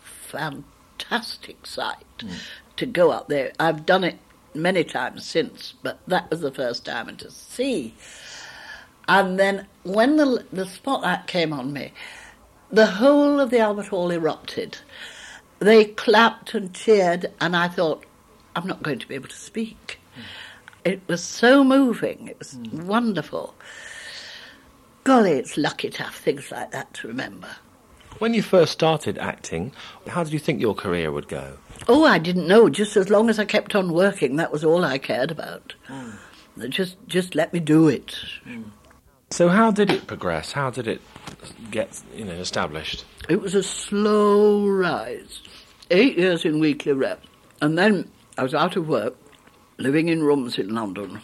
fantastic 0.00 1.66
sight 1.66 2.04
hmm. 2.20 2.28
to 2.76 2.86
go 2.86 3.10
up 3.10 3.26
there. 3.28 3.52
I've 3.58 3.84
done 3.84 4.04
it 4.04 4.18
many 4.54 4.84
times 4.84 5.26
since, 5.26 5.74
but 5.82 5.98
that 6.06 6.30
was 6.30 6.40
the 6.40 6.52
first 6.52 6.84
time 6.84 7.08
and 7.08 7.18
to 7.18 7.30
see. 7.32 7.94
And 9.08 9.40
then 9.40 9.66
when 9.82 10.16
the, 10.18 10.46
the 10.52 10.66
spotlight 10.66 11.26
came 11.26 11.52
on 11.52 11.72
me, 11.72 11.92
the 12.70 12.86
whole 12.86 13.40
of 13.40 13.50
the 13.50 13.58
Albert 13.58 13.88
Hall 13.88 14.12
erupted. 14.12 14.78
They 15.58 15.86
clapped 15.86 16.54
and 16.54 16.72
cheered, 16.72 17.32
and 17.40 17.56
I 17.56 17.68
thought, 17.68 18.04
I'm 18.60 18.68
not 18.68 18.82
going 18.82 18.98
to 18.98 19.08
be 19.08 19.14
able 19.14 19.28
to 19.28 19.36
speak. 19.36 19.98
It 20.84 21.00
was 21.06 21.22
so 21.22 21.64
moving. 21.64 22.28
It 22.28 22.38
was 22.38 22.54
mm. 22.54 22.84
wonderful. 22.84 23.54
Golly, 25.04 25.32
it's 25.32 25.56
lucky 25.56 25.88
to 25.88 26.02
have 26.02 26.14
things 26.14 26.50
like 26.50 26.72
that 26.72 26.92
to 26.94 27.08
remember. 27.08 27.48
When 28.18 28.34
you 28.34 28.42
first 28.42 28.72
started 28.72 29.16
acting, 29.16 29.72
how 30.06 30.24
did 30.24 30.34
you 30.34 30.38
think 30.38 30.60
your 30.60 30.74
career 30.74 31.10
would 31.10 31.28
go? 31.28 31.56
Oh, 31.88 32.04
I 32.04 32.18
didn't 32.18 32.46
know. 32.46 32.68
Just 32.68 32.96
as 32.98 33.08
long 33.08 33.30
as 33.30 33.38
I 33.38 33.46
kept 33.46 33.74
on 33.74 33.94
working, 33.94 34.36
that 34.36 34.52
was 34.52 34.62
all 34.62 34.84
I 34.84 34.98
cared 34.98 35.30
about. 35.30 35.74
Mm. 35.88 36.68
Just, 36.68 36.96
just 37.06 37.34
let 37.34 37.54
me 37.54 37.60
do 37.60 37.88
it. 37.88 38.14
Mm. 38.46 38.64
So 39.30 39.48
how 39.48 39.70
did 39.70 39.90
it 39.90 40.06
progress? 40.06 40.52
How 40.52 40.68
did 40.68 40.86
it 40.86 41.00
get, 41.70 41.98
you 42.14 42.26
know, 42.26 42.32
established? 42.32 43.06
It 43.30 43.40
was 43.40 43.54
a 43.54 43.62
slow 43.62 44.66
rise. 44.66 45.40
Eight 45.90 46.18
years 46.18 46.44
in 46.44 46.58
weekly 46.58 46.92
rep. 46.92 47.24
And 47.62 47.78
then 47.78 48.10
I 48.40 48.42
was 48.42 48.54
out 48.54 48.74
of 48.74 48.88
work, 48.88 49.16
living 49.76 50.08
in 50.08 50.22
rooms 50.22 50.58
in 50.58 50.74
London, 50.74 51.20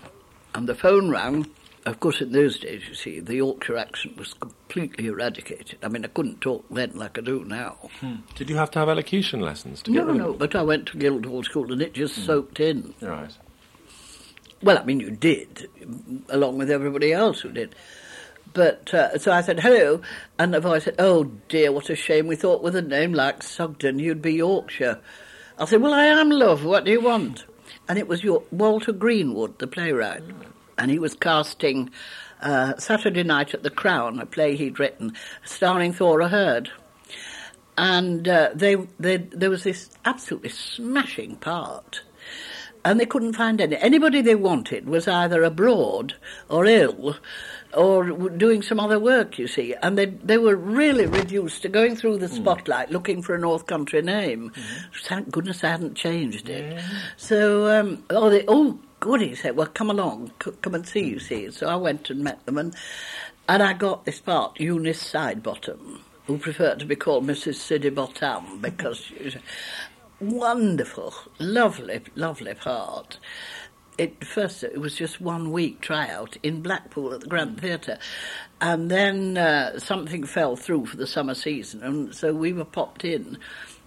and 0.55 0.68
the 0.68 0.74
phone 0.74 1.09
rang. 1.09 1.46
Of 1.87 1.98
course, 1.98 2.20
in 2.20 2.33
those 2.33 2.59
days, 2.59 2.83
you 2.87 2.94
see, 2.94 3.20
the 3.20 3.37
Yorkshire 3.37 3.79
accent 3.79 4.18
was 4.18 4.35
completely 4.35 5.07
eradicated. 5.07 5.79
I 5.83 5.88
mean, 5.88 6.05
I 6.05 6.09
couldn't 6.09 6.42
talk 6.42 6.66
then 6.70 6.90
like 6.94 7.16
I 7.16 7.22
do 7.22 7.42
now. 7.46 7.88
Did 8.35 8.50
you 8.50 8.57
have 8.57 8.70
to 8.72 8.81
have 8.81 8.90
elocution 8.90 9.40
lessons 9.40 9.81
to 9.85 9.92
No, 9.92 10.00
get 10.00 10.07
rid 10.09 10.16
no, 10.18 10.31
of 10.33 10.38
but 10.38 10.55
I 10.55 10.62
went 10.62 10.88
to 10.88 10.98
Guildhall 10.98 11.42
School 11.42 11.72
and 11.72 11.81
it 11.81 11.94
just 11.94 12.16
soaked 12.26 12.61
in. 12.61 12.92
Right. 13.00 13.33
Well, 14.62 14.76
I 14.76 14.85
mean, 14.85 15.00
you 15.00 15.11
did, 15.11 15.70
along 16.29 16.59
with 16.59 16.70
everybody 16.70 17.14
else 17.14 17.40
who 17.40 17.50
did. 17.50 17.74
But 18.52 18.92
uh, 18.92 19.16
so 19.16 19.33
I 19.33 19.40
said, 19.40 19.61
hello, 19.61 20.02
and 20.38 20.52
the 20.52 20.61
voice 20.61 20.85
said, 20.85 20.96
oh 20.98 21.24
dear, 21.48 21.72
what 21.72 21.88
a 21.88 21.96
shame. 21.96 22.26
We 22.26 22.37
thought 22.37 22.62
with 22.62 22.76
a 22.76 22.83
name 22.83 23.14
like 23.14 23.42
Sugden 23.42 24.00
you'd 24.00 24.20
be 24.20 24.35
Yorkshire. 24.35 25.00
I 25.59 25.64
said, 25.64 25.81
well, 25.81 25.95
I 25.95 26.05
am, 26.05 26.31
love. 26.31 26.64
What 26.64 26.85
do 26.85 26.90
you 26.90 27.01
want? 27.01 27.45
And 27.88 27.99
it 27.99 28.09
was 28.09 28.23
your 28.23 28.42
Walter 28.51 28.92
Greenwood, 28.92 29.59
the 29.59 29.66
playwright. 29.66 30.23
And 30.77 30.90
he 30.90 30.99
was 30.99 31.14
casting 31.14 31.90
uh, 32.42 32.77
Saturday 32.77 33.23
Night 33.23 33.55
at 33.55 33.62
the 33.62 33.71
Crown, 33.71 34.21
a 34.21 34.27
play 34.27 34.57
he'd 34.57 34.79
written, 34.79 35.14
starring 35.45 35.95
Thora 35.95 36.29
Hird. 36.29 36.71
And 37.79 38.29
uh, 38.29 38.51
they, 38.55 38.77
they, 38.99 39.16
there 39.16 39.51
was 39.51 39.64
this 39.64 39.90
absolutely 40.05 40.51
smashing 40.51 41.37
part 41.37 42.03
and 42.87 43.01
they 43.01 43.07
couldn't 43.07 43.33
find 43.33 43.61
any. 43.61 43.77
Anybody 43.79 44.22
they 44.22 44.37
wanted 44.37 44.88
was 44.88 45.09
either 45.09 45.42
abroad 45.42 46.14
or 46.49 46.66
ill 46.66 47.16
or 47.75 48.05
doing 48.29 48.62
some 48.62 48.79
other 48.79 49.01
work, 49.01 49.40
you 49.40 49.49
see. 49.49 49.75
And 49.83 49.99
they, 49.99 50.07
they 50.07 50.38
were 50.38 50.55
really 50.55 51.07
reduced 51.07 51.62
to 51.62 51.68
going 51.68 51.96
through 51.96 52.18
the 52.18 52.29
hmm. 52.29 52.37
spotlight 52.37 52.92
looking 52.92 53.22
for 53.22 53.35
a 53.35 53.40
North 53.40 53.66
Country 53.66 54.03
name. 54.03 54.53
Hmm. 54.55 54.88
Thank 55.03 55.31
goodness 55.33 55.64
I 55.64 55.70
hadn't 55.70 55.96
changed 55.96 56.49
it. 56.49 56.81
So, 57.16 57.81
um, 57.81 58.05
oh, 58.11 58.31
they, 58.31 58.44
oh, 58.46 58.79
good, 59.01 59.20
he 59.20 59.35
said, 59.35 59.57
well, 59.57 59.66
come 59.66 59.90
along, 59.90 60.31
c- 60.42 60.53
come 60.62 60.77
and 60.77 60.87
see, 60.87 61.07
you 61.07 61.14
hmm. 61.14 61.27
see. 61.27 61.51
So 61.51 61.66
I 61.66 61.75
went 61.75 62.09
and 62.09 62.22
met 62.22 62.46
them, 62.46 62.57
and, 62.57 62.72
and 63.49 63.64
I 63.64 63.72
got 63.72 64.05
this 64.05 64.20
part, 64.20 64.61
Eunice 64.61 65.03
Sidebottom, 65.12 66.03
who 66.29 66.38
preferred 66.38 66.79
to 66.79 66.87
be 66.87 66.94
called 66.94 67.27
Mrs. 67.27 67.57
Siddy 67.57 67.90
Bottom 67.90 68.61
because 68.61 69.01
she 69.01 69.35
wonderful, 70.20 71.14
lovely, 71.38 72.00
lovely 72.14 72.55
part. 72.55 73.18
It 73.98 74.24
first 74.24 74.62
it 74.62 74.79
was 74.79 74.94
just 74.94 75.20
one 75.20 75.52
week 75.52 75.81
tryout 75.81 76.37
in 76.42 76.61
Blackpool 76.61 77.14
at 77.14 77.20
the 77.20 77.29
Grand 77.29 77.61
Theatre, 77.61 77.98
and 78.61 78.90
then 78.90 79.38
uh, 79.38 79.79
something 79.79 80.24
fell 80.24 80.55
through 80.55 80.87
for 80.87 80.96
the 80.96 81.07
summer 81.07 81.35
season, 81.35 81.83
and 81.83 82.14
so 82.14 82.35
we 82.35 82.52
were 82.52 82.66
popped 82.66 83.05
in, 83.05 83.38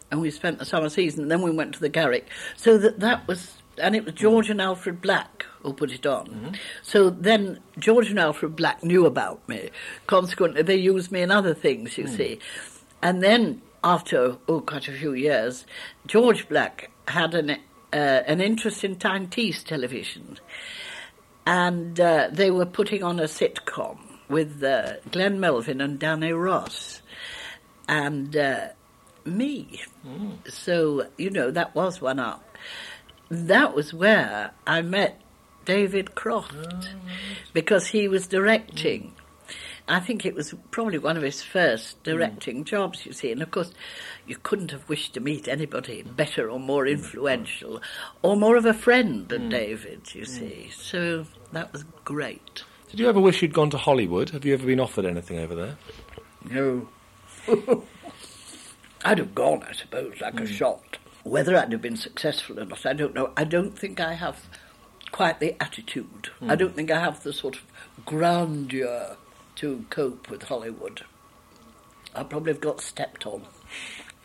and 0.09 0.19
we 0.19 0.31
spent 0.31 0.57
the 0.57 0.65
summer 0.65 0.89
season. 0.89 1.23
And 1.23 1.31
then 1.31 1.43
we 1.43 1.51
went 1.51 1.73
to 1.75 1.79
the 1.79 1.89
Garrick, 1.89 2.27
so 2.57 2.77
that 2.77 2.99
that 2.99 3.27
was. 3.27 3.55
And 3.77 3.95
it 3.95 4.03
was 4.03 4.13
George 4.13 4.49
and 4.49 4.59
Alfred 4.59 4.99
Black 4.99 5.45
who 5.61 5.73
put 5.73 5.91
it 5.91 6.05
on. 6.05 6.27
So 6.83 7.09
then 7.09 7.59
George 7.77 8.09
and 8.09 8.19
Alfred 8.19 8.55
Black 8.55 8.83
knew 8.83 9.05
about 9.05 9.47
me. 9.47 9.69
Consequently, 10.07 10.61
they 10.61 10.75
used 10.75 11.11
me 11.11 11.21
in 11.21 11.31
other 11.31 11.53
things, 11.53 11.97
you 11.97 12.07
see. 12.07 12.39
And 13.01 13.23
then 13.23 13.61
after 13.83 14.37
oh 14.47 14.61
quite 14.61 14.87
a 14.87 14.91
few 14.91 15.13
years, 15.13 15.65
George 16.07 16.47
Black 16.49 16.91
had 17.07 17.33
an 17.33 17.51
uh, 17.51 17.95
an 17.95 18.41
interest 18.41 18.83
in 18.83 18.97
Tyne 18.97 19.27
Tees 19.27 19.63
television, 19.63 20.37
and 21.45 21.99
uh, 21.99 22.29
they 22.31 22.51
were 22.51 22.65
putting 22.65 23.03
on 23.03 23.19
a 23.19 23.23
sitcom 23.23 23.97
with 24.27 24.63
uh, 24.63 24.93
Glenn 25.11 25.39
Melvyn 25.39 25.81
and 25.81 25.99
Danny 25.99 26.31
Ross, 26.31 27.01
and 27.87 28.35
uh, 28.35 28.67
me. 29.25 29.81
So 30.47 31.07
you 31.17 31.29
know 31.29 31.51
that 31.51 31.75
was 31.75 32.01
one 32.01 32.19
up. 32.19 32.43
That 33.29 33.75
was 33.75 33.93
where 33.93 34.51
I 34.65 34.81
met 34.81 35.21
David 35.65 36.15
Croft 36.15 36.89
because 37.53 37.87
he 37.87 38.07
was 38.07 38.27
directing. 38.27 39.13
I 39.89 39.99
think 39.99 40.23
it 40.23 40.35
was 40.35 40.53
probably 40.69 40.99
one 40.99 41.17
of 41.17 41.23
his 41.23 41.41
first 41.41 42.01
directing 42.03 42.63
jobs, 42.63 43.07
you 43.07 43.11
see. 43.11 43.31
And 43.31 43.41
of 43.41 43.49
course, 43.49 43.73
you 44.27 44.37
couldn't 44.37 44.69
have 44.69 44.87
wished 44.87 45.15
to 45.15 45.19
meet 45.19 45.47
anybody 45.47 46.03
better 46.03 46.47
or 46.49 46.59
more 46.59 46.85
mm. 46.85 46.91
influential 46.91 47.81
or 48.21 48.37
more 48.37 48.55
of 48.55 48.65
a 48.65 48.73
friend 48.73 49.27
than 49.29 49.47
mm. 49.47 49.49
David, 49.49 50.13
you 50.13 50.21
mm. 50.21 50.27
see. 50.27 50.69
So 50.71 51.25
that 51.53 51.73
was 51.73 51.83
great. 52.05 52.63
Did 52.91 52.99
you 52.99 53.09
ever 53.09 53.19
wish 53.19 53.41
you'd 53.41 53.53
gone 53.53 53.71
to 53.71 53.77
Hollywood? 53.77 54.29
Have 54.29 54.45
you 54.45 54.53
ever 54.53 54.65
been 54.65 54.79
offered 54.79 55.05
anything 55.05 55.39
over 55.39 55.55
there? 55.55 55.77
No. 56.49 56.87
I'd 59.03 59.17
have 59.17 59.33
gone, 59.33 59.63
I 59.63 59.73
suppose, 59.73 60.21
like 60.21 60.39
a 60.39 60.45
shot. 60.45 60.99
Whether 61.23 61.57
I'd 61.57 61.71
have 61.71 61.81
been 61.81 61.97
successful 61.97 62.59
or 62.59 62.65
not, 62.65 62.85
I 62.85 62.93
don't 62.93 63.15
know. 63.15 63.33
I 63.35 63.43
don't 63.43 63.77
think 63.77 63.99
I 63.99 64.13
have 64.13 64.45
quite 65.11 65.39
the 65.39 65.55
attitude. 65.61 66.29
I 66.41 66.55
don't 66.55 66.75
think 66.75 66.91
I 66.91 66.99
have 66.99 67.23
the 67.23 67.33
sort 67.33 67.55
of 67.55 67.61
grandeur 68.05 69.17
to 69.59 69.85
cope 69.89 70.29
with 70.29 70.43
Hollywood. 70.43 71.03
I 72.15 72.23
probably 72.23 72.53
have 72.53 72.61
got 72.61 72.81
stepped 72.81 73.25
on. 73.25 73.43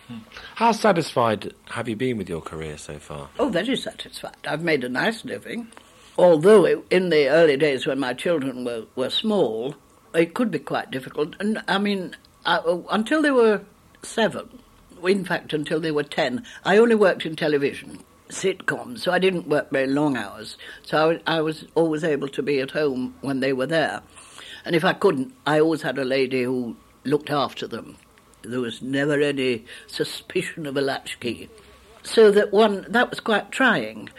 Hmm. 0.06 0.18
How 0.54 0.70
satisfied 0.72 1.52
have 1.70 1.88
you 1.88 1.96
been 1.96 2.18
with 2.18 2.28
your 2.28 2.40
career 2.40 2.78
so 2.78 2.98
far? 2.98 3.30
Oh, 3.38 3.48
very 3.48 3.76
satisfied. 3.76 4.36
I've 4.46 4.62
made 4.62 4.84
a 4.84 4.88
nice 4.88 5.24
living. 5.24 5.68
Although 6.16 6.64
it, 6.66 6.84
in 6.90 7.08
the 7.10 7.28
early 7.28 7.56
days 7.56 7.84
when 7.84 7.98
my 7.98 8.14
children 8.14 8.64
were, 8.64 8.84
were 8.94 9.10
small, 9.10 9.74
it 10.14 10.34
could 10.34 10.52
be 10.52 10.60
quite 10.60 10.92
difficult. 10.92 11.34
And 11.40 11.62
I 11.66 11.78
mean, 11.78 12.14
I, 12.46 12.60
until 12.90 13.20
they 13.20 13.32
were 13.32 13.62
seven, 14.02 14.60
in 15.02 15.24
fact, 15.24 15.52
until 15.52 15.80
they 15.80 15.90
were 15.90 16.04
ten, 16.04 16.44
I 16.64 16.76
only 16.76 16.94
worked 16.94 17.26
in 17.26 17.34
television, 17.34 17.98
sitcoms, 18.28 19.00
so 19.00 19.10
I 19.10 19.18
didn't 19.18 19.48
work 19.48 19.70
very 19.72 19.88
long 19.88 20.16
hours. 20.16 20.56
So 20.82 21.20
I, 21.26 21.38
I 21.38 21.40
was 21.40 21.64
always 21.74 22.04
able 22.04 22.28
to 22.28 22.42
be 22.42 22.60
at 22.60 22.70
home 22.70 23.16
when 23.20 23.40
they 23.40 23.52
were 23.52 23.66
there. 23.66 24.02
And 24.64 24.74
if 24.74 24.84
I 24.84 24.92
couldn't, 24.92 25.34
I 25.46 25.60
always 25.60 25.82
had 25.82 25.98
a 25.98 26.04
lady 26.04 26.42
who 26.42 26.76
looked 27.04 27.30
after 27.30 27.66
them. 27.66 27.96
There 28.42 28.60
was 28.60 28.82
never 28.82 29.20
any 29.20 29.64
suspicion 29.86 30.66
of 30.66 30.76
a 30.76 30.80
latchkey. 30.80 31.48
So 32.02 32.30
that 32.30 32.52
one, 32.52 32.86
that 32.88 33.10
was 33.10 33.20
quite 33.20 33.50
trying, 33.50 34.10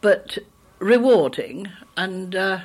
but 0.00 0.38
rewarding, 0.78 1.68
and 1.96 2.34
uh, 2.34 2.60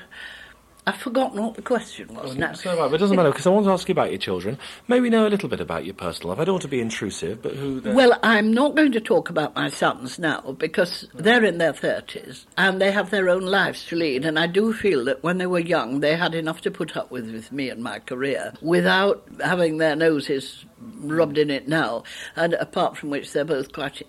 I've 0.87 0.97
forgotten 0.97 1.41
what 1.43 1.53
the 1.53 1.61
question 1.61 2.13
was 2.15 2.35
now. 2.35 2.53
So, 2.53 2.71
right, 2.71 2.89
but 2.89 2.95
it 2.95 2.97
doesn't 2.97 3.15
matter 3.15 3.29
because 3.29 3.45
I 3.45 3.51
want 3.51 3.65
to 3.65 3.71
ask 3.71 3.87
you 3.87 3.91
about 3.91 4.09
your 4.09 4.17
children. 4.17 4.57
May 4.87 4.99
we 4.99 5.11
know 5.11 5.27
a 5.27 5.29
little 5.29 5.47
bit 5.47 5.59
about 5.59 5.85
your 5.85 5.93
personal 5.93 6.29
life? 6.29 6.39
I 6.39 6.43
don't 6.45 6.53
want 6.55 6.63
to 6.63 6.67
be 6.67 6.81
intrusive, 6.81 7.41
but 7.43 7.53
who? 7.55 7.79
they're- 7.79 7.93
Well, 7.93 8.17
I'm 8.23 8.51
not 8.51 8.75
going 8.75 8.91
to 8.93 8.99
talk 8.99 9.29
about 9.29 9.55
my 9.55 9.69
sons 9.69 10.17
now 10.17 10.55
because 10.57 11.07
they're 11.13 11.43
in 11.45 11.59
their 11.59 11.73
30s 11.73 12.45
and 12.57 12.81
they 12.81 12.91
have 12.91 13.11
their 13.11 13.29
own 13.29 13.43
lives 13.43 13.85
to 13.87 13.95
lead. 13.95 14.25
And 14.25 14.39
I 14.39 14.47
do 14.47 14.73
feel 14.73 15.05
that 15.05 15.21
when 15.23 15.37
they 15.37 15.45
were 15.45 15.59
young, 15.59 15.99
they 15.99 16.15
had 16.15 16.33
enough 16.33 16.61
to 16.61 16.71
put 16.71 16.97
up 16.97 17.11
with 17.11 17.31
with 17.31 17.51
me 17.51 17.69
and 17.69 17.83
my 17.83 17.99
career 17.99 18.51
without 18.61 19.23
having 19.43 19.77
their 19.77 19.95
noses 19.95 20.65
rubbed 20.99 21.37
in 21.37 21.51
it 21.51 21.67
now. 21.67 22.03
And 22.35 22.53
apart 22.55 22.97
from 22.97 23.11
which, 23.11 23.33
they're 23.33 23.45
both 23.45 23.71
quite, 23.71 24.01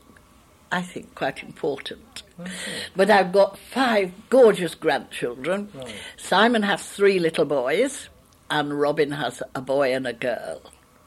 I 0.72 0.80
think, 0.80 1.14
quite 1.14 1.42
important. 1.42 2.22
But 2.96 3.10
I've 3.10 3.30
got 3.30 3.58
five 3.58 4.10
gorgeous 4.30 4.74
grandchildren. 4.74 5.68
Simon 6.16 6.62
has 6.62 6.82
three 6.88 7.18
little 7.18 7.44
boys, 7.44 8.08
and 8.50 8.80
Robin 8.80 9.12
has 9.12 9.42
a 9.54 9.60
boy 9.60 9.94
and 9.94 10.06
a 10.06 10.14
girl. 10.14 10.62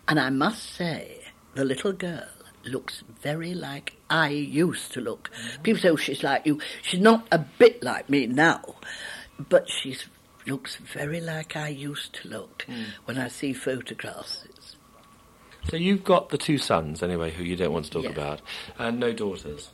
And 0.07 0.19
I 0.19 0.29
must 0.29 0.63
say, 0.63 1.21
the 1.55 1.65
little 1.65 1.93
girl 1.93 2.27
looks 2.63 3.03
very 3.21 3.55
like 3.55 3.95
I 4.09 4.29
used 4.29 4.93
to 4.93 5.01
look. 5.01 5.31
Mm. 5.31 5.63
People 5.63 5.81
say, 5.81 5.89
oh, 5.89 5.95
she's 5.95 6.23
like 6.23 6.45
you. 6.45 6.59
She's 6.83 7.01
not 7.01 7.27
a 7.31 7.39
bit 7.39 7.81
like 7.81 8.07
me 8.07 8.27
now, 8.27 8.75
but 9.49 9.67
she 9.67 9.97
looks 10.45 10.75
very 10.75 11.21
like 11.21 11.55
I 11.55 11.69
used 11.69 12.13
to 12.21 12.29
look 12.29 12.65
mm. 12.67 12.85
when 13.05 13.17
I 13.17 13.29
see 13.29 13.53
photographs. 13.53 14.45
So 15.69 15.77
you've 15.77 16.03
got 16.03 16.29
the 16.29 16.37
two 16.37 16.57
sons 16.57 17.01
anyway, 17.01 17.31
who 17.31 17.43
you 17.43 17.55
don't 17.55 17.73
want 17.73 17.85
to 17.85 17.91
talk 17.91 18.03
Yeah. 18.03 18.11
about, 18.11 18.41
and 18.77 18.99
no 18.99 19.13
daughters. 19.13 19.69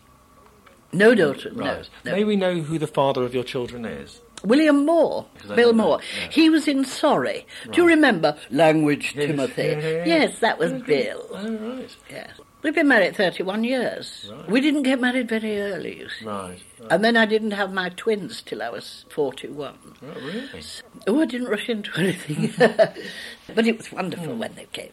no 0.94 1.16
daughters. 1.16 1.56
Right. 1.56 1.88
no. 2.04 2.12
May 2.12 2.24
we 2.26 2.36
know 2.36 2.60
who 2.60 2.78
the 2.78 2.88
father 2.88 3.24
of 3.24 3.34
your 3.34 3.46
children 3.46 3.86
is? 3.86 4.22
William 4.44 4.86
Moore, 4.86 5.26
Bill 5.56 5.74
Moore. 5.74 6.00
yeah. 6.20 6.28
He 6.32 6.50
was 6.50 6.68
in 6.68 6.84
Sorry. 6.84 7.46
Do 7.72 7.82
you 7.82 7.88
remember 7.88 8.38
Language 8.50 9.14
Yes, 9.16 9.28
Timothy? 9.28 9.64
yeah. 9.64 10.06
Yes, 10.06 10.40
that 10.40 10.58
was 10.58 10.74
Bill. 10.82 11.26
Oh, 11.32 11.56
right. 11.58 11.96
Yes. 12.10 12.32
We've 12.64 12.76
been 12.76 12.88
married 12.88 13.16
31 13.16 13.64
years. 13.64 14.30
Right. 14.32 14.50
We 14.50 14.62
didn't 14.62 14.84
get 14.84 15.02
married 15.02 15.30
very 15.30 15.60
early, 15.60 16.00
you 16.00 16.10
see. 16.10 16.26
Right. 16.26 16.60
And 16.92 17.04
then 17.04 17.18
I 17.18 17.26
didn't 17.26 17.52
have 17.52 17.74
my 17.74 17.90
twins 17.90 18.42
till 18.44 18.62
I 18.62 18.70
was 18.70 19.06
41. 19.10 19.76
Oh, 20.04 20.08
really? 20.22 20.50
Oh, 21.08 21.22
I 21.22 21.26
didn't 21.26 21.48
rush 21.48 21.70
into 21.70 21.92
anything. 21.98 22.54
but 22.58 23.66
it 23.66 23.78
was 23.78 23.92
wonderful 23.92 24.34
hmm. 24.34 24.40
when 24.40 24.56
they 24.56 24.68
came. 24.72 24.92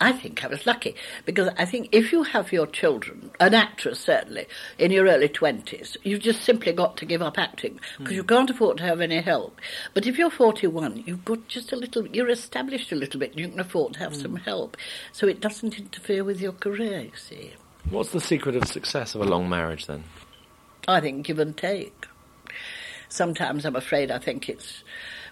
I 0.00 0.12
think 0.12 0.44
I 0.44 0.48
was 0.48 0.66
lucky 0.66 0.96
because 1.24 1.48
I 1.56 1.64
think 1.64 1.88
if 1.92 2.10
you 2.10 2.24
have 2.24 2.52
your 2.52 2.66
children, 2.66 3.30
an 3.38 3.54
actress 3.54 4.00
certainly, 4.00 4.46
in 4.78 4.90
your 4.90 5.06
early 5.06 5.28
20s, 5.28 5.96
you've 6.02 6.22
just 6.22 6.42
simply 6.42 6.72
got 6.72 6.96
to 6.96 7.06
give 7.06 7.22
up 7.22 7.38
acting 7.38 7.78
because 7.98 8.14
you 8.14 8.22
hmm. 8.22 8.28
can't 8.28 8.50
afford 8.50 8.78
to 8.78 8.82
have 8.84 9.00
any 9.00 9.20
help. 9.20 9.60
But 9.94 10.06
if 10.06 10.18
you're 10.18 10.30
41, 10.30 11.04
you've 11.06 11.24
got 11.24 11.46
just 11.46 11.72
a 11.72 11.76
little, 11.76 12.06
you're 12.08 12.30
established 12.30 12.90
a 12.90 12.96
little 12.96 13.20
bit, 13.20 13.30
and 13.30 13.40
you 13.40 13.48
can 13.48 13.60
afford 13.60 13.94
to 13.94 14.00
have 14.00 14.16
some 14.16 14.32
hmm. 14.32 14.44
help. 14.44 14.76
So 15.12 15.28
it 15.28 15.40
doesn't 15.40 15.78
interfere 15.78 16.24
with 16.24 16.40
your 16.40 16.52
career, 16.52 17.02
you 17.02 17.16
see. 17.16 17.52
What's 17.88 18.10
the 18.10 18.20
secret 18.20 18.56
of 18.56 18.66
success 18.66 19.14
of 19.14 19.20
a 19.20 19.24
long 19.24 19.48
marriage 19.48 19.86
then? 19.86 20.04
I 20.88 21.00
think 21.00 21.26
give 21.26 21.38
and 21.38 21.56
take. 21.56 22.06
Sometimes 23.08 23.64
I'm 23.64 23.76
afraid 23.76 24.10
I 24.10 24.18
think 24.18 24.48
it's 24.48 24.82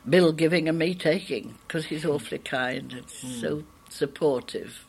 Bill 0.08 0.32
giving 0.32 0.68
and 0.68 0.78
me 0.78 0.94
taking 0.94 1.56
because 1.66 1.86
he's 1.86 2.04
hmm. 2.04 2.10
awfully 2.10 2.38
kind 2.38 2.92
and 2.92 3.10
so 3.10 3.64
supportive. 3.90 4.86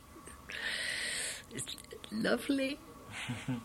It's 1.53 1.75
lovely. 2.11 2.79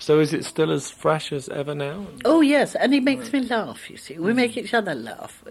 So 0.00 0.18
is 0.18 0.32
it 0.32 0.46
still 0.46 0.72
as 0.72 0.90
fresh 0.90 1.30
as 1.30 1.50
ever 1.50 1.74
now? 1.74 2.06
Oh 2.24 2.40
yes, 2.40 2.74
and 2.74 2.94
he 2.94 3.00
makes 3.00 3.34
me 3.34 3.40
laugh. 3.40 3.90
You 3.90 3.98
see, 3.98 4.18
we 4.18 4.32
make 4.32 4.56
each 4.56 4.72
other 4.72 4.94
laugh, 4.94 5.44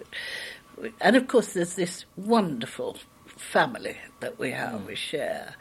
and 0.99 1.15
of 1.15 1.27
course 1.27 1.53
there's 1.53 1.75
this 1.75 2.05
wonderful 2.17 2.97
family 3.27 3.97
that 4.21 4.39
we 4.39 4.49
have, 4.51 4.81
hmm. 4.81 4.87
we 4.87 4.95
share. 4.95 5.53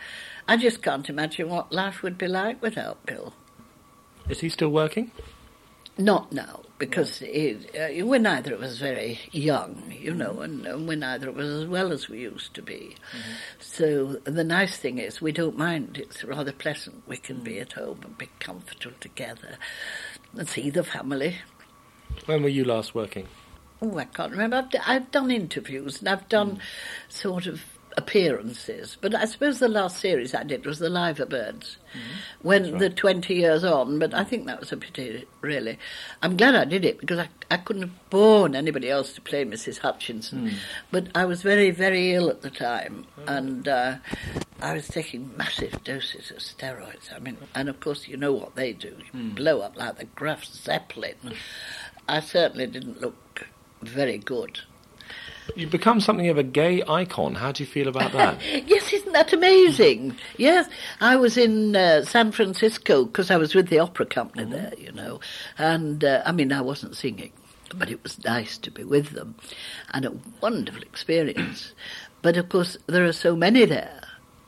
I 0.48 0.56
just 0.56 0.82
can't 0.82 1.08
imagine 1.08 1.50
what 1.50 1.70
life 1.70 2.02
would 2.02 2.16
be 2.16 2.28
like 2.28 2.62
without 2.62 3.04
Bill. 3.04 3.34
Is 4.30 4.40
he 4.40 4.48
still 4.48 4.70
working? 4.70 5.12
Not 5.98 6.32
now, 6.32 6.62
because 6.78 7.22
it, 7.22 7.74
uh, 7.74 8.06
we're 8.06 8.20
neither 8.20 8.54
of 8.54 8.62
us 8.62 8.78
very 8.78 9.18
young, 9.32 9.82
you 9.90 10.14
know, 10.14 10.40
and, 10.40 10.64
and 10.64 10.86
we're 10.86 10.96
neither 10.96 11.28
of 11.28 11.38
us 11.38 11.62
as 11.62 11.66
well 11.66 11.92
as 11.92 12.08
we 12.08 12.20
used 12.20 12.54
to 12.54 12.62
be. 12.62 12.94
Mm-hmm. 13.12 13.32
So 13.60 14.06
the 14.24 14.44
nice 14.44 14.76
thing 14.76 14.98
is 14.98 15.20
we 15.20 15.32
don't 15.32 15.58
mind. 15.58 15.98
It's 15.98 16.22
rather 16.22 16.52
pleasant. 16.52 17.02
We 17.06 17.16
can 17.16 17.42
be 17.42 17.54
mm. 17.54 17.62
at 17.62 17.72
home 17.72 18.00
and 18.04 18.16
be 18.16 18.28
comfortable 18.38 18.96
together 19.00 19.58
and 20.36 20.48
see 20.48 20.70
the 20.70 20.84
family. 20.84 21.38
When 22.26 22.42
were 22.42 22.48
you 22.48 22.64
last 22.64 22.94
working? 22.94 23.26
Oh, 23.82 23.98
I 23.98 24.04
can't 24.04 24.32
remember. 24.32 24.56
I've, 24.56 24.70
d- 24.70 24.78
I've 24.86 25.10
done 25.10 25.30
interviews 25.30 25.98
and 26.00 26.08
I've 26.08 26.28
done 26.28 26.56
mm. 26.56 26.60
sort 27.08 27.46
of 27.46 27.62
appearances, 27.98 28.96
but 29.00 29.12
I 29.12 29.24
suppose 29.24 29.58
the 29.58 29.68
last 29.68 29.98
series 29.98 30.32
I 30.32 30.44
did 30.44 30.64
was 30.64 30.78
the 30.78 30.88
Liver 30.88 31.26
Birds, 31.26 31.78
mm-hmm. 31.92 32.46
when 32.46 32.78
the 32.78 32.90
20 32.90 33.34
years 33.34 33.64
on, 33.64 33.98
but 33.98 34.14
I 34.14 34.22
think 34.22 34.46
that 34.46 34.60
was 34.60 34.70
a 34.70 34.76
pity, 34.76 35.26
really. 35.40 35.80
I'm 36.22 36.36
glad 36.36 36.54
I 36.54 36.64
did 36.64 36.84
it 36.84 37.00
because 37.00 37.18
I, 37.18 37.28
I 37.50 37.56
couldn't 37.56 37.82
have 37.82 38.10
borne 38.10 38.54
anybody 38.54 38.88
else 38.88 39.12
to 39.14 39.20
play 39.20 39.44
Mrs. 39.44 39.78
Hutchinson, 39.78 40.50
hmm. 40.50 40.56
but 40.92 41.08
I 41.12 41.24
was 41.24 41.42
very, 41.42 41.72
very 41.72 42.14
ill 42.14 42.30
at 42.30 42.42
the 42.42 42.50
time 42.50 43.04
oh. 43.18 43.34
and 43.34 43.66
uh, 43.66 43.96
I 44.62 44.74
was 44.74 44.86
taking 44.86 45.36
massive 45.36 45.82
doses 45.82 46.30
of 46.30 46.38
steroids. 46.38 47.12
I 47.12 47.18
mean, 47.18 47.36
and 47.52 47.68
of 47.68 47.80
course, 47.80 48.06
you 48.06 48.16
know 48.16 48.32
what 48.32 48.54
they 48.54 48.72
do. 48.72 48.94
You 49.12 49.20
hmm. 49.20 49.30
blow 49.30 49.60
up 49.60 49.76
like 49.76 49.98
the 49.98 50.04
Graf 50.04 50.44
Zeppelin. 50.44 51.16
I 52.08 52.20
certainly 52.20 52.68
didn't 52.68 53.00
look 53.00 53.48
very 53.82 54.18
good. 54.18 54.60
You've 55.54 55.70
become 55.70 56.00
something 56.00 56.28
of 56.28 56.38
a 56.38 56.42
gay 56.42 56.82
icon. 56.88 57.34
How 57.34 57.52
do 57.52 57.62
you 57.62 57.66
feel 57.66 57.88
about 57.88 58.12
that? 58.12 58.40
Yes, 58.68 58.92
isn't 58.92 59.12
that 59.12 59.32
amazing? 59.32 60.16
Yes, 60.36 60.68
I 61.00 61.16
was 61.16 61.36
in 61.36 61.74
uh, 61.74 62.04
San 62.04 62.32
Francisco 62.32 63.04
because 63.04 63.30
I 63.30 63.36
was 63.36 63.54
with 63.54 63.68
the 63.68 63.78
opera 63.78 64.06
company 64.06 64.44
there, 64.44 64.72
you 64.78 64.92
know, 64.92 65.20
and 65.56 66.04
uh, 66.04 66.22
I 66.24 66.32
mean 66.32 66.52
I 66.52 66.60
wasn't 66.60 66.96
singing, 66.96 67.32
but 67.74 67.90
it 67.90 68.02
was 68.02 68.22
nice 68.24 68.58
to 68.58 68.70
be 68.70 68.84
with 68.84 69.10
them, 69.10 69.34
and 69.92 70.04
a 70.04 70.12
wonderful 70.40 70.82
experience. 70.82 71.72
But 72.20 72.36
of 72.36 72.48
course, 72.48 72.76
there 72.88 73.04
are 73.04 73.12
so 73.12 73.36
many 73.36 73.64
there, 73.64 74.02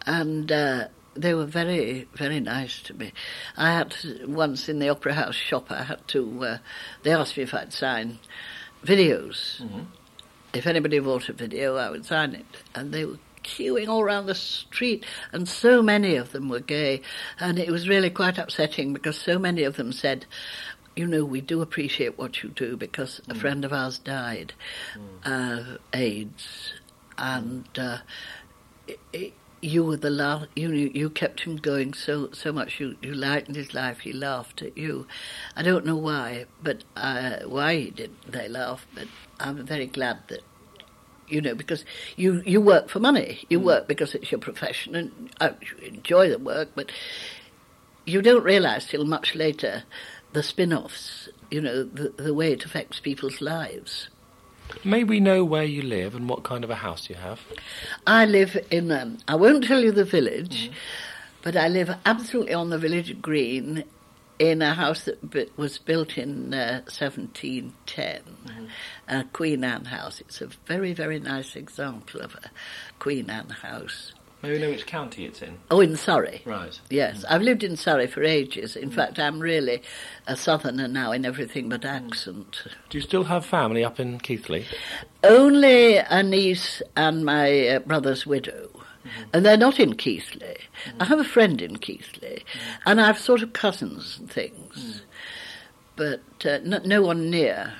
and. 0.06 0.50
Uh, 0.50 0.88
they 1.14 1.34
were 1.34 1.44
very, 1.44 2.08
very 2.14 2.38
nice 2.38 2.80
to 2.82 2.94
me. 2.94 3.12
I 3.56 3.72
had 3.72 3.90
to, 3.90 4.26
once 4.26 4.68
in 4.68 4.78
the 4.78 4.88
Opera 4.88 5.14
House 5.14 5.34
shop. 5.34 5.70
I 5.70 5.82
had 5.82 6.06
to. 6.08 6.44
Uh, 6.44 6.58
they 7.02 7.12
asked 7.12 7.36
me 7.36 7.42
if 7.42 7.52
I'd 7.52 7.72
sign 7.72 8.20
videos. 8.84 9.60
If 10.52 10.66
anybody 10.66 10.98
bought 10.98 11.28
a 11.28 11.32
video, 11.32 11.76
I 11.76 11.90
would 11.90 12.04
sign 12.04 12.34
it. 12.34 12.46
And 12.74 12.92
they 12.92 13.04
were 13.04 13.18
queuing 13.42 13.88
all 13.88 14.00
around 14.00 14.26
the 14.26 14.34
street, 14.34 15.04
and 15.32 15.48
so 15.48 15.82
many 15.82 16.16
of 16.16 16.32
them 16.32 16.48
were 16.48 16.60
gay. 16.60 17.02
And 17.38 17.58
it 17.58 17.70
was 17.70 17.88
really 17.88 18.10
quite 18.10 18.38
upsetting 18.38 18.92
because 18.92 19.18
so 19.18 19.38
many 19.38 19.62
of 19.62 19.76
them 19.76 19.92
said, 19.92 20.26
you 20.96 21.06
know, 21.06 21.24
we 21.24 21.40
do 21.40 21.62
appreciate 21.62 22.18
what 22.18 22.42
you 22.42 22.50
do 22.50 22.76
because 22.76 23.20
a 23.28 23.34
friend 23.34 23.64
of 23.64 23.72
ours 23.72 23.98
died 23.98 24.52
of 25.24 25.78
AIDS, 25.92 26.72
and 27.16 27.66
uh, 27.78 27.98
i 28.88 28.96
i 29.14 29.32
you 29.62 29.84
were 29.84 29.96
the 29.96 30.10
last. 30.10 30.48
You 30.56 30.70
you 30.70 31.10
kept 31.10 31.40
him 31.40 31.56
going 31.56 31.92
so 31.92 32.30
so 32.32 32.50
much. 32.50 32.80
You 32.80 32.96
you 33.02 33.12
lightened 33.12 33.56
his 33.56 33.74
life. 33.74 34.00
He 34.00 34.12
laughed 34.12 34.62
at 34.62 34.76
you. 34.76 35.06
I 35.54 35.62
don't 35.62 35.84
know 35.84 35.96
why, 35.96 36.46
but 36.62 36.84
uh, 36.96 37.40
why 37.44 37.76
he 37.76 37.90
did 37.90 38.10
they 38.26 38.48
laugh? 38.48 38.86
But 38.94 39.08
I'm 39.40 39.66
very 39.66 39.86
glad 39.86 40.18
that 40.28 40.42
you 41.28 41.40
know 41.40 41.54
because 41.54 41.84
you 42.16 42.42
you 42.44 42.60
work 42.60 42.88
for 42.88 43.00
money. 43.00 43.44
You 43.48 43.60
work 43.60 43.88
because 43.88 44.14
it's 44.14 44.30
your 44.30 44.40
profession, 44.40 44.94
and 44.94 45.30
uh, 45.40 45.50
you 45.60 45.86
enjoy 45.86 46.28
the 46.28 46.38
work, 46.38 46.70
but 46.74 46.92
you 48.06 48.22
don't 48.22 48.44
realise 48.44 48.86
till 48.86 49.04
much 49.04 49.34
later 49.34 49.84
the 50.32 50.42
spin-offs. 50.42 51.28
You 51.50 51.60
know 51.60 51.84
the 51.84 52.10
the 52.10 52.34
way 52.34 52.52
it 52.52 52.64
affects 52.64 53.00
people's 53.00 53.40
lives. 53.40 54.08
May 54.84 55.04
we 55.04 55.18
know 55.20 55.44
where 55.44 55.64
you 55.64 55.82
live 55.82 56.14
and 56.14 56.28
what 56.28 56.44
kind 56.44 56.62
of 56.62 56.70
a 56.70 56.76
house 56.76 57.08
you 57.10 57.16
have? 57.16 57.40
I 58.06 58.24
live 58.24 58.56
in, 58.70 58.92
um, 58.92 59.18
I 59.26 59.34
won't 59.34 59.64
tell 59.64 59.82
you 59.82 59.90
the 59.90 60.04
village, 60.04 60.70
but 61.42 61.56
I 61.56 61.66
live 61.66 61.90
absolutely 62.06 62.54
on 62.54 62.70
the 62.70 62.78
village 62.78 63.20
green 63.20 63.82
in 64.40 64.62
a 64.62 64.74
house 64.74 65.04
that 65.04 65.30
b- 65.30 65.50
was 65.58 65.76
built 65.76 66.16
in 66.16 66.54
uh, 66.54 66.80
1710, 66.88 68.22
a 69.06 69.24
Queen 69.34 69.62
Anne 69.62 69.84
house. 69.84 70.20
It's 70.22 70.40
a 70.40 70.48
very, 70.64 70.94
very 70.94 71.20
nice 71.20 71.54
example 71.54 72.22
of 72.22 72.34
a 72.36 72.50
Queen 72.98 73.28
Anne 73.28 73.50
house. 73.50 74.14
May 74.42 74.52
we 74.52 74.58
know 74.58 74.70
which 74.70 74.86
county 74.86 75.26
it's 75.26 75.42
in? 75.42 75.58
Oh, 75.70 75.80
in 75.80 75.94
Surrey. 75.94 76.40
Right. 76.46 76.80
Yes, 76.88 77.22
I've 77.28 77.42
lived 77.42 77.62
in 77.62 77.76
Surrey 77.76 78.06
for 78.06 78.24
ages. 78.24 78.74
In 78.74 78.90
fact, 78.90 79.18
I'm 79.18 79.38
really 79.38 79.82
a 80.26 80.34
southerner 80.34 80.88
now 80.88 81.12
in 81.12 81.26
everything 81.26 81.68
but 81.68 81.84
accent. 81.84 82.62
Do 82.88 82.96
you 82.96 83.02
still 83.02 83.24
have 83.24 83.44
family 83.44 83.84
up 83.84 84.00
in 84.00 84.18
Keighley? 84.20 84.64
Only 85.22 85.98
a 85.98 86.22
niece 86.22 86.80
and 86.96 87.26
my 87.26 87.68
uh, 87.68 87.78
brother's 87.80 88.26
widow. 88.26 88.70
And 89.32 89.44
they're 89.44 89.56
not 89.56 89.78
in 89.80 89.94
Keighley. 89.96 90.56
I 90.98 91.04
have 91.04 91.20
a 91.20 91.24
friend 91.24 91.60
in 91.62 91.76
Keighley, 91.78 92.44
and 92.86 93.00
I've 93.00 93.18
sort 93.18 93.42
of 93.42 93.52
cousins 93.52 94.18
and 94.18 94.30
things, 94.30 95.02
but 95.96 96.20
uh, 96.44 96.58
no, 96.64 96.78
no 96.84 97.02
one 97.02 97.30
near. 97.30 97.74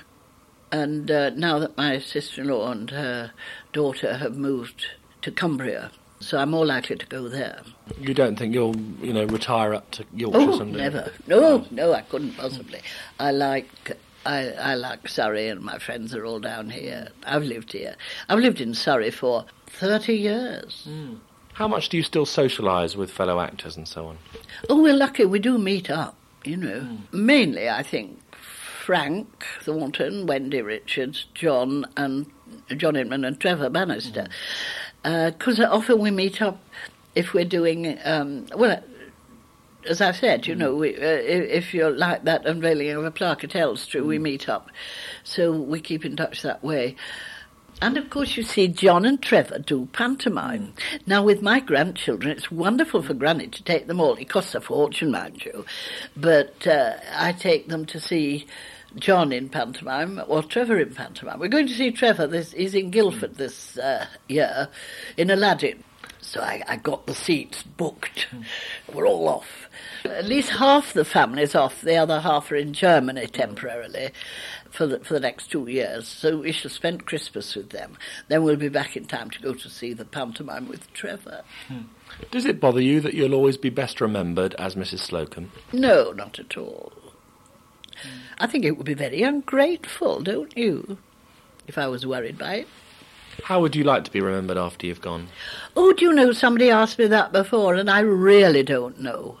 And 0.71 1.11
uh, 1.11 1.31
now 1.31 1.59
that 1.59 1.75
my 1.77 1.99
sister-in-law 1.99 2.71
and 2.71 2.89
her 2.91 3.31
daughter 3.73 4.17
have 4.17 4.37
moved 4.37 4.85
to 5.21 5.31
Cumbria, 5.31 5.91
so 6.21 6.37
I'm 6.37 6.51
more 6.51 6.65
likely 6.65 6.95
to 6.95 7.05
go 7.07 7.27
there. 7.27 7.61
You 7.99 8.13
don't 8.13 8.37
think 8.37 8.53
you'll, 8.53 8.75
you 9.01 9.11
know, 9.11 9.25
retire 9.25 9.73
up 9.73 9.89
to 9.91 10.05
Yorkshire 10.13 10.39
Oh, 10.39 10.57
someday? 10.57 10.77
never. 10.77 11.11
No, 11.27 11.65
no, 11.71 11.93
I 11.93 12.01
couldn't 12.01 12.37
possibly. 12.37 12.79
I 13.19 13.31
like. 13.31 13.97
I, 14.23 14.49
I 14.51 14.75
like 14.75 15.07
Surrey, 15.07 15.47
and 15.49 15.61
my 15.61 15.79
friends 15.79 16.13
are 16.13 16.23
all 16.25 16.39
down 16.39 16.69
here. 16.69 17.07
I've 17.25 17.41
lived 17.43 17.71
here. 17.73 17.95
I've 18.29 18.37
lived 18.37 18.61
in 18.61 18.75
Surrey 18.75 19.09
for 19.09 19.45
thirty 19.79 20.15
years. 20.15 20.83
Hmm. 20.83 21.15
How 21.53 21.67
much 21.67 21.89
do 21.89 21.97
you 21.97 22.03
still 22.03 22.25
socialise 22.25 22.95
with 22.95 23.11
fellow 23.11 23.39
actors 23.39 23.75
and 23.75 23.87
so 23.87 24.07
on? 24.07 24.17
Oh, 24.69 24.81
we're 24.81 24.95
lucky. 24.95 25.25
We 25.25 25.39
do 25.39 25.57
meet 25.57 25.89
up. 25.89 26.15
You 26.43 26.57
know, 26.57 26.79
hmm. 26.79 27.25
mainly 27.25 27.69
I 27.69 27.83
think 27.83 28.19
Frank 28.85 29.45
Thornton, 29.61 30.25
Wendy 30.25 30.61
Richards, 30.61 31.27
John, 31.33 31.85
and 31.95 32.25
John 32.77 32.95
Inman 32.95 33.25
and 33.25 33.39
Trevor 33.39 33.69
Bannister. 33.69 34.27
Hmm. 35.03 35.11
Uh, 35.11 35.31
because 35.31 35.59
often 35.59 35.99
we 35.99 36.11
meet 36.11 36.41
up 36.41 36.59
if 37.15 37.33
we're 37.33 37.45
doing 37.45 37.97
um, 38.03 38.47
well. 38.55 38.83
As 39.89 39.99
I 39.99 40.11
said, 40.11 40.45
you 40.45 40.53
know, 40.53 40.75
we, 40.75 40.95
uh, 40.95 40.99
if, 40.99 41.49
if 41.49 41.73
you're 41.73 41.89
like 41.89 42.25
that 42.25 42.45
unveiling 42.45 42.91
of 42.91 43.03
a 43.03 43.09
plaque 43.09 43.43
at 43.43 43.55
Elstree, 43.55 44.01
we 44.01 44.19
meet 44.19 44.47
up. 44.47 44.69
So 45.23 45.51
we 45.51 45.81
keep 45.81 46.05
in 46.05 46.15
touch 46.15 46.43
that 46.43 46.63
way. 46.63 46.95
And 47.81 47.97
of 47.97 48.11
course, 48.11 48.37
you 48.37 48.43
see 48.43 48.67
John 48.67 49.05
and 49.05 49.19
Trevor 49.19 49.57
do 49.57 49.87
pantomime. 49.91 50.73
Now, 51.07 51.23
with 51.23 51.41
my 51.41 51.59
grandchildren, 51.59 52.31
it's 52.31 52.51
wonderful 52.51 53.01
for 53.01 53.15
Granny 53.15 53.47
to 53.47 53.63
take 53.63 53.87
them 53.87 53.99
all. 53.99 54.15
It 54.15 54.29
costs 54.29 54.53
a 54.53 54.61
fortune, 54.61 55.09
mind 55.09 55.43
you. 55.43 55.65
But 56.15 56.67
uh, 56.67 56.93
I 57.15 57.31
take 57.31 57.69
them 57.69 57.87
to 57.87 57.99
see 57.99 58.45
John 58.95 59.31
in 59.31 59.49
pantomime 59.49 60.21
or 60.27 60.43
Trevor 60.43 60.79
in 60.79 60.93
pantomime. 60.93 61.39
We're 61.39 61.47
going 61.47 61.67
to 61.67 61.73
see 61.73 61.89
Trevor. 61.89 62.27
This, 62.27 62.51
he's 62.51 62.75
in 62.75 62.91
Guildford 62.91 63.35
this 63.35 63.79
uh, 63.79 64.05
year 64.27 64.67
in 65.17 65.31
Aladdin. 65.31 65.83
So 66.23 66.39
I, 66.39 66.61
I 66.67 66.75
got 66.75 67.07
the 67.07 67.15
seats 67.15 67.63
booked. 67.63 68.27
We're 68.93 69.07
all 69.07 69.27
off. 69.27 69.67
At 70.05 70.25
least 70.25 70.51
half 70.51 70.93
the 70.93 71.03
family's 71.03 71.55
off. 71.55 71.81
The 71.81 71.95
other 71.95 72.19
half 72.19 72.51
are 72.51 72.55
in 72.55 72.73
Germany 72.73 73.25
temporarily 73.25 74.11
for 74.71 74.87
the, 74.87 74.99
for 74.99 75.13
the 75.13 75.19
next 75.19 75.51
two 75.51 75.67
years. 75.67 76.07
So 76.07 76.39
we 76.39 76.51
shall 76.51 76.71
spend 76.71 77.05
Christmas 77.05 77.55
with 77.55 77.69
them. 77.69 77.97
Then 78.27 78.43
we'll 78.43 78.55
be 78.55 78.69
back 78.69 78.95
in 78.95 79.05
time 79.05 79.29
to 79.29 79.41
go 79.41 79.53
to 79.53 79.69
see 79.69 79.93
the 79.93 80.05
pantomime 80.05 80.67
with 80.67 80.91
Trevor. 80.93 81.43
Hmm. 81.67 81.81
Does 82.31 82.45
it 82.45 82.59
bother 82.59 82.81
you 82.81 82.99
that 83.01 83.13
you'll 83.13 83.33
always 83.33 83.57
be 83.57 83.69
best 83.69 84.01
remembered 84.01 84.55
as 84.55 84.75
Mrs. 84.75 85.09
Slocombe? 85.09 85.49
No, 85.71 86.11
not 86.11 86.39
at 86.39 86.57
all. 86.57 86.93
I 88.39 88.47
think 88.47 88.65
it 88.65 88.77
would 88.77 88.85
be 88.85 88.93
very 88.93 89.21
ungrateful, 89.21 90.21
don't 90.21 90.55
you? 90.57 90.97
If 91.67 91.77
I 91.77 91.87
was 91.87 92.05
worried 92.05 92.37
by 92.37 92.55
it. 92.55 92.67
How 93.43 93.61
would 93.61 93.75
you 93.75 93.83
like 93.83 94.03
to 94.05 94.11
be 94.11 94.21
remembered 94.21 94.57
after 94.57 94.87
you've 94.87 95.01
gone? 95.01 95.27
Oh, 95.75 95.93
do 95.93 96.05
you 96.05 96.13
know, 96.13 96.31
somebody 96.31 96.69
asked 96.69 96.99
me 96.99 97.07
that 97.07 97.31
before, 97.31 97.75
and 97.75 97.89
I 97.89 97.99
really 98.01 98.63
don't 98.63 98.99
know. 98.99 99.39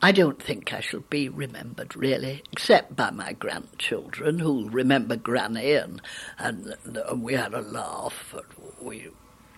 I 0.00 0.12
don't 0.12 0.40
think 0.40 0.72
I 0.72 0.80
shall 0.80 1.00
be 1.00 1.28
remembered, 1.28 1.96
really, 1.96 2.42
except 2.52 2.94
by 2.94 3.10
my 3.10 3.32
grandchildren, 3.32 4.38
who'll 4.38 4.70
remember 4.70 5.16
Granny, 5.16 5.72
and, 5.72 6.00
and, 6.38 6.76
and 6.84 7.22
we 7.22 7.34
had 7.34 7.52
a 7.52 7.62
laugh, 7.62 8.32
and 8.32 8.44
we 8.80 9.08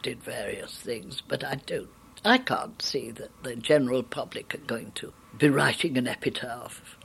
did 0.02 0.22
various 0.22 0.76
things, 0.78 1.22
but 1.26 1.44
I 1.44 1.56
don't. 1.66 1.90
I 2.24 2.38
can't 2.38 2.80
see 2.80 3.10
that 3.12 3.30
the 3.42 3.56
general 3.56 4.02
public 4.02 4.54
are 4.54 4.58
going 4.58 4.92
to 4.96 5.12
be 5.38 5.48
writing 5.48 5.96
an 5.96 6.06
epitaph. 6.06 6.96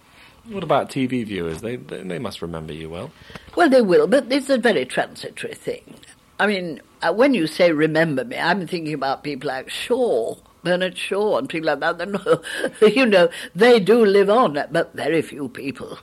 What 0.48 0.64
about 0.64 0.90
TV 0.90 1.26
viewers? 1.26 1.62
They, 1.62 1.78
they, 1.78 2.04
they 2.04 2.20
must 2.20 2.42
remember 2.42 2.74
you 2.74 2.90
well. 2.90 3.12
Well, 3.56 3.70
they 3.70 3.82
will, 3.82 4.08
but 4.08 4.32
it's 4.32 4.50
a 4.50 4.58
very 4.58 4.86
transitory 4.86 5.56
thing. 5.56 5.96
I 6.40 6.48
mean, 6.48 6.82
uh, 7.02 7.14
when 7.14 7.34
you 7.34 7.48
say 7.48 7.72
remember 7.72 8.26
me, 8.26 8.38
I'm 8.38 8.68
thinking 8.68 8.94
about 8.94 9.24
people 9.24 9.48
like 9.48 9.70
Shaw, 9.70 10.36
Bernard 10.66 10.98
Shaw, 10.98 11.38
and 11.38 11.48
people 11.48 11.68
like 11.68 11.80
that. 11.80 12.42
You 12.82 13.06
know, 13.06 13.30
they 13.56 13.80
do 13.80 14.04
live 14.04 14.30
on, 14.30 14.62
but 14.72 14.94
very 14.94 15.22
few 15.22 15.48
people, 15.48 16.00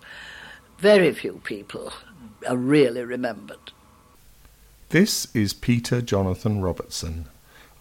very 0.78 1.12
few 1.12 1.42
people 1.44 1.92
are 2.48 2.56
really 2.56 3.04
remembered. 3.04 3.72
This 4.88 5.26
is 5.34 5.52
Peter 5.52 6.00
Jonathan 6.00 6.62
Robertson. 6.62 7.26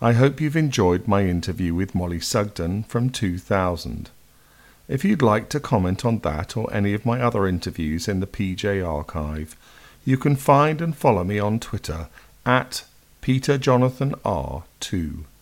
I 0.02 0.12
hope 0.14 0.42
you've 0.42 0.58
enjoyed 0.58 1.08
my 1.08 1.26
interview 1.26 1.76
with 1.76 1.94
Mollie 1.94 2.20
Sugden 2.20 2.82
from 2.84 3.12
2000. 3.12 4.10
If 4.88 5.06
you'd 5.06 5.22
like 5.22 5.50
to 5.50 5.60
comment 5.60 6.04
on 6.04 6.18
that 6.20 6.58
or 6.58 6.74
any 6.74 6.94
of 6.94 7.06
my 7.06 7.22
other 7.22 7.48
interviews 7.48 8.08
in 8.08 8.20
the 8.20 8.28
PJ 8.28 8.84
archive, 8.86 9.56
you 10.04 10.18
can 10.18 10.36
find 10.36 10.82
and 10.82 10.98
follow 10.98 11.24
me 11.24 11.38
on 11.38 11.60
Twitter 11.60 12.08
at 12.44 12.86
PeterJonathanR2. 13.22 15.26